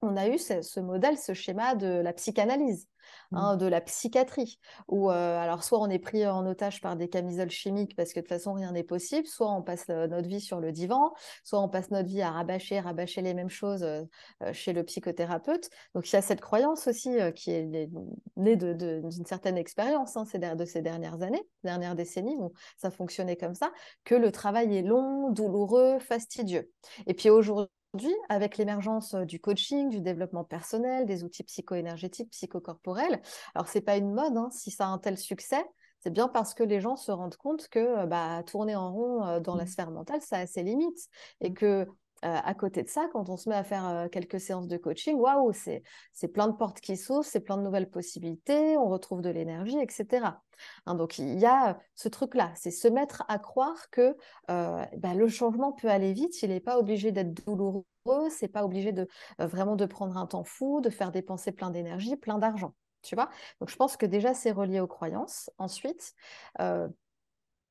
on 0.03 0.16
a 0.16 0.28
eu 0.28 0.38
ce, 0.38 0.80
modèle, 0.80 1.18
ce 1.18 1.34
schéma 1.34 1.74
de 1.74 1.86
la 1.86 2.12
psychanalyse, 2.12 2.88
mmh. 3.32 3.36
hein, 3.36 3.57
de 3.57 3.66
la 3.66 3.80
psychiatrie, 3.80 4.59
où 4.88 5.11
euh, 5.11 5.38
alors 5.38 5.62
soit 5.62 5.78
on 5.78 5.90
est 5.90 5.98
pris 5.98 6.26
en 6.26 6.46
otage 6.46 6.80
par 6.80 6.96
des 6.96 7.09
camisoles 7.09 7.51
chimiques 7.51 7.94
parce 7.96 8.12
que 8.12 8.20
de 8.20 8.24
toute 8.24 8.30
façon 8.30 8.55
rien 8.55 8.72
n'est 8.72 8.82
possible, 8.82 9.26
soit 9.26 9.51
on 9.51 9.62
passe 9.62 9.86
euh, 9.90 10.07
notre 10.07 10.28
vie 10.28 10.40
sur 10.40 10.61
le 10.61 10.72
divan, 10.72 11.12
soit 11.44 11.61
on 11.61 11.68
passe 11.68 11.90
notre 11.90 12.09
vie 12.09 12.22
à 12.22 12.30
rabâcher, 12.30 12.80
rabâcher 12.80 13.20
les 13.20 13.34
mêmes 13.34 13.51
choses 13.51 13.82
euh, 13.82 14.05
chez 14.53 14.72
le 14.72 14.84
psychothérapeute. 14.84 15.68
Donc 15.94 16.09
il 16.09 16.14
y 16.14 16.16
a 16.16 16.22
cette 16.22 16.40
croyance 16.40 16.86
aussi 16.86 17.11
qui 17.34 17.51
est 17.51 17.90
née 18.36 18.57
d'une 18.57 19.26
certaine 19.26 19.59
expérience 19.59 20.16
hein, 20.16 20.24
de 20.55 20.64
ces 20.64 20.80
dernières 20.80 21.22
années, 21.22 21.46
dernières 21.62 21.94
décennies 21.94 22.36
où 22.38 22.53
ça 22.78 22.90
fonctionnait 22.90 23.36
comme 23.36 23.55
ça, 23.55 23.70
que 24.05 24.14
le 24.14 24.32
travail 24.32 24.76
est 24.76 24.82
long, 24.82 25.30
douloureux, 25.30 25.98
fastidieux. 25.98 26.70
Et 27.07 27.14
puis 27.14 27.28
aujourd'hui, 27.28 27.70
Aujourd'hui, 27.93 28.16
avec 28.28 28.57
l'émergence 28.57 29.16
du 29.16 29.41
coaching, 29.41 29.88
du 29.88 30.01
développement 30.01 30.45
personnel, 30.45 31.07
des 31.07 31.24
outils 31.24 31.43
psycho-énergétiques, 31.43 32.30
psychocorporels, 32.30 33.20
alors 33.57 33.66
c'est 33.66 33.80
pas 33.80 33.97
une 33.97 34.12
mode, 34.12 34.36
hein, 34.36 34.49
si 34.53 34.70
ça 34.70 34.84
a 34.84 34.88
un 34.88 34.99
tel 34.99 35.18
succès, 35.18 35.64
c'est 35.99 36.12
bien 36.12 36.28
parce 36.28 36.55
que 36.55 36.62
les 36.62 36.80
gens 36.80 36.95
se 36.95 37.11
rendent 37.11 37.36
compte 37.36 37.68
que 37.68 38.07
bah, 38.07 38.45
tourner 38.47 38.76
en 38.76 38.93
rond 38.93 39.41
dans 39.41 39.57
la 39.57 39.64
mmh. 39.64 39.66
sphère 39.66 39.91
mentale, 39.91 40.22
ça 40.22 40.38
a 40.38 40.47
ses 40.47 40.62
limites 40.62 41.09
et 41.41 41.51
mmh. 41.51 41.55
que 41.55 41.88
euh, 42.25 42.37
à 42.45 42.55
côté 42.55 42.83
de 42.83 42.89
ça, 42.89 43.09
quand 43.12 43.31
on 43.31 43.37
se 43.37 43.49
met 43.49 43.55
à 43.55 43.64
faire 43.64 43.89
euh, 43.89 44.09
quelques 44.09 44.41
séances 44.41 44.68
de 44.68 44.77
coaching, 44.77 45.16
waouh, 45.16 45.53
c'est, 45.53 45.83
c'est 46.12 46.29
plein 46.29 46.49
de 46.49 46.53
portes 46.53 46.81
qui 46.81 46.97
s'ouvrent, 46.97 47.25
c'est 47.25 47.41
plein 47.41 47.57
de 47.57 47.62
nouvelles 47.62 47.89
possibilités, 47.91 48.77
on 48.77 48.89
retrouve 48.89 49.23
de 49.23 49.31
l'énergie, 49.31 49.79
etc. 49.79 50.43
Hein, 50.85 50.95
donc 50.95 51.18
il 51.18 51.39
y 51.39 51.47
a 51.47 51.79
ce 51.95 52.09
truc-là, 52.09 52.53
c'est 52.57 52.71
se 52.71 52.89
mettre 52.89 53.25
à 53.29 53.39
croire 53.39 53.89
que 53.91 54.16
euh, 54.51 54.85
bah, 54.99 55.14
le 55.14 55.29
changement 55.29 55.73
peut 55.73 55.89
aller 55.89 56.12
vite, 56.12 56.43
il 56.43 56.51
n'est 56.51 56.61
pas 56.61 56.79
obligé 56.79 57.11
d'être 57.11 57.33
douloureux, 57.33 57.85
c'est 58.31 58.49
pas 58.49 58.64
obligé 58.64 58.93
de 58.93 59.09
vraiment 59.39 59.77
de 59.77 59.87
prendre 59.87 60.18
un 60.18 60.27
temps 60.27 60.45
fou, 60.45 60.83
de 60.83 60.91
faire 60.91 61.12
dépenser 61.12 61.53
plein 61.53 61.71
d'énergie, 61.71 62.16
plein 62.16 62.39
d'argent. 62.39 62.75
Tu 63.03 63.14
vois? 63.14 63.31
Donc 63.61 63.71
je 63.71 63.77
pense 63.77 63.97
que 63.97 64.05
déjà 64.05 64.35
c'est 64.35 64.51
relié 64.51 64.81
aux 64.81 64.87
croyances. 64.87 65.51
Ensuite, 65.57 66.14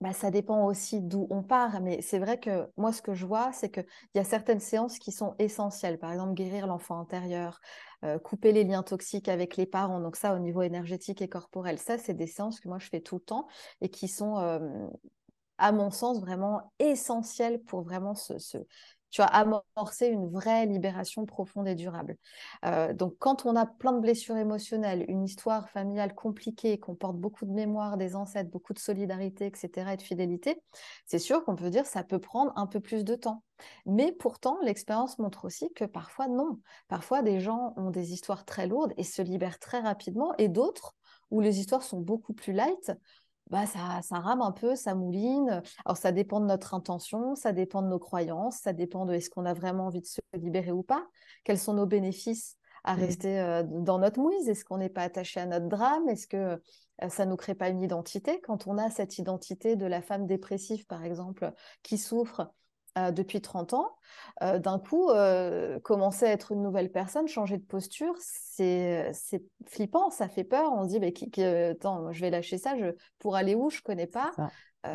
bah, 0.02 0.14
ça 0.14 0.32
dépend 0.32 0.66
aussi 0.66 1.02
d'où 1.02 1.28
on 1.30 1.44
part, 1.44 1.82
mais 1.82 2.02
c'est 2.02 2.20
vrai 2.20 2.40
que 2.40 2.68
moi, 2.78 2.94
ce 2.94 3.02
que 3.02 3.14
je 3.14 3.26
vois, 3.26 3.52
c'est 3.52 3.70
qu'il 3.70 3.86
y 4.16 4.20
a 4.20 4.24
certaines 4.24 4.62
séances 4.62 4.98
qui 4.98 5.12
sont 5.12 5.36
essentielles. 5.40 6.00
Par 6.00 6.12
exemple, 6.12 6.34
guérir 6.34 6.68
l'enfant 6.68 7.00
intérieur, 7.00 7.60
euh, 8.06 8.18
couper 8.18 8.54
les 8.54 8.64
liens 8.64 8.84
toxiques 8.84 9.28
avec 9.28 9.58
les 9.58 9.66
parents. 9.66 10.00
Donc 10.00 10.16
ça, 10.16 10.34
au 10.36 10.40
niveau 10.40 10.62
énergétique 10.62 11.22
et 11.22 11.28
corporel, 11.28 11.80
ça, 11.80 11.98
c'est 11.98 12.14
des 12.14 12.28
séances 12.28 12.62
que 12.62 12.70
moi, 12.70 12.80
je 12.80 12.88
fais 12.88 13.02
tout 13.02 13.16
le 13.16 13.22
temps 13.22 13.48
et 13.82 13.90
qui 13.90 14.08
sont, 14.08 14.38
à 15.58 15.72
mon 15.72 15.92
sens, 15.92 16.22
vraiment 16.22 16.72
essentielles 16.80 17.62
pour 17.62 17.82
vraiment 17.82 18.16
se, 18.16 18.34
tu 19.10 19.22
as 19.22 19.26
amorcé 19.26 20.08
une 20.08 20.30
vraie 20.30 20.66
libération 20.66 21.26
profonde 21.26 21.68
et 21.68 21.76
durable. 21.76 22.18
Euh, 22.66 22.94
donc, 22.94 23.16
quand 23.20 23.46
on 23.46 23.56
a 23.56 23.66
plein 23.66 23.94
de 23.94 24.00
blessures 24.00 24.38
émotionnelles, 24.38 25.06
une 25.08 25.24
histoire 25.24 25.70
familiale 25.70 26.14
compliquée, 26.14 26.80
qu'on 26.80 26.96
porte 26.96 27.18
beaucoup 27.18 27.46
de 27.46 27.52
mémoire 27.52 27.98
des 27.98 28.16
ancêtres, 28.16 28.50
beaucoup 28.50 28.74
de 28.74 28.80
solidarité, 28.80 29.48
etc., 29.48 29.94
et 29.94 29.98
de 29.98 30.02
fidélité, 30.02 30.62
c'est 31.06 31.20
sûr 31.20 31.44
qu'on 31.44 31.56
peut 31.56 31.70
dire 31.70 31.84
que 31.84 31.90
ça 31.90 32.04
peut 32.04 32.20
prendre 32.20 32.52
un 32.56 32.68
peu 32.68 32.80
plus 32.80 33.04
de 33.04 33.16
temps. 33.16 33.44
Mais 33.86 34.12
pourtant, 34.12 34.58
l'expérience 34.64 35.20
montre 35.20 35.46
aussi 35.46 35.72
que 35.74 35.86
parfois, 35.86 36.28
non. 36.28 36.60
Parfois, 36.88 37.22
des 37.22 37.40
gens 37.40 37.74
ont 37.78 37.90
des 37.90 38.14
histoires 38.14 38.46
très 38.46 38.68
lourdes 38.68 38.94
et 38.98 39.04
se 39.04 39.22
libèrent 39.22 39.60
très 39.60 39.80
rapidement, 39.80 40.34
et 40.38 40.48
d'autres, 40.48 40.96
où 41.32 41.42
les 41.42 41.60
histoires 41.60 41.84
sont 41.84 42.00
beaucoup 42.00 42.34
plus 42.34 42.54
light, 42.54 42.92
bah, 43.50 43.66
ça, 43.66 44.02
ça 44.02 44.20
rame 44.20 44.42
un 44.42 44.52
peu, 44.52 44.76
ça 44.76 44.96
mouline. 44.96 45.62
Alors, 45.86 45.98
ça 45.98 46.12
dépend 46.12 46.40
de 46.40 46.46
notre 46.46 46.74
intention, 46.74 47.36
ça 47.36 47.52
dépend 47.52 47.82
de 47.82 47.88
nos 47.88 48.00
croyances, 48.00 48.58
ça 48.58 48.74
dépend 48.74 49.06
de 49.06 49.14
est-ce 49.14 49.30
qu'on 49.30 49.46
a 49.46 49.54
vraiment 49.54 49.88
envie 49.88 50.02
de 50.02 50.06
se 50.06 50.22
libérer 50.34 50.72
ou 50.72 50.84
pas, 50.84 51.08
quels 51.44 51.60
sont 51.60 51.74
nos 51.74 51.86
bénéfices 51.86 52.58
à 52.84 52.96
Mmh. 52.96 53.00
rester 53.00 53.62
dans 53.66 54.00
notre 54.00 54.20
mouise? 54.20 54.48
Est-ce 54.48 54.64
qu'on 54.64 54.78
n'est 54.78 54.90
pas 54.90 55.02
attaché 55.02 55.40
à 55.40 55.46
notre 55.46 55.68
drame? 55.68 56.08
Est-ce 56.08 56.28
que 56.28 56.62
ça 57.10 57.26
ne 57.26 57.32
nous 57.32 57.38
crée 57.38 57.56
pas 57.56 57.70
une 57.70 57.82
identité? 57.82 58.40
Quand 58.42 58.68
on 58.68 58.78
a 58.78 58.90
cette 58.90 59.18
identité 59.18 59.76
de 59.76 59.86
la 59.86 60.02
femme 60.02 60.26
dépressive, 60.26 60.86
par 60.86 61.04
exemple, 61.04 61.52
qui 61.84 61.98
souffre 61.98 62.54
depuis 62.96 63.42
30 63.42 63.74
ans, 63.74 63.96
d'un 64.42 64.80
coup, 64.80 65.10
commencer 65.84 66.26
à 66.26 66.32
être 66.32 66.52
une 66.52 66.62
nouvelle 66.62 66.92
personne, 66.92 67.28
changer 67.28 67.58
de 67.58 67.66
posture, 67.66 68.16
c'est 68.18 69.12
flippant, 69.68 70.10
ça 70.10 70.28
fait 70.28 70.44
peur. 70.44 70.72
On 70.74 70.84
se 70.84 70.90
dit, 70.90 71.00
mais 71.00 71.14
qui, 71.14 71.44
attends, 71.44 72.12
je 72.12 72.22
vais 72.22 72.30
lâcher 72.30 72.58
ça, 72.58 72.78
je, 72.78 72.96
pour 73.20 73.36
aller 73.36 73.56
où? 73.56 73.70
Je 73.70 73.82
connais 73.82 74.08
pas. 74.08 74.32
Mmh. 74.86 74.90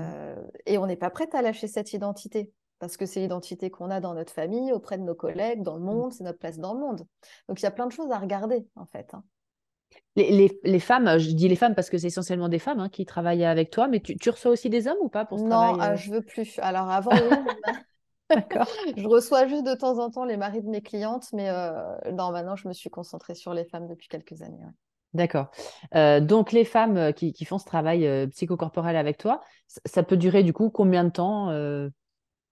et 0.65 0.79
on 0.79 0.87
n'est 0.87 0.97
pas 0.97 1.11
prête 1.11 1.35
à 1.35 1.43
lâcher 1.43 1.69
cette 1.69 1.93
identité 1.93 2.51
parce 2.79 2.97
que 2.97 3.07
c'est 3.07 3.21
l'identité 3.21 3.71
qu'on 3.71 3.91
a 3.91 4.01
dans 4.01 4.15
notre 4.15 4.33
famille, 4.33 4.73
auprès 4.73 4.99
de 4.99 5.03
nos 5.03 5.15
collègues, 5.15 5.63
dans 5.63 5.77
le 5.77 5.83
mmh. 5.83 5.85
monde, 5.85 6.13
c'est 6.13 6.25
notre 6.25 6.39
place 6.39 6.59
dans 6.59 6.75
le 6.75 6.81
monde. 6.81 7.07
Donc 7.49 7.61
il 7.61 7.63
y 7.63 7.67
a 7.67 7.71
plein 7.71 7.87
de 7.87 7.93
choses 7.93 8.11
à 8.11 8.19
regarder 8.19 8.67
en 8.77 8.87
fait. 8.87 9.15
Hein. 9.15 9.25
Les, 10.17 10.79
femmes, 10.79 11.19
je 11.19 11.33
dis 11.33 11.49
les 11.49 11.57
femmes 11.57 11.75
parce 11.75 11.91
que 11.91 11.99
c'est 11.99 12.07
essentiellement 12.07 12.49
des 12.49 12.61
femmes 12.61 12.79
hein, 12.79 12.89
qui 12.89 13.05
travaillent 13.05 13.45
avec 13.45 13.71
toi, 13.71 13.89
mais 13.89 14.01
tu, 14.01 14.31
reçois 14.31 14.53
aussi 14.53 14.71
des 14.71 14.87
hommes 14.87 14.99
ou 15.01 15.09
pas 15.09 15.25
pour 15.25 15.39
ce 15.39 15.45
non, 15.45 15.51
travail 15.51 15.73
Non, 15.73 15.81
ah, 15.81 15.97
je 15.97 16.13
veux 16.13 16.23
plus. 16.23 16.59
Alors 16.61 16.89
avant, 16.89 17.11
D'accord. 18.31 18.67
je 18.97 19.07
reçois 19.07 19.47
juste 19.47 19.65
de 19.65 19.75
temps 19.75 19.99
en 19.99 20.11
temps 20.11 20.25
les 20.25 20.37
maris 20.37 20.63
de 20.63 20.69
mes 20.69 20.81
clientes, 20.81 21.27
mais 21.33 21.49
euh, 21.51 21.73
non, 22.13 22.31
maintenant 22.31 22.57
je 22.57 22.69
me 22.69 22.73
suis 22.73 22.91
concentrée 22.91 23.35
sur 23.35 23.55
les 23.55 23.65
femmes 23.65 23.87
depuis 23.87 24.09
quelques 24.09 24.43
années. 24.43 24.65
D'accord. 25.13 25.51
Euh, 25.95 26.21
donc 26.21 26.53
les 26.53 26.65
femmes 26.65 26.97
euh, 26.97 27.13
qui, 27.13 27.45
font 27.45 27.59
ce 27.59 27.67
travail 27.67 28.29
psychocorporel 28.31 28.97
avec 28.97 29.19
toi, 29.19 29.41
ça 29.85 30.03
peut 30.03 30.17
durer 30.17 30.43
du 30.43 30.53
coup 30.53 30.71
combien 30.71 31.05
de 31.05 31.11
temps 31.11 31.51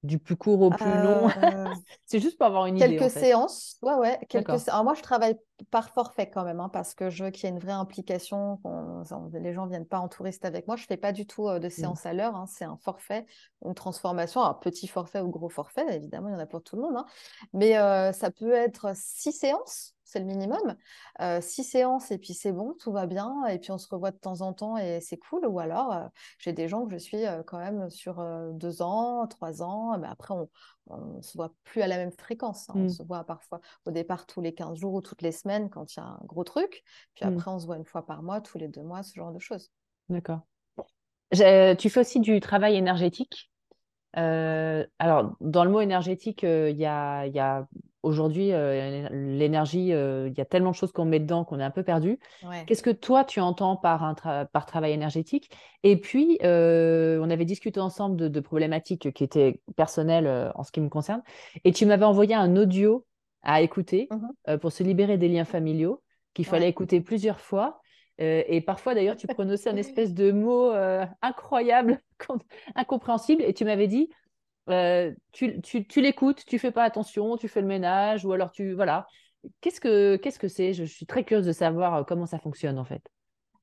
du 0.02 0.18
plus 0.18 0.36
court 0.36 0.60
au 0.62 0.70
plus 0.70 0.84
long 0.84 1.28
euh, 1.42 1.66
C'est 2.06 2.18
juste 2.18 2.36
pour 2.36 2.46
avoir 2.46 2.66
une 2.66 2.76
quelques 2.76 2.90
idée. 2.90 2.98
Quelques 2.98 3.12
séances. 3.12 3.76
Ouais, 3.82 3.94
ouais. 3.94 4.18
Quelques... 4.28 4.68
Alors, 4.68 4.84
moi, 4.84 4.94
je 4.94 5.02
travaille 5.02 5.36
par 5.70 5.90
forfait 5.90 6.28
quand 6.28 6.44
même, 6.44 6.58
hein, 6.58 6.68
parce 6.68 6.94
que 6.94 7.08
je 7.08 7.24
veux 7.24 7.30
qu'il 7.30 7.44
y 7.44 7.46
ait 7.46 7.54
une 7.54 7.60
vraie 7.60 7.72
implication. 7.72 8.58
Les 9.32 9.52
gens 9.52 9.64
ne 9.64 9.70
viennent 9.70 9.86
pas 9.86 10.00
en 10.00 10.08
touriste 10.08 10.44
avec 10.44 10.66
moi. 10.66 10.76
Je 10.76 10.82
ne 10.82 10.86
fais 10.86 10.96
pas 10.96 11.12
du 11.12 11.26
tout 11.26 11.48
euh, 11.48 11.60
de 11.60 11.68
mmh. 11.68 11.70
séance 11.70 12.06
à 12.06 12.12
l'heure. 12.12 12.34
Hein. 12.34 12.46
C'est 12.48 12.64
un 12.64 12.76
forfait, 12.76 13.26
une 13.64 13.74
transformation. 13.74 14.40
Alors, 14.42 14.58
petit 14.58 14.88
forfait 14.88 15.20
ou 15.20 15.28
gros 15.28 15.48
forfait, 15.48 15.94
évidemment, 15.94 16.28
il 16.28 16.32
y 16.32 16.36
en 16.36 16.40
a 16.40 16.46
pour 16.46 16.62
tout 16.62 16.76
le 16.76 16.82
monde. 16.82 16.96
Hein. 16.96 17.06
Mais 17.52 17.78
euh, 17.78 18.12
ça 18.12 18.30
peut 18.30 18.52
être 18.52 18.92
six 18.94 19.32
séances 19.32 19.94
c'est 20.12 20.20
le 20.20 20.26
minimum. 20.26 20.76
six 21.40 21.64
séances 21.64 22.10
et 22.10 22.18
puis 22.18 22.34
c'est 22.34 22.52
bon, 22.52 22.74
tout 22.78 22.92
va 22.92 23.06
bien. 23.06 23.46
Et 23.46 23.58
puis 23.58 23.70
on 23.70 23.78
se 23.78 23.88
revoit 23.88 24.10
de 24.10 24.18
temps 24.18 24.42
en 24.42 24.52
temps 24.52 24.76
et 24.76 25.00
c'est 25.00 25.16
cool. 25.16 25.46
Ou 25.46 25.58
alors, 25.58 26.10
j'ai 26.38 26.52
des 26.52 26.68
gens 26.68 26.86
que 26.86 26.92
je 26.92 26.98
suis 26.98 27.24
quand 27.46 27.58
même 27.58 27.88
sur 27.90 28.22
deux 28.52 28.82
ans, 28.82 29.26
trois 29.26 29.62
ans. 29.62 29.98
Mais 29.98 30.08
après, 30.08 30.34
on 30.88 31.16
ne 31.16 31.22
se 31.22 31.36
voit 31.36 31.54
plus 31.64 31.82
à 31.82 31.86
la 31.86 31.96
même 31.96 32.12
fréquence. 32.12 32.68
Hein. 32.68 32.74
On 32.76 32.84
mmh. 32.84 32.88
se 32.90 33.02
voit 33.02 33.24
parfois 33.24 33.60
au 33.86 33.90
départ 33.90 34.26
tous 34.26 34.40
les 34.40 34.54
15 34.54 34.78
jours 34.78 34.94
ou 34.94 35.00
toutes 35.00 35.22
les 35.22 35.32
semaines 35.32 35.70
quand 35.70 35.94
il 35.94 36.00
y 36.00 36.02
a 36.02 36.06
un 36.06 36.20
gros 36.24 36.44
truc. 36.44 36.82
Puis 37.14 37.24
mmh. 37.24 37.28
après, 37.28 37.50
on 37.50 37.58
se 37.58 37.66
voit 37.66 37.76
une 37.76 37.84
fois 37.84 38.04
par 38.04 38.22
mois, 38.22 38.40
tous 38.40 38.58
les 38.58 38.68
deux 38.68 38.82
mois, 38.82 39.02
ce 39.02 39.14
genre 39.14 39.32
de 39.32 39.38
choses. 39.38 39.70
D'accord. 40.08 40.40
Tu 41.32 41.90
fais 41.90 42.00
aussi 42.00 42.20
du 42.20 42.40
travail 42.40 42.76
énergétique? 42.76 43.48
alors, 44.14 45.34
dans 45.40 45.64
le 45.64 45.70
mot 45.70 45.80
énergétique, 45.80 46.42
il 46.42 46.76
y 46.76 46.84
a, 46.84 47.26
y 47.26 47.38
a 47.38 47.66
aujourd'hui, 48.02 48.52
euh, 48.52 49.08
l'énergie, 49.10 49.92
euh, 49.92 50.28
il 50.28 50.36
y 50.36 50.40
a 50.40 50.44
tellement 50.44 50.70
de 50.70 50.76
choses 50.76 50.92
qu'on 50.92 51.04
met 51.04 51.20
dedans 51.20 51.44
qu'on 51.44 51.60
est 51.60 51.64
un 51.64 51.70
peu 51.70 51.82
perdu. 51.82 52.18
Qu'est-ce 52.66 52.82
que 52.82 52.90
toi, 52.90 53.24
tu 53.24 53.40
entends 53.40 53.76
par, 53.76 54.02
un 54.04 54.14
par 54.46 54.66
travail 54.66 54.92
énergétique? 54.92 55.50
Et 55.82 55.96
puis, 55.96 56.38
euh, 56.42 57.18
on 57.22 57.30
avait 57.30 57.44
discuté 57.44 57.80
ensemble 57.80 58.30
de, 58.30 58.40
problématiques 58.40 59.12
qui 59.12 59.24
étaient 59.24 59.60
personnelles 59.76 60.52
en 60.54 60.64
ce 60.64 60.72
qui 60.72 60.80
me 60.80 60.88
concerne. 60.88 61.22
Et 61.64 61.72
tu 61.72 61.86
m'avais 61.86 62.04
envoyé 62.04 62.34
un 62.34 62.56
audio 62.56 63.06
à 63.42 63.60
écouter 63.62 64.08
mmh 64.10 64.58
pour 64.58 64.72
se 64.72 64.82
libérer 64.82 65.18
des 65.18 65.28
liens 65.28 65.44
familiaux 65.44 66.02
qu'il 66.34 66.44
fallait 66.44 66.68
écouter 66.68 67.00
plusieurs 67.00 67.38
fois. 67.40 67.80
et 68.18 68.60
parfois, 68.60 68.94
d'ailleurs, 68.94 69.16
tu 69.16 69.26
prononçais 69.28 69.70
un 69.70 69.76
espèce 69.76 70.12
de 70.12 70.32
mot 70.32 70.72
incroyable, 71.22 72.00
incompréhensible. 72.74 73.42
Et 73.42 73.54
tu 73.54 73.64
m'avais 73.64 73.86
dit, 73.86 74.10
euh, 74.68 75.12
tu, 75.32 75.60
tu, 75.60 76.00
l'écoutes, 76.00 76.44
tu 76.46 76.58
fais 76.58 76.70
pas 76.70 76.84
attention, 76.84 77.36
tu 77.36 77.48
fais 77.48 77.60
le 77.60 77.66
ménage, 77.66 78.24
ou 78.24 78.32
alors 78.32 78.52
tu. 78.52 78.72
Voilà. 78.74 79.06
Qu'est-ce 79.60 79.80
que 79.80 80.16
qu'est-ce 80.16 80.38
que 80.38 80.48
c'est? 80.48 80.72
Je 80.72 80.84
suis 80.84 81.06
très 81.06 81.24
curieuse 81.24 81.46
de 81.46 81.52
savoir 81.52 81.94
euh, 81.94 82.02
comment 82.04 82.26
ça 82.26 82.38
fonctionne 82.38 82.78
en 82.78 82.84
fait. 82.84 83.02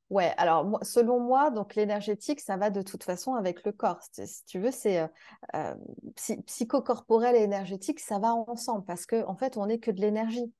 Ouais, 0.09 0.33
alors 0.37 0.79
selon 0.81 1.19
moi, 1.19 1.51
donc 1.51 1.75
l'énergétique, 1.75 2.39
ça 2.39 2.57
va 2.57 2.71
de 2.71 2.81
toute 2.81 3.03
façon 3.03 3.35
avec 3.35 3.63
le 3.63 3.71
corps. 3.71 3.99
Si 4.11 4.43
tu 4.45 4.59
veux, 4.59 4.71
c'est 4.71 5.07
euh, 5.55 5.75
psychocorporel 6.47 7.35
et 7.35 7.43
énergétique, 7.43 7.99
ça 7.99 8.17
va 8.17 8.33
ensemble 8.33 8.83
parce 8.85 9.05
que 9.05 9.23
en 9.25 9.35
fait, 9.35 9.55
on 9.55 9.67
n'est 9.67 9.79
que 9.79 9.91
de 9.91 10.01
l'énergie. 10.01 10.51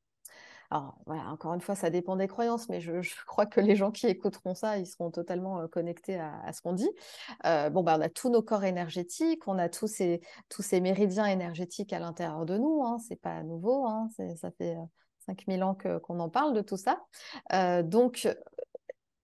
Alors, 0.72 0.96
encore 1.08 1.56
une 1.56 1.62
fois, 1.62 1.74
ça 1.76 1.90
dépend 1.90 2.16
des 2.16 2.28
croyances, 2.28 2.70
mais 2.70 2.80
je, 2.80 2.94
crois 3.26 3.46
que 3.46 3.60
les 3.60 3.76
gens 3.76 3.92
qui 3.92 4.08
écouteront 4.08 4.54
ça, 4.54 4.78
ils 4.78 4.86
seront 4.86 5.10
totalement 5.10 5.68
connectés 5.68 6.20
à, 6.20 6.52
ce 6.54 6.62
qu'on 6.62 6.74
dit. 6.74 6.90
bon, 7.44 7.84
bah, 7.84 7.96
on 7.98 8.02
a 8.02 8.10
tous 8.10 8.30
nos 8.30 8.42
corps 8.42 8.64
énergétiques, 8.64 9.48
on 9.48 9.58
a 9.58 9.70
tous 9.70 9.88
ces, 9.88 10.22
tous 10.48 10.62
ces 10.62 10.80
méridiens 10.80 11.26
énergétiques 11.26 11.94
à 11.94 12.00
l'intérieur 12.00 12.46
de 12.46 12.58
nous. 12.58 12.84
Hein, 12.84 12.98
c'est 13.08 13.20
pas 13.20 13.42
nouveau, 13.44 13.86
hein, 13.88 14.10
ça 14.36 14.52
fait 14.52 14.78
5000 15.26 15.64
ans 15.64 15.76
qu'on 16.04 16.20
en 16.20 16.30
parle 16.30 16.54
de 16.54 16.62
tout 16.62 16.78
ça. 16.78 17.02
donc, 17.84 18.28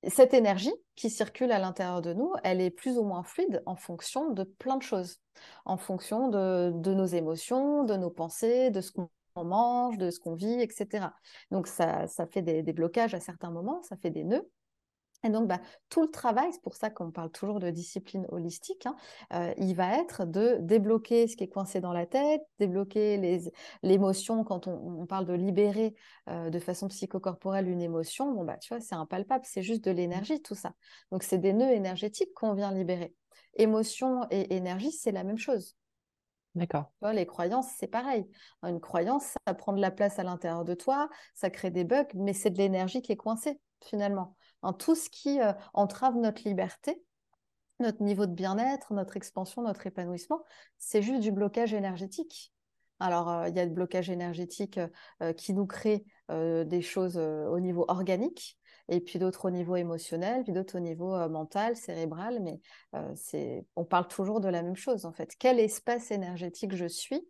cette 0.07 0.33
énergie 0.33 0.73
qui 0.95 1.09
circule 1.09 1.51
à 1.51 1.59
l'intérieur 1.59 2.01
de 2.01 2.13
nous, 2.13 2.33
elle 2.43 2.61
est 2.61 2.69
plus 2.69 2.97
ou 2.97 3.03
moins 3.03 3.23
fluide 3.23 3.61
en 3.65 3.75
fonction 3.75 4.31
de 4.31 4.43
plein 4.43 4.77
de 4.77 4.83
choses, 4.83 5.19
en 5.65 5.77
fonction 5.77 6.29
de, 6.29 6.71
de 6.73 6.93
nos 6.93 7.05
émotions, 7.05 7.83
de 7.83 7.95
nos 7.95 8.11
pensées, 8.11 8.69
de 8.69 8.81
ce 8.81 8.91
qu'on 8.91 9.09
on 9.35 9.45
mange, 9.45 9.97
de 9.97 10.09
ce 10.09 10.19
qu'on 10.19 10.35
vit, 10.35 10.61
etc. 10.61 11.13
Donc 11.51 11.67
ça, 11.67 12.07
ça 12.07 12.25
fait 12.27 12.41
des, 12.41 12.73
blocages 12.73 13.13
à 13.13 13.19
certains 13.19 13.51
moments, 13.51 13.81
ça 13.83 13.95
fait 13.97 14.11
des 14.11 14.23
nœuds. 14.23 14.49
Et 15.23 15.29
donc, 15.29 15.47
bah, 15.47 15.59
tout 15.89 16.03
le 16.03 16.11
travail, 16.11 16.49
c'est 16.51 16.61
pour 16.61 16.75
ça 16.75 16.91
qu'on 16.91 17.09
parle 17.09 17.31
toujours 17.31 17.59
de 17.59 17.71
discipline 17.71 18.27
holistique, 18.29 18.85
hein, 18.85 18.95
euh, 19.33 19.53
il 19.57 19.73
va 19.75 19.97
être 19.97 20.25
de 20.25 20.57
débloquer 20.59 21.27
ce 21.27 21.35
qui 21.35 21.45
est 21.45 21.47
coincé 21.47 21.81
dans 21.81 21.93
la 21.93 22.05
tête, 22.05 22.41
débloquer 22.59 23.41
l'émotion 23.81 24.43
quand 24.43 24.67
on, 24.67 25.05
parle 25.07 25.25
de 25.25 25.33
libérer 25.33 25.95
euh, 26.29 26.51
de 26.51 26.59
façon 26.59 26.89
psychocorporelle 26.89 27.67
une 27.67 27.81
émotion. 27.81 28.33
Bon, 28.33 28.43
bah, 28.43 28.57
tu 28.57 28.73
vois, 28.73 28.81
c'est 28.81 28.95
impalpable, 28.95 29.45
c'est 29.47 29.63
juste 29.63 29.83
de 29.83 29.91
l'énergie, 29.91 30.41
tout 30.43 30.55
ça. 30.55 30.73
Donc, 31.11 31.23
c'est 31.23 31.39
des 31.39 31.53
nœuds 31.53 31.71
énergétiques 31.71 32.33
qu'on 32.35 32.53
vient 32.53 32.71
libérer. 32.71 33.15
Émotion 33.55 34.27
et 34.29 34.55
énergie, 34.55 34.91
c'est 34.91 35.11
la 35.11 35.23
même 35.23 35.37
chose. 35.37 35.75
D'accord. 36.55 36.91
Les 37.13 37.25
croyances, 37.25 37.67
c'est 37.77 37.87
pareil. 37.87 38.25
Une 38.63 38.79
croyance, 38.79 39.35
ça 39.45 39.53
prend 39.53 39.73
de 39.73 39.81
la 39.81 39.91
place 39.91 40.19
à 40.19 40.23
l'intérieur 40.23 40.63
de 40.63 40.73
toi, 40.73 41.09
ça 41.33 41.49
crée 41.49 41.69
des 41.69 41.83
bugs, 41.83 42.07
mais 42.13 42.33
c'est 42.33 42.49
de 42.49 42.57
l'énergie 42.57 43.01
qui 43.01 43.11
est 43.11 43.17
coincée, 43.17 43.59
finalement. 43.83 44.35
tout 44.79 44.95
ce 44.95 45.09
qui 45.09 45.41
euh, 45.41 45.51
entrave 45.73 46.15
notre 46.15 46.47
liberté, 46.47 47.03
notre 47.81 48.01
niveau 48.01 48.25
de 48.25 48.33
bien-être, 48.33 48.93
notre 48.93 49.17
expansion, 49.17 49.63
notre 49.63 49.85
épanouissement, 49.85 50.43
c'est 50.77 51.01
juste 51.01 51.21
du 51.21 51.31
blocage 51.31 51.73
énergétique. 51.73 52.53
Alors, 53.01 53.29
euh, 53.29 53.49
il 53.49 53.55
y 53.55 53.59
a 53.59 53.65
le 53.65 53.71
blocage 53.71 54.09
énergétique 54.09 54.79
euh, 55.21 55.33
qui 55.33 55.53
nous 55.53 55.67
crée 55.67 56.05
des 56.29 56.81
choses 56.81 57.17
au 57.17 57.59
niveau 57.59 57.85
organique, 57.87 58.57
et 58.89 58.99
puis 58.99 59.19
d'autres 59.19 59.45
au 59.45 59.51
niveau 59.51 59.75
émotionnel, 59.75 60.43
puis 60.43 60.53
d'autres 60.53 60.77
au 60.77 60.81
niveau 60.81 61.15
euh, 61.15 61.27
mental, 61.27 61.75
cérébral, 61.75 62.39
mais 62.41 62.59
euh, 62.95 63.11
c'est, 63.15 63.65
on 63.75 63.83
parle 63.83 64.07
toujours 64.07 64.41
de 64.41 64.49
la 64.49 64.61
même 64.61 64.75
chose 64.75 65.05
en 65.05 65.13
fait. 65.13 65.35
Quel 65.39 65.59
espace 65.59 66.11
énergétique 66.11 66.75
je 66.75 66.85
suis? 66.85 67.27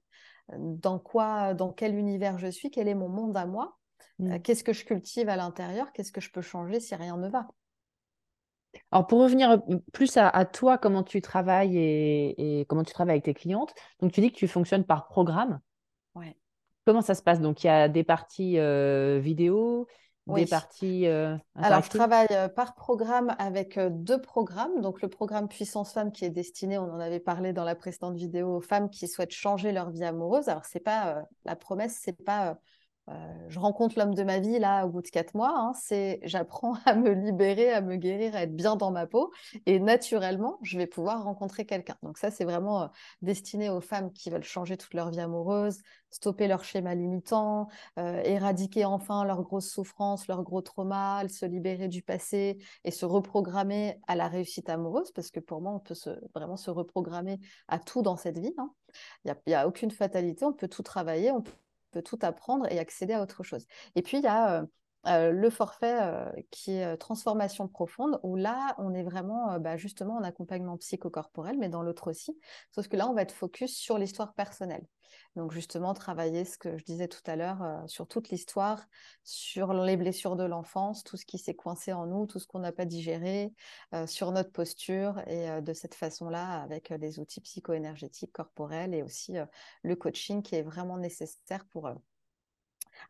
Dans 0.57 0.99
quoi, 0.99 1.55
dans 1.55 1.71
quel 1.71 1.95
univers 1.95 2.37
je 2.37 2.47
suis, 2.47 2.69
quel 2.69 2.87
est 2.87 2.93
mon 2.93 3.09
monde 3.09 3.35
à 3.35 3.47
moi, 3.47 3.77
mmh. 4.19 4.39
qu'est-ce 4.39 4.63
que 4.63 4.73
je 4.73 4.85
cultive 4.85 5.27
à 5.27 5.37
l'intérieur, 5.37 5.91
qu'est-ce 5.91 6.11
que 6.11 6.21
je 6.21 6.31
peux 6.31 6.41
changer 6.41 6.79
si 6.79 6.93
rien 6.93 7.17
ne 7.17 7.29
va? 7.29 7.47
Alors 8.91 9.07
pour 9.07 9.21
revenir 9.21 9.59
plus 9.93 10.17
à, 10.17 10.45
toi, 10.45 10.77
comment 10.77 11.01
tu 11.01 11.21
travailles 11.21 11.77
et, 11.77 12.65
comment 12.67 12.83
tu 12.83 12.93
travailles 12.93 13.13
avec 13.13 13.23
tes 13.23 13.33
clientes, 13.33 13.73
donc 14.01 14.11
tu 14.11 14.21
dis 14.21 14.31
que 14.31 14.37
tu 14.37 14.47
fonctionnes 14.47 14.83
par 14.83 15.07
programme. 15.07 15.61
Ouais. 16.13 16.35
Comment 16.85 17.01
ça 17.01 17.15
se 17.15 17.23
passe? 17.23 17.39
Donc 17.39 17.63
il 17.63 17.67
y 17.67 17.69
a 17.69 17.87
des 17.87 18.03
parties 18.03 18.59
vidéo, 19.19 19.87
des 20.27 20.45
parties 20.45 21.07
euh, 21.07 21.37
Alors, 21.55 21.83
je 21.83 21.89
travaille 21.89 22.27
euh, 22.31 22.47
par 22.47 22.73
programme 22.73 23.35
avec 23.37 23.77
euh, 23.77 23.89
deux 23.91 24.19
programmes. 24.19 24.81
Donc, 24.81 25.01
le 25.01 25.07
programme 25.07 25.47
Puissance 25.47 25.93
Femme 25.93 26.11
qui 26.11 26.25
est 26.25 26.29
destiné, 26.29 26.77
on 26.77 26.91
en 26.91 26.99
avait 26.99 27.19
parlé 27.19 27.53
dans 27.53 27.63
la 27.63 27.75
précédente 27.75 28.15
vidéo, 28.15 28.57
aux 28.57 28.61
femmes 28.61 28.89
qui 28.89 29.07
souhaitent 29.07 29.33
changer 29.33 29.71
leur 29.71 29.91
vie 29.91 30.03
amoureuse. 30.03 30.49
Alors, 30.49 30.65
c'est 30.65 30.79
pas 30.79 31.25
la 31.45 31.55
promesse, 31.55 31.99
c'est 32.01 32.23
pas 32.23 32.57
je 33.49 33.59
rencontre 33.59 33.99
l'homme 33.99 34.15
de 34.15 34.23
ma 34.23 34.39
vie 34.39 34.57
là 34.57 34.85
au 34.85 34.89
bout 34.89 35.01
de 35.01 35.09
quatre 35.09 35.35
mois. 35.35 35.53
Hein, 35.55 35.73
c'est 35.79 36.19
j'apprends 36.23 36.75
à 36.85 36.95
me 36.95 37.11
libérer, 37.11 37.71
à 37.71 37.81
me 37.81 37.95
guérir, 37.95 38.35
à 38.35 38.43
être 38.43 38.55
bien 38.55 38.75
dans 38.75 38.91
ma 38.91 39.05
peau 39.05 39.31
et 39.65 39.79
naturellement 39.79 40.57
je 40.63 40.77
vais 40.77 40.87
pouvoir 40.87 41.23
rencontrer 41.23 41.65
quelqu'un. 41.65 41.95
Donc 42.03 42.17
ça 42.17 42.31
c'est 42.31 42.45
vraiment 42.45 42.89
destiné 43.21 43.69
aux 43.69 43.81
femmes 43.81 44.11
qui 44.11 44.29
veulent 44.29 44.43
changer 44.43 44.77
toute 44.77 44.93
leur 44.93 45.11
vie 45.11 45.19
amoureuse, 45.19 45.81
stopper 46.09 46.47
leur 46.47 46.63
schéma 46.63 46.95
limitant, 46.95 47.67
éradiquer 47.97 48.85
enfin 48.85 49.23
leurs 49.25 49.43
grosses 49.43 49.69
souffrances, 49.69 50.27
leurs 50.27 50.43
gros 50.43 50.61
traumas, 50.61 51.27
se 51.27 51.45
libérer 51.45 51.87
du 51.87 52.01
passé 52.01 52.57
et 52.83 52.91
se 52.91 53.05
reprogrammer 53.05 53.99
à 54.07 54.15
la 54.15 54.27
réussite 54.27 54.69
amoureuse 54.69 55.11
parce 55.11 55.31
que 55.31 55.39
pour 55.39 55.61
moi 55.61 55.73
on 55.73 55.79
peut 55.79 55.95
vraiment 56.33 56.57
se 56.57 56.71
reprogrammer 56.71 57.39
à 57.67 57.79
tout 57.79 58.01
dans 58.01 58.15
cette 58.15 58.39
vie. 58.39 58.53
Hein. 58.57 58.71
Il 59.25 59.35
n'y 59.47 59.53
a, 59.53 59.61
a, 59.61 59.67
aucune 59.67 59.91
fatalité, 59.91 60.45
on 60.45 60.53
peut 60.53 60.67
tout 60.69 60.83
travailler, 60.83 61.31
on 61.31 61.43
tout 62.01 62.19
apprendre 62.21 62.71
et 62.71 62.79
accéder 62.79 63.13
à 63.13 63.21
autre 63.21 63.43
chose. 63.43 63.65
Et 63.95 64.01
puis, 64.01 64.17
il 64.17 64.23
y 64.23 64.27
a 64.27 64.65
le 65.05 65.49
forfait 65.49 65.99
qui 66.51 66.71
est 66.71 66.97
transformation 66.97 67.67
profonde, 67.67 68.19
où 68.23 68.35
là, 68.35 68.75
on 68.77 68.93
est 68.93 69.03
vraiment 69.03 69.59
bah, 69.59 69.77
justement 69.77 70.17
en 70.17 70.23
accompagnement 70.23 70.77
psychocorporel, 70.77 71.57
mais 71.57 71.69
dans 71.69 71.81
l'autre 71.81 72.09
aussi. 72.09 72.37
Sauf 72.71 72.87
que 72.87 72.97
là, 72.97 73.07
on 73.07 73.13
va 73.13 73.21
être 73.21 73.33
focus 73.33 73.75
sur 73.75 73.97
l'histoire 73.97 74.33
personnelle. 74.33 74.85
Donc 75.35 75.51
justement, 75.51 75.93
travailler 75.93 76.45
ce 76.45 76.57
que 76.57 76.77
je 76.77 76.83
disais 76.83 77.07
tout 77.07 77.21
à 77.25 77.35
l'heure 77.35 77.83
sur 77.87 78.07
toute 78.07 78.29
l'histoire, 78.29 78.85
sur 79.23 79.73
les 79.73 79.97
blessures 79.97 80.35
de 80.35 80.43
l'enfance, 80.43 81.03
tout 81.03 81.17
ce 81.17 81.25
qui 81.25 81.37
s'est 81.37 81.53
coincé 81.53 81.93
en 81.93 82.05
nous, 82.05 82.25
tout 82.25 82.39
ce 82.39 82.47
qu'on 82.47 82.59
n'a 82.59 82.71
pas 82.71 82.85
digéré, 82.85 83.53
sur 84.07 84.31
notre 84.31 84.51
posture 84.51 85.21
et 85.27 85.61
de 85.61 85.73
cette 85.73 85.95
façon-là, 85.95 86.61
avec 86.61 86.89
les 86.89 87.19
outils 87.19 87.41
psycho-énergétiques 87.41 88.31
corporels 88.31 88.93
et 88.93 89.03
aussi 89.03 89.35
le 89.83 89.95
coaching 89.95 90.41
qui 90.41 90.55
est 90.55 90.63
vraiment 90.63 90.97
nécessaire 90.97 91.65
pour 91.65 91.89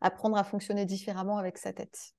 apprendre 0.00 0.36
à 0.36 0.44
fonctionner 0.44 0.84
différemment 0.84 1.38
avec 1.38 1.58
sa 1.58 1.72
tête. 1.72 2.14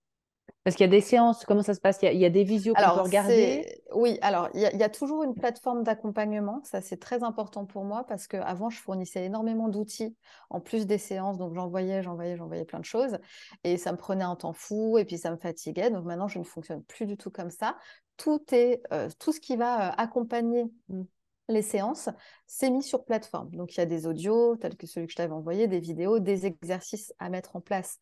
Parce 0.63 0.75
qu'il 0.75 0.85
y 0.85 0.89
a 0.89 0.91
des 0.91 1.01
séances, 1.01 1.45
comment 1.45 1.63
ça 1.63 1.73
se 1.73 1.79
passe? 1.79 1.97
Il 2.01 2.17
y, 2.17 2.25
a, 2.25 2.29
des 2.29 2.43
visios 2.43 2.73
qu'on 2.73 2.95
peut 2.95 3.01
regarder? 3.01 3.81
Oui, 3.93 4.17
alors 4.21 4.49
il 4.53 4.61
y, 4.61 4.83
a, 4.83 4.89
toujours 4.89 5.23
une 5.23 5.33
plateforme 5.33 5.83
d'accompagnement, 5.83 6.61
ça 6.65 6.81
c'est 6.81 6.97
très 6.97 7.23
important 7.23 7.65
pour 7.65 7.85
moi 7.85 8.05
parce 8.05 8.27
qu'avant 8.27 8.69
je 8.69 8.77
fournissais 8.77 9.23
énormément 9.23 9.69
d'outils 9.69 10.15
en 10.49 10.59
plus 10.59 10.85
des 10.85 10.97
séances, 10.97 11.37
donc 11.37 11.53
j'envoyais, 11.53 12.03
j'envoyais, 12.03 12.35
j'envoyais 12.35 12.65
plein 12.65 12.79
de 12.79 12.85
choses 12.85 13.17
et 13.63 13.77
ça 13.77 13.93
me 13.93 13.97
prenait 13.97 14.25
un 14.25 14.35
temps 14.35 14.51
fou 14.51 14.97
et 14.97 15.05
puis 15.05 15.17
ça 15.17 15.31
me 15.31 15.37
fatiguait, 15.37 15.89
donc 15.89 16.03
maintenant 16.03 16.27
je 16.27 16.39
ne 16.39 16.43
fonctionne 16.43 16.83
plus 16.83 17.05
du 17.05 17.15
tout 17.15 17.31
comme 17.31 17.49
ça. 17.49 17.77
Tout, 18.17 18.43
est, 18.51 18.81
euh, 18.91 19.09
tout 19.19 19.31
ce 19.31 19.39
qui 19.39 19.55
va 19.55 19.89
euh, 19.89 19.93
accompagner 19.97 20.65
mmh 20.89 21.03
les 21.49 21.61
séances, 21.61 22.09
c'est 22.45 22.69
mis 22.69 22.83
sur 22.83 23.05
plateforme. 23.05 23.49
Donc, 23.51 23.75
il 23.75 23.79
y 23.79 23.81
a 23.81 23.85
des 23.85 24.07
audios, 24.07 24.55
tels 24.57 24.75
que 24.75 24.87
celui 24.87 25.07
que 25.07 25.11
je 25.11 25.17
t'avais 25.17 25.33
envoyé, 25.33 25.67
des 25.67 25.79
vidéos, 25.79 26.19
des 26.19 26.45
exercices 26.45 27.13
à 27.19 27.29
mettre 27.29 27.55
en 27.55 27.61
place 27.61 27.99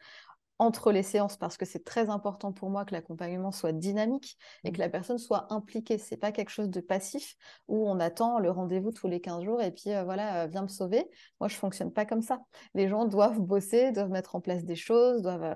entre 0.59 0.91
les 0.91 1.03
séances 1.03 1.37
parce 1.37 1.57
que 1.57 1.65
c'est 1.65 1.83
très 1.83 2.09
important 2.09 2.53
pour 2.53 2.69
moi 2.69 2.85
que 2.85 2.93
l'accompagnement 2.93 3.51
soit 3.51 3.73
dynamique 3.73 4.37
et 4.63 4.71
que 4.71 4.77
mmh. 4.77 4.79
la 4.79 4.89
personne 4.89 5.17
soit 5.17 5.51
impliquée. 5.51 5.97
C'est 5.97 6.17
pas 6.17 6.31
quelque 6.31 6.49
chose 6.49 6.69
de 6.69 6.79
passif 6.79 7.35
où 7.67 7.87
on 7.89 7.99
attend 7.99 8.39
le 8.39 8.49
rendez-vous 8.49 8.91
tous 8.91 9.07
les 9.07 9.19
15 9.19 9.43
jours 9.43 9.61
et 9.61 9.71
puis 9.71 9.91
euh, 9.91 10.03
voilà, 10.03 10.43
euh, 10.43 10.47
viens 10.47 10.61
me 10.61 10.67
sauver. 10.67 11.09
Moi, 11.39 11.49
je 11.49 11.55
fonctionne 11.55 11.91
pas 11.91 12.05
comme 12.05 12.21
ça. 12.21 12.39
Les 12.73 12.87
gens 12.87 13.05
doivent 13.05 13.39
bosser, 13.39 13.91
doivent 13.91 14.11
mettre 14.11 14.35
en 14.35 14.41
place 14.41 14.63
des 14.63 14.75
choses, 14.75 15.21
doivent 15.21 15.43
euh, 15.43 15.55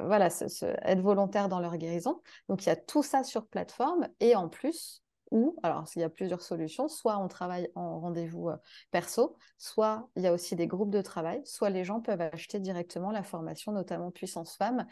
voilà, 0.00 0.26
être 0.26 1.00
volontaires 1.00 1.48
dans 1.48 1.60
leur 1.60 1.76
guérison. 1.76 2.20
Donc, 2.48 2.64
il 2.64 2.66
y 2.66 2.72
a 2.72 2.76
tout 2.76 3.02
ça 3.02 3.22
sur 3.22 3.46
plateforme 3.46 4.08
et 4.18 4.34
en 4.34 4.48
plus, 4.48 5.02
ou, 5.30 5.56
alors 5.62 5.84
il 5.94 6.00
y 6.00 6.02
a 6.02 6.08
plusieurs 6.08 6.42
solutions, 6.42 6.88
soit 6.88 7.18
on 7.18 7.28
travaille 7.28 7.70
en 7.74 8.00
rendez-vous 8.00 8.50
perso, 8.90 9.36
soit 9.58 10.08
il 10.16 10.22
y 10.22 10.26
a 10.26 10.32
aussi 10.32 10.56
des 10.56 10.66
groupes 10.66 10.90
de 10.90 11.02
travail, 11.02 11.40
soit 11.44 11.70
les 11.70 11.84
gens 11.84 12.00
peuvent 12.00 12.20
acheter 12.20 12.60
directement 12.60 13.10
la 13.10 13.22
formation, 13.22 13.72
notamment 13.72 14.10
Puissance 14.10 14.56
Femmes, 14.56 14.86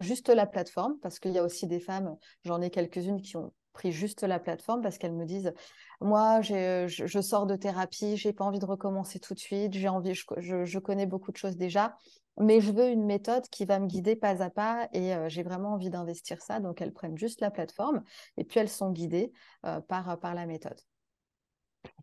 juste 0.00 0.28
la 0.28 0.46
plateforme, 0.46 0.98
parce 1.00 1.18
qu'il 1.18 1.32
y 1.32 1.38
a 1.38 1.42
aussi 1.42 1.66
des 1.66 1.80
femmes, 1.80 2.16
j'en 2.44 2.60
ai 2.60 2.70
quelques-unes 2.70 3.20
qui 3.20 3.36
ont 3.36 3.52
pris 3.76 3.92
juste 3.92 4.22
la 4.22 4.38
plateforme 4.38 4.80
parce 4.80 4.96
qu'elles 4.96 5.14
me 5.14 5.26
disent 5.26 5.52
moi 6.00 6.40
je, 6.40 6.86
je, 6.88 7.20
sors 7.20 7.46
de 7.46 7.56
thérapie 7.56 8.16
j'ai 8.16 8.32
pas 8.32 8.44
envie 8.44 8.58
de 8.58 8.64
recommencer 8.64 9.20
tout 9.20 9.34
de 9.34 9.38
suite 9.38 9.74
j'ai 9.74 9.88
envie 9.88 10.14
je, 10.14 10.64
je, 10.64 10.78
connais 10.78 11.06
beaucoup 11.06 11.30
de 11.30 11.36
choses 11.36 11.56
déjà 11.56 11.96
mais 12.38 12.60
je 12.60 12.70
veux 12.70 12.88
une 12.88 13.04
méthode 13.04 13.48
qui 13.48 13.64
va 13.64 13.78
me 13.78 13.86
guider 13.86 14.16
pas 14.16 14.42
à 14.42 14.50
pas 14.50 14.88
et 14.92 15.14
euh, 15.14 15.28
j'ai 15.28 15.42
vraiment 15.42 15.72
envie 15.72 15.88
d'investir 15.90 16.42
ça. 16.42 16.60
Donc, 16.60 16.82
elles 16.82 16.92
prennent 16.92 17.16
juste 17.16 17.40
la 17.40 17.50
plateforme 17.50 18.02
et 18.36 18.44
puis 18.44 18.60
elles 18.60 18.68
sont 18.68 18.90
guidées 18.90 19.32
euh, 19.64 19.80
par, 19.80 20.18
par 20.20 20.34
la 20.34 20.44
méthode. 20.44 20.78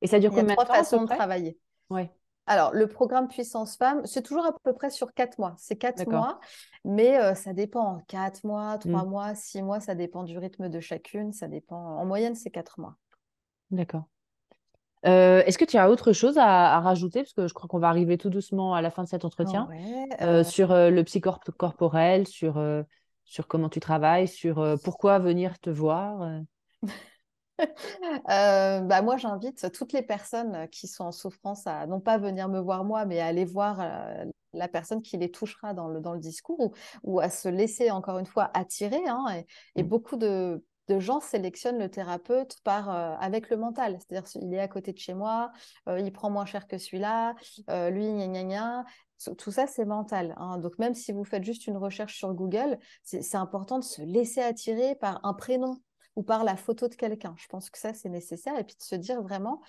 Et 0.01 0.07
ça 0.07 0.19
dure 0.19 0.31
combien 0.31 0.43
de 0.43 0.49
temps 0.55 0.63
trois 0.63 0.75
façons 0.75 1.03
de 1.03 1.07
travailler. 1.07 1.59
Ouais. 1.89 2.11
Alors, 2.45 2.73
le 2.73 2.87
programme 2.87 3.27
Puissance 3.27 3.77
Femme, 3.77 4.05
c'est 4.05 4.21
toujours 4.21 4.45
à 4.45 4.53
peu 4.63 4.73
près 4.73 4.89
sur 4.89 5.13
quatre 5.13 5.39
mois. 5.39 5.55
C'est 5.57 5.77
quatre 5.77 6.05
mois, 6.09 6.39
mais 6.83 7.17
euh, 7.17 7.35
ça 7.35 7.53
dépend. 7.53 8.01
Quatre 8.07 8.43
mois, 8.43 8.77
trois 8.77 9.05
mmh. 9.05 9.09
mois, 9.09 9.35
six 9.35 9.61
mois, 9.61 9.79
ça 9.79 9.95
dépend 9.95 10.23
du 10.23 10.37
rythme 10.37 10.69
de 10.69 10.79
chacune. 10.79 11.31
Ça 11.31 11.47
dépend. 11.47 11.77
En 11.77 12.05
moyenne, 12.05 12.35
c'est 12.35 12.51
quatre 12.51 12.79
mois. 12.79 12.95
D'accord. 13.71 14.03
Euh, 15.05 15.43
est-ce 15.45 15.57
que 15.57 15.65
tu 15.65 15.77
as 15.77 15.89
autre 15.89 16.13
chose 16.13 16.37
à, 16.37 16.79
rajouter? 16.79 17.21
Parce 17.21 17.33
que 17.33 17.47
je 17.47 17.53
crois 17.53 17.67
qu'on 17.67 17.79
va 17.79 17.89
arriver 17.89 18.17
tout 18.17 18.29
doucement 18.29 18.73
à 18.73 18.81
la 18.81 18.89
fin 18.89 19.03
de 19.03 19.07
cet 19.07 19.25
entretien. 19.25 19.67
Euh, 20.21 20.39
euh, 20.39 20.43
sur 20.43 20.69
le 20.69 21.01
psychocorporel, 21.03 22.27
sur, 22.27 22.63
sur 23.25 23.47
comment 23.47 23.69
tu 23.69 23.79
travailles, 23.79 24.27
sur 24.27 24.77
pourquoi 24.83 25.19
venir 25.19 25.59
te 25.59 25.69
voir 25.69 26.39
bah 28.27 29.01
moi, 29.01 29.17
j'invite 29.17 29.71
toutes 29.71 29.93
les 29.93 30.01
personnes 30.01 30.67
qui 30.69 30.87
sont 30.87 31.05
en 31.05 31.11
souffrance 31.11 31.65
à 31.67 31.87
non 31.87 31.99
pas 31.99 32.17
venir 32.17 32.49
me 32.49 32.59
voir 32.59 32.83
moi, 32.83 33.05
mais 33.05 33.19
à 33.19 33.27
aller 33.27 33.45
voir 33.45 33.79
la 34.53 34.67
personne 34.67 35.01
qui 35.01 35.17
les 35.17 35.31
touchera 35.31 35.73
dans 35.73 35.87
le, 35.87 35.99
dans 35.99 36.13
le 36.13 36.19
discours 36.19 36.73
ou, 37.03 37.19
à 37.19 37.29
se 37.29 37.49
laisser 37.49 37.91
encore 37.91 38.19
une 38.19 38.25
fois 38.25 38.51
attirer. 38.53 39.07
Hein, 39.07 39.43
et, 39.75 39.83
mmh. 39.83 39.87
beaucoup 39.87 40.17
de 40.17 40.63
de 40.89 40.99
gens 40.99 41.19
sélectionnent 41.19 41.79
le 41.79 41.89
thérapeute 41.89 42.57
par, 42.63 42.89
euh, 42.89 43.15
avec 43.19 43.49
le 43.49 43.57
mental. 43.57 43.97
C'est-à-dire, 43.99 44.29
il 44.41 44.53
est 44.53 44.59
à 44.59 44.67
côté 44.67 44.91
de 44.91 44.97
chez 44.97 45.13
moi, 45.13 45.51
euh, 45.87 45.99
il 45.99 46.11
prend 46.11 46.29
moins 46.29 46.45
cher 46.45 46.67
que 46.67 46.77
celui-là, 46.77 47.35
euh, 47.69 47.89
lui, 47.89 48.05
gna 48.11 48.27
gna 48.27 48.43
gna. 48.43 48.85
Tout 49.37 49.51
ça, 49.51 49.67
c'est 49.67 49.85
mental. 49.85 50.35
Hein. 50.37 50.57
Donc, 50.57 50.77
même 50.79 50.93
si 50.93 51.13
vous 51.13 51.23
faites 51.23 51.43
juste 51.43 51.67
une 51.67 51.77
recherche 51.77 52.17
sur 52.17 52.33
Google, 52.33 52.77
c'est 53.03 53.35
important 53.35 53.79
de 53.79 53.83
se 53.83 54.01
laisser 54.01 54.41
attirer 54.41 54.95
par 54.95 55.21
un 55.23 55.33
prénom 55.33 55.77
ou 56.15 56.23
par 56.23 56.43
la 56.43 56.55
photo 56.55 56.87
de 56.87 56.95
quelqu'un. 56.95 57.35
Je 57.37 57.47
pense 57.47 57.69
que 57.69 57.77
ça, 57.77 57.93
c'est 57.93 58.09
nécessaire. 58.09 58.57
Et 58.57 58.63
puis 58.63 58.75
de 58.75 58.83
se 58.83 58.95
dire 58.95 59.21
vraiment, 59.21 59.61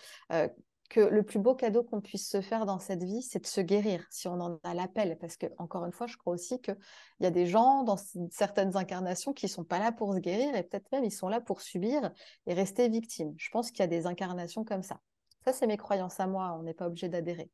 que 0.91 1.01
le 1.01 1.23
plus 1.23 1.39
beau 1.39 1.55
cadeau 1.55 1.83
qu'on 1.83 2.01
puisse 2.01 2.29
se 2.29 2.41
faire 2.41 2.67
dans 2.67 2.79
cette 2.79 3.03
vie, 3.03 3.23
c'est 3.23 3.41
de 3.41 3.47
se 3.47 3.61
guérir, 3.61 4.07
si 4.11 4.29
on 4.29 4.41
en 4.41 4.61
a 4.63 4.75
l'appel. 4.75 5.17
Parce 5.19 5.37
que, 5.37 5.47
encore 5.59 5.85
une 5.85 5.93
fois, 5.93 6.07
je 6.07 6.17
crois 6.17 6.35
aussi 6.35 6.61
qu'il 6.61 6.77
y 7.21 7.27
a 7.27 7.31
des 7.31 7.47
gens 7.47 7.83
dans 7.83 7.97
certaines 8.31 8.77
incarnations 8.77 9.33
qui 9.33 9.47
ne 9.47 9.51
sont 9.51 9.65
pas 9.65 9.79
là 9.79 9.93
pour 9.93 10.15
se 10.15 10.19
guérir 10.19 10.55
et 10.55 10.63
peut-être 10.63 10.91
même 10.93 11.05
ils 11.05 11.11
sont 11.11 11.29
là 11.29 11.41
pour 11.41 11.63
subir 11.63 12.13
et 12.47 12.55
rester 12.55 12.89
victimes. 12.89 13.35
Je 13.39 13.51
pense 13.51 13.71
qu'il 13.71 13.81
y 13.81 13.83
a 13.83 13.89
des 13.89 14.07
incarnations 14.07 14.65
comme 14.65 14.83
ça. 14.83 15.01
Ça, 15.45 15.53
c'est 15.53 15.67
mes 15.67 15.77
croyances 15.77 16.21
à 16.21 16.27
moi, 16.27 16.57
on 16.59 16.63
n'est 16.63 16.75
pas 16.75 16.87
obligé 16.87 17.09
d'adhérer. 17.09 17.51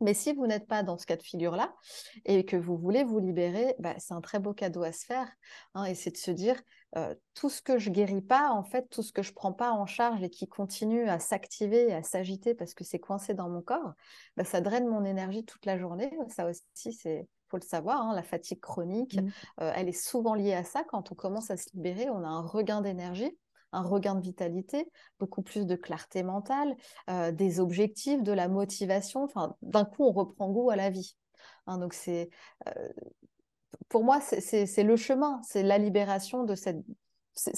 Mais 0.00 0.14
si 0.14 0.32
vous 0.32 0.46
n'êtes 0.46 0.66
pas 0.66 0.82
dans 0.82 0.98
ce 0.98 1.06
cas 1.06 1.16
de 1.16 1.22
figure-là 1.22 1.72
et 2.24 2.44
que 2.44 2.56
vous 2.56 2.76
voulez 2.76 3.04
vous 3.04 3.20
libérer, 3.20 3.76
bah, 3.78 3.94
c'est 3.98 4.14
un 4.14 4.20
très 4.20 4.40
beau 4.40 4.52
cadeau 4.52 4.82
à 4.82 4.92
se 4.92 5.04
faire. 5.06 5.28
Hein, 5.74 5.84
et 5.84 5.94
c'est 5.94 6.10
de 6.10 6.16
se 6.16 6.32
dire, 6.32 6.60
euh, 6.96 7.14
tout 7.34 7.50
ce 7.50 7.62
que 7.62 7.78
je 7.78 7.90
guéris 7.90 8.22
pas, 8.22 8.50
en 8.50 8.62
fait, 8.62 8.88
tout 8.90 9.02
ce 9.02 9.12
que 9.12 9.22
je 9.22 9.32
prends 9.32 9.52
pas 9.52 9.72
en 9.72 9.86
charge 9.86 10.22
et 10.22 10.30
qui 10.30 10.46
continue 10.48 11.08
à 11.08 11.18
s'activer 11.18 11.88
et 11.88 11.94
à 11.94 12.02
s'agiter 12.02 12.54
parce 12.54 12.74
que 12.74 12.84
c'est 12.84 12.98
coincé 12.98 13.34
dans 13.34 13.48
mon 13.48 13.62
corps, 13.62 13.92
bah, 14.36 14.44
ça 14.44 14.60
draine 14.60 14.86
mon 14.86 15.04
énergie 15.04 15.44
toute 15.44 15.64
la 15.66 15.78
journée. 15.78 16.12
Ça 16.28 16.48
aussi, 16.48 16.92
c'est 16.92 17.28
faut 17.48 17.58
le 17.58 17.62
savoir, 17.62 18.00
hein, 18.00 18.14
la 18.14 18.22
fatigue 18.22 18.60
chronique, 18.60 19.20
mmh. 19.20 19.28
euh, 19.60 19.72
elle 19.76 19.86
est 19.86 19.92
souvent 19.92 20.34
liée 20.34 20.54
à 20.54 20.64
ça. 20.64 20.84
Quand 20.84 21.12
on 21.12 21.14
commence 21.14 21.50
à 21.50 21.58
se 21.58 21.68
libérer, 21.74 22.08
on 22.08 22.24
a 22.24 22.28
un 22.28 22.40
regain 22.40 22.80
d'énergie 22.80 23.36
un 23.72 23.82
regain 23.82 24.14
de 24.14 24.20
vitalité, 24.20 24.90
beaucoup 25.18 25.42
plus 25.42 25.66
de 25.66 25.76
clarté 25.76 26.22
mentale, 26.22 26.76
euh, 27.10 27.32
des 27.32 27.58
objectifs, 27.58 28.22
de 28.22 28.32
la 28.32 28.48
motivation. 28.48 29.24
Enfin, 29.24 29.56
d'un 29.62 29.84
coup, 29.84 30.04
on 30.04 30.12
reprend 30.12 30.50
goût 30.50 30.70
à 30.70 30.76
la 30.76 30.90
vie. 30.90 31.16
Hein, 31.66 31.78
donc, 31.78 31.94
c'est 31.94 32.28
euh, 32.68 32.88
pour 33.88 34.04
moi, 34.04 34.20
c'est 34.20 34.82
le 34.82 34.96
chemin, 34.96 35.40
c'est 35.42 35.62
la 35.62 35.78
libération 35.78 36.44
de 36.44 36.54
cette. 36.54 36.78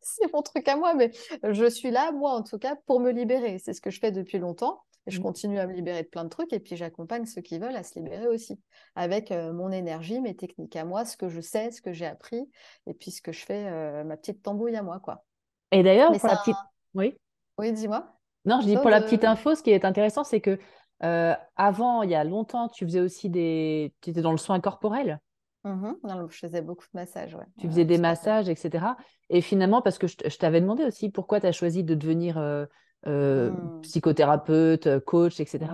C'est 0.00 0.32
mon 0.34 0.42
truc 0.42 0.68
à 0.68 0.76
moi, 0.76 0.92
mais 0.94 1.10
je 1.42 1.64
suis 1.68 1.90
là, 1.90 2.12
moi 2.12 2.32
en 2.32 2.42
tout 2.42 2.58
cas, 2.58 2.76
pour 2.86 3.00
me 3.00 3.10
libérer. 3.10 3.58
C'est 3.58 3.72
ce 3.72 3.80
que 3.80 3.90
je 3.90 4.00
fais 4.00 4.12
depuis 4.12 4.38
longtemps. 4.38 4.82
Et 5.06 5.10
je 5.10 5.18
mmh. 5.18 5.22
continue 5.22 5.58
à 5.58 5.66
me 5.66 5.72
libérer 5.72 6.02
de 6.02 6.08
plein 6.08 6.24
de 6.24 6.28
trucs 6.28 6.52
et 6.52 6.60
puis 6.60 6.76
j'accompagne 6.76 7.24
ceux 7.24 7.40
qui 7.40 7.58
veulent 7.58 7.76
à 7.76 7.82
se 7.82 7.98
libérer 7.98 8.26
aussi 8.26 8.60
avec 8.94 9.32
euh, 9.32 9.54
mon 9.54 9.70
énergie, 9.70 10.20
mes 10.20 10.36
techniques 10.36 10.76
à 10.76 10.84
moi, 10.84 11.06
ce 11.06 11.16
que 11.16 11.30
je 11.30 11.40
sais, 11.40 11.70
ce 11.70 11.80
que 11.80 11.94
j'ai 11.94 12.04
appris 12.04 12.50
et 12.86 12.92
puis 12.92 13.10
ce 13.10 13.22
que 13.22 13.32
je 13.32 13.44
fais, 13.44 14.04
ma 14.04 14.18
petite 14.18 14.42
tambouille 14.42 14.76
à 14.76 14.82
moi 14.82 15.00
quoi. 15.00 15.24
Et 15.72 15.82
d'ailleurs, 15.82 16.12
pour 16.12 16.28
la 16.28 16.36
petite. 16.36 16.56
Oui. 16.94 17.16
Oui, 17.58 17.72
dis-moi. 17.72 18.14
Non, 18.44 18.60
je 18.60 18.66
dis 18.66 18.76
pour 18.76 18.90
la 18.90 19.00
petite 19.00 19.24
info, 19.24 19.54
ce 19.54 19.62
qui 19.62 19.70
est 19.70 19.84
intéressant, 19.84 20.24
c'est 20.24 20.40
que 20.40 20.58
euh, 21.04 21.34
avant, 21.56 22.02
il 22.02 22.10
y 22.10 22.14
a 22.14 22.24
longtemps, 22.24 22.68
tu 22.68 22.84
faisais 22.84 23.00
aussi 23.00 23.28
des. 23.28 23.94
Tu 24.00 24.10
étais 24.10 24.22
dans 24.22 24.32
le 24.32 24.38
soin 24.38 24.60
corporel. 24.60 25.20
Mmh 25.68 25.94
non, 26.04 26.28
je 26.28 26.38
faisais 26.38 26.62
beaucoup 26.62 26.84
de 26.84 26.98
massages. 26.98 27.34
Ouais. 27.34 27.44
Tu 27.58 27.68
faisais 27.68 27.84
des 27.84 27.98
massages, 27.98 28.48
etc. 28.48 28.96
Et 29.30 29.40
finalement, 29.40 29.82
parce 29.82 29.98
que 29.98 30.06
je, 30.06 30.16
t'avais 30.38 30.60
demandé 30.60 30.84
aussi 30.84 31.10
pourquoi 31.10 31.40
tu 31.40 31.46
as 31.46 31.52
choisi 31.52 31.84
de 31.84 31.94
devenir 31.94 32.38
euh, 32.38 32.64
euh, 33.06 33.50
mmh. 33.50 33.80
psychothérapeute, 33.82 35.00
coach, 35.00 35.40
etc. 35.40 35.66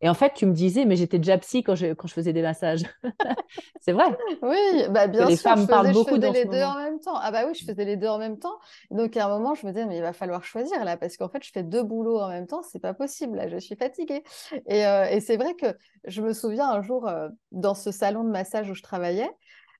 Et 0.00 0.08
en 0.08 0.14
fait, 0.14 0.32
tu 0.34 0.46
me 0.46 0.52
disais, 0.52 0.84
mais 0.84 0.94
j'étais 0.94 1.18
déjà 1.18 1.36
psy 1.38 1.62
quand 1.62 1.74
je, 1.74 1.92
quand 1.92 2.06
je 2.06 2.14
faisais 2.14 2.32
des 2.32 2.42
massages. 2.42 2.82
c'est 3.80 3.92
vrai. 3.92 4.16
Oui, 4.42 4.84
bah 4.90 5.08
bien 5.08 5.22
sûr. 5.22 5.30
Les 5.30 5.36
femmes 5.36 5.66
parlent 5.66 5.92
beaucoup 5.92 6.14
je 6.14 6.20
faisais 6.20 6.32
les 6.32 6.44
deux 6.44 6.62
en 6.62 6.76
même 6.76 7.00
temps. 7.00 7.16
Ah 7.16 7.30
bah 7.32 7.44
oui, 7.46 7.54
je 7.54 7.64
faisais 7.64 7.84
les 7.84 7.96
deux 7.96 8.06
en 8.06 8.18
même 8.18 8.38
temps. 8.38 8.58
Donc 8.92 9.16
à 9.16 9.26
un 9.26 9.28
moment, 9.28 9.54
je 9.54 9.66
me 9.66 9.72
disais, 9.72 9.86
mais 9.86 9.96
il 9.96 10.02
va 10.02 10.12
falloir 10.12 10.44
choisir 10.44 10.84
là, 10.84 10.96
parce 10.96 11.16
qu'en 11.16 11.28
fait, 11.28 11.42
je 11.42 11.50
fais 11.50 11.64
deux 11.64 11.82
boulots 11.82 12.20
en 12.20 12.28
même 12.28 12.46
temps, 12.46 12.62
c'est 12.62 12.78
pas 12.78 12.94
possible. 12.94 13.36
Là, 13.36 13.48
je 13.48 13.56
suis 13.58 13.74
fatiguée. 13.74 14.22
Et, 14.66 14.86
euh, 14.86 15.06
et 15.06 15.20
c'est 15.20 15.36
vrai 15.36 15.54
que 15.54 15.66
je 16.04 16.22
me 16.22 16.32
souviens 16.32 16.68
un 16.68 16.82
jour 16.82 17.08
euh, 17.08 17.28
dans 17.50 17.74
ce 17.74 17.90
salon 17.90 18.22
de 18.22 18.30
massage 18.30 18.70
où 18.70 18.74
je 18.74 18.82
travaillais, 18.82 19.30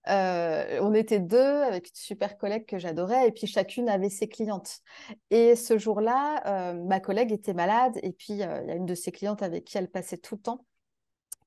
euh, 0.08 0.78
on 0.80 0.94
était 0.94 1.20
deux 1.20 1.38
avec 1.38 1.88
une 1.88 1.94
super 1.94 2.38
collègue 2.38 2.66
que 2.66 2.78
j'adorais 2.78 3.28
et 3.28 3.32
puis 3.32 3.46
chacune 3.46 3.88
avait 3.88 4.10
ses 4.10 4.28
clientes. 4.28 4.80
Et 5.30 5.56
ce 5.56 5.78
jour-là, 5.78 6.72
euh, 6.72 6.84
ma 6.84 7.00
collègue 7.00 7.32
était 7.32 7.54
malade 7.54 7.98
et 8.02 8.12
puis 8.12 8.42
euh, 8.42 8.62
il 8.62 8.68
y 8.68 8.72
a 8.72 8.74
une 8.74 8.86
de 8.86 8.94
ses 8.94 9.12
clientes 9.12 9.42
avec 9.42 9.64
qui 9.64 9.78
elle 9.78 9.90
passait 9.90 10.18
tout 10.18 10.36
le 10.36 10.40
temps 10.40 10.64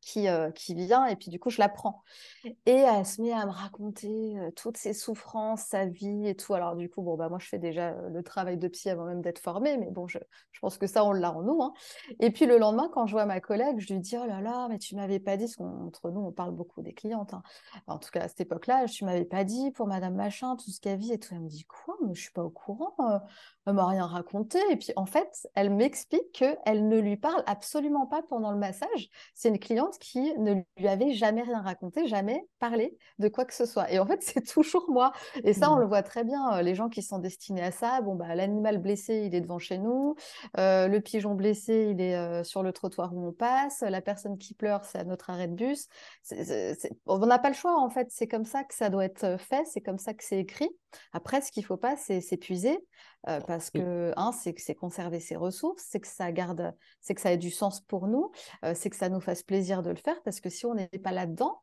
qui, 0.01 0.27
euh, 0.27 0.51
qui 0.51 0.73
vient 0.73 1.05
et 1.05 1.15
puis 1.15 1.29
du 1.29 1.39
coup, 1.39 1.49
je 1.49 1.59
la 1.59 1.69
prends. 1.69 2.03
Et 2.65 2.71
elle 2.71 3.05
se 3.05 3.21
met 3.21 3.31
à 3.31 3.45
me 3.45 3.51
raconter 3.51 4.37
euh, 4.39 4.51
toutes 4.55 4.77
ses 4.77 4.93
souffrances, 4.93 5.61
sa 5.61 5.85
vie 5.85 6.27
et 6.27 6.35
tout. 6.35 6.53
Alors 6.53 6.75
du 6.75 6.89
coup, 6.89 7.01
bon, 7.01 7.15
bah, 7.15 7.29
moi, 7.29 7.37
je 7.39 7.47
fais 7.47 7.59
déjà 7.59 7.91
euh, 7.91 8.09
le 8.09 8.23
travail 8.23 8.57
de 8.57 8.67
psy 8.67 8.89
avant 8.89 9.05
même 9.05 9.21
d'être 9.21 9.39
formée, 9.39 9.77
mais 9.77 9.91
bon, 9.91 10.07
je, 10.07 10.17
je, 10.51 10.59
pense 10.59 10.77
que 10.77 10.87
ça, 10.87 11.05
on 11.05 11.11
l'a 11.13 11.31
en 11.31 11.43
nous. 11.43 11.61
Hein. 11.61 11.73
Et 12.19 12.31
puis 12.31 12.45
le 12.47 12.57
lendemain, 12.57 12.89
quand 12.91 13.05
je 13.05 13.13
vois 13.13 13.25
ma 13.25 13.39
collègue, 13.39 13.79
je 13.79 13.93
lui 13.93 13.99
dis, 13.99 14.17
oh 14.17 14.25
là 14.25 14.41
là, 14.41 14.67
mais 14.69 14.79
tu 14.79 14.95
m'avais 14.95 15.19
pas 15.19 15.37
dit, 15.37 15.45
parce 15.45 15.55
qu'entre 15.55 16.09
nous, 16.09 16.21
on 16.21 16.31
parle 16.31 16.51
beaucoup 16.51 16.81
des 16.81 16.93
clientes. 16.93 17.33
Hein. 17.33 17.43
En 17.87 17.99
tout 17.99 18.09
cas, 18.09 18.21
à 18.21 18.27
cette 18.27 18.41
époque-là, 18.41 18.85
tu 18.85 19.05
m'avais 19.05 19.25
pas 19.25 19.43
dit 19.43 19.71
pour 19.71 19.87
Madame 19.87 20.15
Machin, 20.15 20.55
tout 20.55 20.71
ce 20.71 20.81
qu'elle 20.81 20.97
vit 20.97 21.13
et 21.13 21.19
tout. 21.19 21.29
Elle 21.33 21.41
me 21.41 21.49
dit, 21.49 21.65
quoi? 21.65 21.95
Mais 22.03 22.15
je 22.15 22.21
suis 22.21 22.31
pas 22.31 22.43
au 22.43 22.49
courant. 22.49 22.95
elle 23.67 23.73
m'a 23.73 23.87
rien 23.87 24.07
raconté. 24.07 24.59
Et 24.71 24.77
puis, 24.77 24.93
en 24.95 25.05
fait, 25.05 25.47
elle 25.53 25.69
m'explique 25.69 26.31
qu'elle 26.33 26.87
ne 26.87 26.99
lui 26.99 27.17
parle 27.17 27.43
absolument 27.45 28.07
pas 28.07 28.23
pendant 28.23 28.51
le 28.51 28.57
massage. 28.57 29.09
C'est 29.35 29.49
une 29.49 29.59
cliente 29.59 29.90
qui 29.97 30.33
ne 30.37 30.55
lui 30.77 30.87
avait 30.87 31.13
jamais 31.13 31.41
rien 31.41 31.61
raconté, 31.61 32.07
jamais 32.07 32.45
parlé 32.59 32.97
de 33.19 33.27
quoi 33.27 33.45
que 33.45 33.53
ce 33.53 33.65
soit. 33.65 33.91
Et 33.91 33.99
en 33.99 34.05
fait, 34.05 34.21
c'est 34.21 34.45
toujours 34.45 34.89
moi. 34.89 35.11
Et 35.43 35.53
ça, 35.53 35.71
on 35.71 35.77
mmh. 35.77 35.79
le 35.79 35.85
voit 35.85 36.03
très 36.03 36.23
bien. 36.23 36.57
Euh, 36.57 36.61
les 36.61 36.75
gens 36.75 36.89
qui 36.89 37.01
sont 37.01 37.19
destinés 37.19 37.63
à 37.63 37.71
ça, 37.71 38.01
bon, 38.01 38.15
bah, 38.15 38.35
l'animal 38.35 38.77
blessé, 38.77 39.23
il 39.25 39.35
est 39.35 39.41
devant 39.41 39.59
chez 39.59 39.77
nous. 39.77 40.15
Euh, 40.57 40.87
le 40.87 41.01
pigeon 41.01 41.35
blessé, 41.35 41.89
il 41.91 42.01
est 42.01 42.15
euh, 42.15 42.43
sur 42.43 42.63
le 42.63 42.73
trottoir 42.73 43.13
où 43.13 43.27
on 43.27 43.31
passe. 43.31 43.81
La 43.81 44.01
personne 44.01 44.37
qui 44.37 44.53
pleure, 44.53 44.85
c'est 44.85 44.99
à 44.99 45.03
notre 45.03 45.29
arrêt 45.29 45.47
de 45.47 45.55
bus. 45.55 45.87
On 47.05 47.19
n'a 47.19 47.39
pas 47.39 47.49
le 47.49 47.55
choix, 47.55 47.79
en 47.79 47.89
fait. 47.89 48.07
C'est 48.09 48.27
comme 48.27 48.45
ça 48.45 48.63
que 48.63 48.73
ça 48.73 48.89
doit 48.89 49.05
être 49.05 49.37
fait. 49.39 49.65
C'est 49.65 49.81
comme 49.81 49.99
ça 49.99 50.13
que 50.13 50.23
c'est 50.23 50.39
écrit. 50.39 50.69
Après, 51.13 51.41
ce 51.41 51.51
qu'il 51.51 51.61
ne 51.61 51.67
faut 51.67 51.77
pas, 51.77 51.95
c'est 51.95 52.21
s'épuiser. 52.21 52.79
Parce 53.23 53.69
que, 53.69 54.13
un, 54.17 54.31
c'est 54.31 54.53
que 54.53 54.61
c'est 54.61 54.75
conserver 54.75 55.19
ses 55.19 55.35
ressources, 55.35 55.83
c'est 55.87 55.99
que 55.99 56.07
ça 56.07 56.31
garde, 56.31 56.73
c'est 56.99 57.13
que 57.13 57.21
ça 57.21 57.31
ait 57.31 57.37
du 57.37 57.51
sens 57.51 57.81
pour 57.81 58.07
nous, 58.07 58.31
c'est 58.73 58.89
que 58.89 58.95
ça 58.95 59.09
nous 59.09 59.21
fasse 59.21 59.43
plaisir 59.43 59.83
de 59.83 59.89
le 59.89 59.95
faire, 59.95 60.21
parce 60.23 60.39
que 60.39 60.49
si 60.49 60.65
on 60.65 60.73
n'est 60.73 60.87
pas 60.87 61.11
là-dedans, 61.11 61.61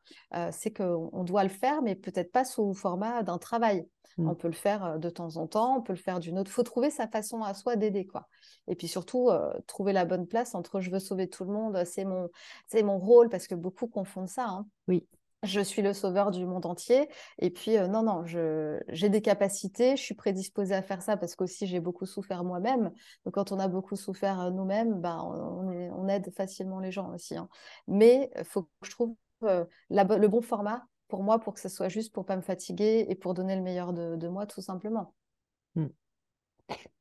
c'est 0.50 0.72
qu'on 0.72 1.24
doit 1.24 1.42
le 1.42 1.48
faire, 1.48 1.82
mais 1.82 1.94
peut-être 1.94 2.32
pas 2.32 2.44
sous 2.44 2.74
format 2.74 3.22
d'un 3.22 3.38
travail. 3.38 3.88
Mmh. 4.16 4.28
On 4.28 4.34
peut 4.34 4.48
le 4.48 4.54
faire 4.54 4.98
de 4.98 5.10
temps 5.10 5.36
en 5.36 5.46
temps, 5.46 5.78
on 5.78 5.82
peut 5.82 5.92
le 5.92 5.98
faire 5.98 6.18
d'une 6.18 6.38
autre. 6.38 6.50
Il 6.50 6.54
faut 6.54 6.62
trouver 6.62 6.90
sa 6.90 7.06
façon 7.06 7.42
à 7.42 7.54
soi 7.54 7.76
d'aider, 7.76 8.06
quoi. 8.06 8.28
Et 8.66 8.74
puis 8.74 8.88
surtout, 8.88 9.30
trouver 9.66 9.92
la 9.92 10.04
bonne 10.04 10.26
place 10.26 10.54
entre 10.54 10.80
je 10.80 10.90
veux 10.90 10.98
sauver 10.98 11.28
tout 11.28 11.44
le 11.44 11.52
monde, 11.52 11.84
c'est 11.84 12.04
mon, 12.04 12.28
c'est 12.66 12.82
mon 12.82 12.98
rôle, 12.98 13.28
parce 13.28 13.46
que 13.46 13.54
beaucoup 13.54 13.86
confondent 13.86 14.28
ça. 14.28 14.46
Hein. 14.46 14.66
Oui 14.86 15.06
je 15.42 15.60
suis 15.60 15.82
le 15.82 15.92
sauveur 15.92 16.30
du 16.30 16.44
monde 16.44 16.66
entier. 16.66 17.08
Et 17.38 17.50
puis, 17.50 17.76
euh, 17.76 17.86
non, 17.86 18.02
non, 18.02 18.24
j'ai 18.26 19.08
des 19.08 19.22
capacités, 19.22 19.96
je 19.96 20.02
suis 20.02 20.14
prédisposée 20.14 20.74
à 20.74 20.82
faire 20.82 21.02
ça 21.02 21.16
parce 21.16 21.36
qu'aussi 21.36 21.66
j'ai 21.66 21.80
beaucoup 21.80 22.06
souffert 22.06 22.44
moi-même. 22.44 22.90
Donc, 23.24 23.34
quand 23.34 23.52
on 23.52 23.58
a 23.58 23.68
beaucoup 23.68 23.96
souffert 23.96 24.40
euh, 24.40 24.50
nous-mêmes, 24.50 25.00
bah, 25.00 25.22
on, 25.22 26.08
aide 26.08 26.32
facilement 26.34 26.80
les 26.80 26.90
gens 26.90 27.12
aussi. 27.12 27.36
Hein. 27.36 27.48
Mais 27.86 28.30
il 28.36 28.44
faut 28.44 28.62
que 28.62 28.68
je 28.82 28.90
trouve 28.90 29.14
euh, 29.44 29.64
le 29.90 30.26
bon 30.26 30.40
format 30.40 30.86
pour 31.08 31.22
moi, 31.22 31.38
pour 31.38 31.54
que 31.54 31.60
ce 31.60 31.68
soit 31.68 31.88
juste, 31.88 32.12
pour 32.12 32.24
pas 32.24 32.36
me 32.36 32.42
fatiguer 32.42 33.06
et 33.08 33.14
pour 33.14 33.34
donner 33.34 33.56
le 33.56 33.62
meilleur 33.62 33.92
de, 33.92 34.28
moi, 34.28 34.46
tout 34.46 34.60
simplement. 34.60 35.14
Mmh. 35.74 35.86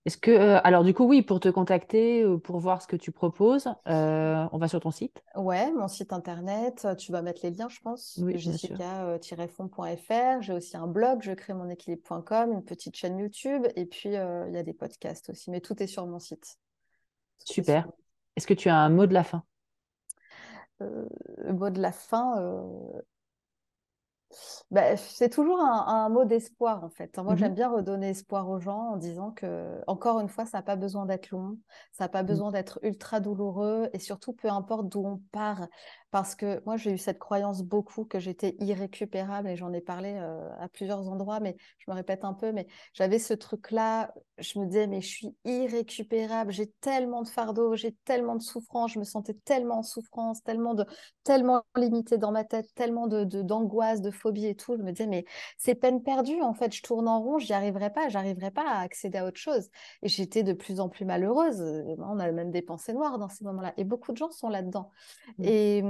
Est-ce 0.07 0.17
que, 0.17 0.31
euh, 0.31 0.59
alors 0.63 0.85
du 0.85 0.93
coup, 0.93 1.03
oui, 1.03 1.21
pour 1.21 1.41
te 1.41 1.49
contacter, 1.49 2.23
euh, 2.23 2.37
pour 2.37 2.59
voir 2.59 2.81
ce 2.81 2.87
que 2.87 2.95
tu 2.95 3.11
proposes, 3.11 3.67
euh, 3.89 4.47
on 4.53 4.57
va 4.57 4.69
sur 4.69 4.79
ton 4.79 4.91
site 4.91 5.21
Ouais, 5.35 5.69
mon 5.73 5.89
site 5.89 6.13
internet, 6.13 6.87
tu 6.97 7.11
vas 7.11 7.21
mettre 7.21 7.41
les 7.43 7.51
liens, 7.51 7.67
je 7.67 7.81
pense, 7.81 8.17
oui, 8.23 8.37
jessica-fond.fr. 8.37 10.41
J'ai 10.41 10.53
aussi 10.53 10.77
un 10.77 10.87
blog, 10.87 11.23
je 11.23 11.33
crée 11.33 11.53
mon 11.53 11.69
équilibre.com, 11.69 12.53
une 12.53 12.63
petite 12.63 12.95
chaîne 12.95 13.19
YouTube, 13.19 13.67
et 13.75 13.85
puis 13.85 14.07
il 14.09 14.13
y 14.13 14.57
a 14.57 14.63
des 14.63 14.73
podcasts 14.73 15.29
aussi, 15.29 15.51
mais 15.51 15.59
tout 15.59 15.83
est 15.83 15.87
sur 15.87 16.07
mon 16.07 16.19
site. 16.19 16.57
Super. 17.39 17.89
Est-ce 18.37 18.47
que 18.47 18.53
tu 18.53 18.69
as 18.69 18.77
un 18.77 18.89
mot 18.89 19.07
de 19.07 19.13
la 19.13 19.25
fin? 19.25 19.43
Le 20.79 21.51
mot 21.51 21.69
de 21.69 21.81
la 21.81 21.91
fin, 21.91 22.35
bah, 24.71 24.97
c'est 24.97 25.29
toujours 25.29 25.59
un, 25.61 26.09
mot 26.09 26.25
d'espoir 26.25 26.83
en 26.83 26.89
fait. 26.89 27.17
Moi, 27.17 27.33
mmh 27.33 27.37
j'aime 27.37 27.53
bien 27.53 27.69
redonner 27.69 28.09
espoir 28.09 28.49
aux 28.49 28.59
gens 28.59 28.91
en 28.91 28.97
disant 28.97 29.31
que, 29.31 29.81
encore 29.87 30.19
une 30.19 30.29
fois, 30.29 30.45
ça 30.45 30.57
n'a 30.57 30.61
pas 30.61 30.75
besoin 30.75 31.05
d'être 31.05 31.29
long, 31.31 31.57
ça 31.91 32.05
n'a 32.05 32.09
pas 32.09 32.23
mmh. 32.23 32.27
besoin 32.27 32.51
d'être 32.51 32.79
ultra 32.83 33.19
douloureux 33.19 33.89
et 33.93 33.99
surtout, 33.99 34.33
peu 34.33 34.49
importe 34.49 34.89
d'où 34.89 35.05
on 35.05 35.21
part, 35.31 35.67
parce 36.11 36.35
que 36.35 36.61
moi, 36.65 36.77
j'ai 36.77 36.91
eu 36.91 36.97
cette 36.97 37.19
croyance 37.19 37.63
beaucoup 37.63 38.05
que 38.05 38.19
j'étais 38.19 38.55
irrécupérable 38.59 39.49
et 39.49 39.57
j'en 39.57 39.73
ai 39.73 39.81
parlé 39.81 40.13
euh, 40.15 40.49
à 40.59 40.69
plusieurs 40.69 41.09
endroits, 41.09 41.39
mais 41.39 41.57
je 41.79 41.91
me 41.91 41.95
répète 41.95 42.23
un 42.23 42.33
peu, 42.33 42.51
mais 42.53 42.67
j'avais 42.93 43.19
ce 43.19 43.33
truc-là, 43.33 44.13
je 44.37 44.59
me 44.59 44.65
disais, 44.65 44.87
mais 44.87 45.01
je 45.01 45.07
suis 45.07 45.35
irrécupérable, 45.43 46.51
j'ai 46.51 46.67
tellement 46.79 47.23
de 47.23 47.27
fardeau, 47.27 47.75
j'ai 47.75 47.93
tellement 48.05 48.35
de 48.35 48.41
souffrance, 48.41 48.93
je 48.93 48.99
me 48.99 49.03
sentais 49.03 49.33
tellement 49.33 49.79
en 49.79 49.83
souffrance, 49.83 50.41
tellement, 50.43 50.75
de, 50.75 50.85
tellement 51.23 51.63
limité 51.75 52.17
dans 52.17 52.31
ma 52.31 52.45
tête, 52.45 52.67
tellement 52.73 53.07
d'angoisse, 53.07 53.27
de, 53.27 53.41
d'angoisse, 53.41 54.01
de 54.01 54.11
phobie 54.11 54.45
et 54.45 54.55
tout. 54.55 54.77
Je 54.77 54.83
me 54.83 54.91
disais, 54.91 55.07
mais 55.07 55.25
c'est 55.57 55.75
peine 55.75 56.01
perdue, 56.01 56.41
en 56.41 56.53
fait, 56.53 56.73
je 56.73 56.83
tourne 56.83 57.07
en 57.09 57.21
rond, 57.21 57.37
j'y 57.37 57.51
arriverai 57.53 57.91
pas, 57.91 58.07
j'arriverai 58.07 58.51
pas 58.51 58.65
à 58.65 58.79
accéder 58.79 59.17
à 59.17 59.25
autre 59.25 59.39
chose. 59.39 59.69
Et 60.03 60.07
j'étais 60.07 60.43
de 60.43 60.53
plus 60.53 60.79
en 60.79 60.87
plus 60.87 61.05
malheureuse. 61.05 61.61
On 61.99 62.19
a 62.19 62.31
même 62.31 62.51
des 62.51 62.61
pensées 62.61 62.93
noires 62.93 63.17
dans 63.17 63.29
ces 63.29 63.43
moments-là. 63.43 63.73
Et 63.77 63.83
beaucoup 63.83 64.13
de 64.13 64.17
gens 64.17 64.31
sont 64.31 64.49
là-dedans. 64.49 64.91
Mmh. 65.37 65.43
Et 65.43 65.83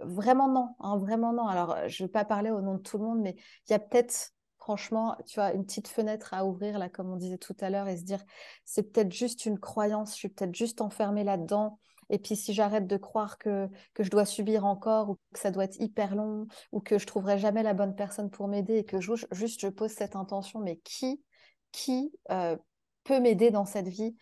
vraiment 0.00 0.48
non, 0.48 0.74
hein, 0.80 0.98
vraiment 0.98 1.32
non. 1.32 1.46
Alors, 1.46 1.76
je 1.88 2.02
ne 2.02 2.08
vais 2.08 2.12
pas 2.12 2.24
parler 2.24 2.50
au 2.50 2.60
nom 2.60 2.74
de 2.74 2.82
tout 2.82 2.98
le 2.98 3.04
monde, 3.04 3.20
mais 3.20 3.36
il 3.68 3.72
y 3.72 3.74
a 3.74 3.78
peut-être, 3.78 4.32
franchement, 4.58 5.16
tu 5.26 5.34
vois, 5.36 5.52
une 5.52 5.64
petite 5.64 5.88
fenêtre 5.88 6.34
à 6.34 6.46
ouvrir, 6.46 6.78
là, 6.78 6.88
comme 6.88 7.10
on 7.10 7.16
disait 7.16 7.38
tout 7.38 7.56
à 7.60 7.70
l'heure, 7.70 7.88
et 7.88 7.96
se 7.96 8.04
dire, 8.04 8.22
c'est 8.64 8.92
peut-être 8.92 9.12
juste 9.12 9.46
une 9.46 9.58
croyance, 9.58 10.10
je 10.12 10.16
suis 10.16 10.28
peut-être 10.28 10.54
juste 10.54 10.80
enfermée 10.80 11.24
là-dedans. 11.24 11.78
Et 12.12 12.18
puis, 12.18 12.34
si 12.34 12.52
j'arrête 12.52 12.86
de 12.88 12.96
croire 12.96 13.38
que, 13.38 13.68
je 13.98 14.10
dois 14.10 14.24
subir 14.24 14.66
encore, 14.66 15.10
ou 15.10 15.14
que 15.32 15.38
ça 15.38 15.50
doit 15.50 15.64
être 15.64 15.80
hyper 15.80 16.16
long, 16.16 16.46
ou 16.72 16.80
que 16.80 16.98
je 16.98 17.06
trouverai 17.06 17.38
jamais 17.38 17.62
la 17.62 17.74
bonne 17.74 17.94
personne 17.94 18.30
pour 18.30 18.48
m'aider, 18.48 18.78
et 18.78 18.84
que 18.84 19.00
juste 19.00 19.60
je 19.60 19.68
pose 19.68 19.92
cette 19.92 20.16
intention, 20.16 20.58
mais 20.60 20.78
qui, 20.78 21.22
qui 21.70 22.12
euh, 22.30 22.56
peut 23.04 23.20
m'aider 23.20 23.50
dans 23.50 23.64
cette 23.64 23.88
vie? 23.88 24.16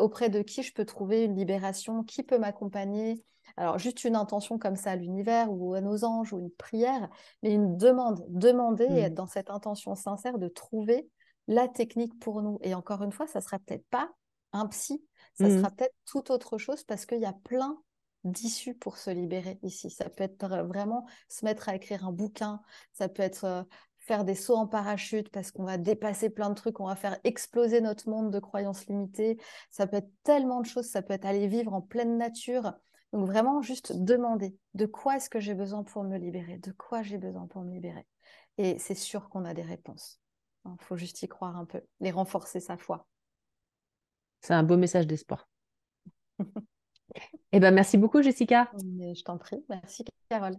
Auprès 0.00 0.28
de 0.28 0.42
qui 0.42 0.62
je 0.62 0.72
peux 0.72 0.84
trouver 0.84 1.22
une 1.24 1.36
libération? 1.36 2.02
Qui 2.02 2.24
peut 2.24 2.38
m'accompagner? 2.38 3.22
Alors, 3.56 3.78
juste 3.78 4.04
une 4.04 4.16
intention 4.16 4.58
comme 4.58 4.76
ça 4.76 4.92
à 4.92 4.96
l'univers 4.96 5.50
ou 5.50 5.74
à 5.74 5.80
nos 5.80 6.04
anges 6.04 6.32
ou 6.32 6.38
une 6.40 6.50
prière, 6.50 7.08
mais 7.42 7.52
une 7.52 7.76
demande, 7.76 8.24
demander 8.28 8.84
et 8.84 9.00
être 9.00 9.12
mmh. 9.12 9.14
dans 9.14 9.26
cette 9.26 9.50
intention 9.50 9.94
sincère 9.94 10.38
de 10.38 10.48
trouver 10.48 11.08
la 11.46 11.68
technique 11.68 12.18
pour 12.18 12.42
nous. 12.42 12.58
Et 12.62 12.74
encore 12.74 13.02
une 13.02 13.12
fois, 13.12 13.26
ça 13.26 13.40
sera 13.40 13.58
peut-être 13.58 13.86
pas 13.90 14.10
un 14.52 14.66
psy, 14.66 15.04
ça 15.34 15.48
mmh. 15.48 15.58
sera 15.58 15.70
peut-être 15.70 15.94
tout 16.04 16.32
autre 16.32 16.58
chose 16.58 16.82
parce 16.84 17.06
qu'il 17.06 17.20
y 17.20 17.26
a 17.26 17.32
plein 17.44 17.78
d'issues 18.24 18.74
pour 18.74 18.96
se 18.96 19.10
libérer 19.10 19.58
ici. 19.62 19.90
Ça 19.90 20.08
peut 20.08 20.24
être 20.24 20.46
vraiment 20.64 21.06
se 21.28 21.44
mettre 21.44 21.68
à 21.68 21.76
écrire 21.76 22.06
un 22.06 22.12
bouquin, 22.12 22.60
ça 22.92 23.08
peut 23.08 23.22
être 23.22 23.66
faire 23.98 24.24
des 24.24 24.34
sauts 24.34 24.56
en 24.56 24.66
parachute 24.66 25.30
parce 25.30 25.50
qu'on 25.50 25.64
va 25.64 25.78
dépasser 25.78 26.28
plein 26.28 26.50
de 26.50 26.54
trucs, 26.54 26.78
on 26.80 26.86
va 26.86 26.96
faire 26.96 27.18
exploser 27.24 27.80
notre 27.80 28.08
monde 28.08 28.30
de 28.30 28.38
croyances 28.38 28.86
limitées. 28.86 29.38
Ça 29.70 29.86
peut 29.86 29.96
être 29.96 30.10
tellement 30.24 30.60
de 30.60 30.66
choses, 30.66 30.86
ça 30.86 31.02
peut 31.02 31.14
être 31.14 31.24
aller 31.24 31.46
vivre 31.48 31.72
en 31.72 31.80
pleine 31.80 32.18
nature, 32.18 32.74
donc 33.14 33.28
vraiment 33.28 33.62
juste 33.62 33.92
demander 33.92 34.56
de 34.74 34.86
quoi 34.86 35.16
est-ce 35.16 35.30
que 35.30 35.38
j'ai 35.38 35.54
besoin 35.54 35.84
pour 35.84 36.02
me 36.02 36.18
libérer, 36.18 36.58
de 36.58 36.72
quoi 36.72 37.02
j'ai 37.02 37.16
besoin 37.16 37.46
pour 37.46 37.62
me 37.62 37.72
libérer. 37.72 38.04
Et 38.58 38.76
c'est 38.80 38.96
sûr 38.96 39.28
qu'on 39.28 39.44
a 39.44 39.54
des 39.54 39.62
réponses. 39.62 40.18
Il 40.64 40.72
hein, 40.72 40.76
faut 40.80 40.96
juste 40.96 41.22
y 41.22 41.28
croire 41.28 41.56
un 41.56 41.64
peu 41.64 41.80
et 42.00 42.10
renforcer 42.10 42.58
sa 42.58 42.76
foi. 42.76 43.06
C'est 44.40 44.54
un 44.54 44.64
beau 44.64 44.76
message 44.76 45.06
d'espoir. 45.06 45.48
eh 47.52 47.60
ben, 47.60 47.72
merci 47.72 47.98
beaucoup, 47.98 48.20
Jessica. 48.20 48.72
je 48.74 49.22
t'en 49.22 49.38
prie. 49.38 49.64
Merci, 49.68 50.04
Carole. 50.28 50.58